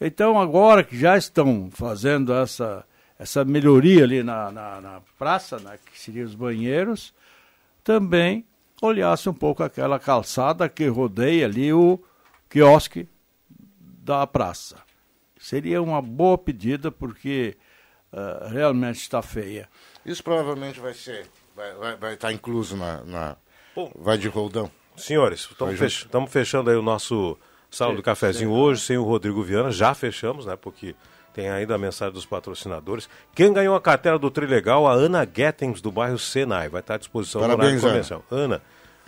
Então, 0.00 0.40
agora 0.40 0.82
que 0.82 0.98
já 0.98 1.16
estão 1.16 1.70
fazendo 1.70 2.32
essa, 2.32 2.84
essa 3.18 3.44
melhoria 3.44 4.04
ali 4.04 4.22
na, 4.22 4.50
na, 4.50 4.80
na 4.80 5.00
praça, 5.18 5.58
né, 5.58 5.78
que 5.84 5.98
seriam 5.98 6.26
os 6.26 6.34
banheiros, 6.34 7.14
também 7.82 8.44
olhasse 8.80 9.28
um 9.28 9.34
pouco 9.34 9.62
aquela 9.62 9.98
calçada 9.98 10.68
que 10.68 10.86
rodeia 10.86 11.46
ali 11.46 11.72
o 11.72 12.02
quiosque 12.48 13.08
da 13.80 14.26
praça. 14.26 14.76
Seria 15.38 15.82
uma 15.82 16.02
boa 16.02 16.36
pedida, 16.36 16.90
porque 16.90 17.56
uh, 18.12 18.48
realmente 18.48 18.96
está 18.96 19.22
feia. 19.22 19.68
Isso 20.04 20.22
provavelmente 20.22 20.80
vai 20.80 20.94
ser, 20.94 21.26
vai, 21.54 21.74
vai, 21.74 21.96
vai 21.96 22.14
estar 22.14 22.32
incluso 22.32 22.76
na, 22.76 23.02
na 23.04 23.36
vai 23.94 24.18
de 24.18 24.28
roldão. 24.28 24.70
Senhores, 24.96 25.48
estamos 25.50 25.78
fech, 25.78 26.08
fechando 26.28 26.70
aí 26.70 26.76
o 26.76 26.82
nosso 26.82 27.38
sala 27.70 27.94
do 27.94 28.02
cafezinho 28.02 28.50
sim. 28.50 28.56
hoje, 28.56 28.80
sem 28.80 28.96
o 28.96 29.04
Rodrigo 29.04 29.42
Viana, 29.42 29.70
já 29.70 29.94
fechamos, 29.94 30.46
né, 30.46 30.56
porque 30.56 30.96
tem 31.38 31.48
ainda 31.48 31.76
a 31.76 31.78
mensagem 31.78 32.12
dos 32.12 32.26
patrocinadores. 32.26 33.08
Quem 33.32 33.52
ganhou 33.52 33.76
a 33.76 33.80
carteira 33.80 34.18
do 34.18 34.28
Trilegal? 34.28 34.88
A 34.88 34.92
Ana 34.92 35.24
Gettens, 35.32 35.80
do 35.80 35.92
bairro 35.92 36.18
Senai. 36.18 36.68
Vai 36.68 36.80
estar 36.80 36.94
à 36.94 36.98
disposição 36.98 37.40
Parabéns, 37.40 37.80
no 37.80 37.88
horário 37.88 38.24
Ana. 38.28 38.60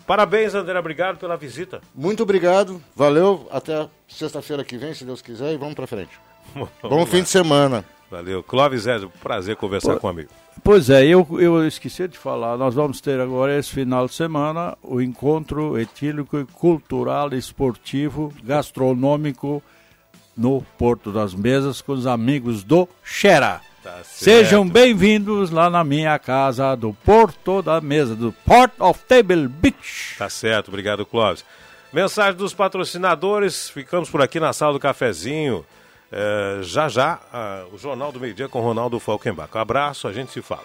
Parabéns, 0.07 0.55
André. 0.55 0.79
Obrigado 0.79 1.19
pela 1.19 1.37
visita. 1.37 1.81
Muito 1.93 2.23
obrigado. 2.23 2.81
Valeu. 2.95 3.49
Até 3.51 3.89
sexta-feira 4.07 4.63
que 4.63 4.79
vem, 4.79 4.95
se 4.95 5.05
Deus 5.05 5.21
quiser, 5.21 5.53
e 5.53 5.57
vamos 5.57 5.75
para 5.75 5.89
frente. 5.89 6.13
Bom 6.81 7.05
fim 7.05 7.25
de 7.25 7.29
semana. 7.29 7.85
Valeu. 8.09 8.45
Clóvis 8.45 8.83
Zé, 8.83 8.97
prazer 9.21 9.57
conversar 9.57 9.95
Pô, 9.95 10.01
com 10.01 10.07
o 10.07 10.11
amigo. 10.11 10.31
Pois 10.63 10.89
é, 10.89 11.05
eu, 11.05 11.27
eu 11.41 11.67
esqueci 11.67 12.07
de 12.07 12.17
falar, 12.17 12.57
nós 12.57 12.77
vamos 12.77 13.01
ter 13.01 13.19
agora 13.19 13.59
esse 13.59 13.71
final 13.71 14.07
de 14.07 14.15
semana 14.15 14.79
o 14.85 15.01
encontro 15.01 15.77
etílico, 15.77 16.47
cultural, 16.53 17.35
esportivo, 17.35 18.33
gastronômico 18.45 19.61
no 20.41 20.63
Porto 20.79 21.13
das 21.13 21.35
Mesas 21.35 21.83
com 21.83 21.93
os 21.93 22.07
amigos 22.07 22.65
do 22.65 22.89
Xera. 23.05 23.61
Tá 23.83 23.99
Sejam 24.03 24.67
bem-vindos 24.67 25.51
lá 25.51 25.69
na 25.69 25.85
minha 25.85 26.19
casa 26.19 26.75
do 26.75 26.95
Porto 27.05 27.61
da 27.61 27.79
Mesa, 27.79 28.17
do 28.17 28.33
Port 28.33 28.73
of 28.79 29.01
Table 29.07 29.47
Beach. 29.47 30.17
Tá 30.17 30.31
certo, 30.31 30.69
obrigado, 30.69 31.05
Clóvis. 31.05 31.45
Mensagem 31.93 32.37
dos 32.39 32.55
patrocinadores, 32.55 33.69
ficamos 33.69 34.09
por 34.09 34.23
aqui 34.23 34.41
na 34.41 34.55
sala 34.55 34.73
do 34.73 34.81
cafezinho. 34.81 35.65
É, 36.11 36.61
já 36.63 36.89
já, 36.89 37.21
o 37.73 37.77
Jornal 37.79 38.11
do 38.11 38.19
Meio 38.19 38.33
Dia 38.35 38.49
com 38.49 38.61
Ronaldo 38.61 38.99
Falkenbach. 38.99 39.55
Um 39.55 39.61
abraço, 39.61 40.09
a 40.09 40.13
gente 40.13 40.33
se 40.33 40.41
fala. 40.41 40.65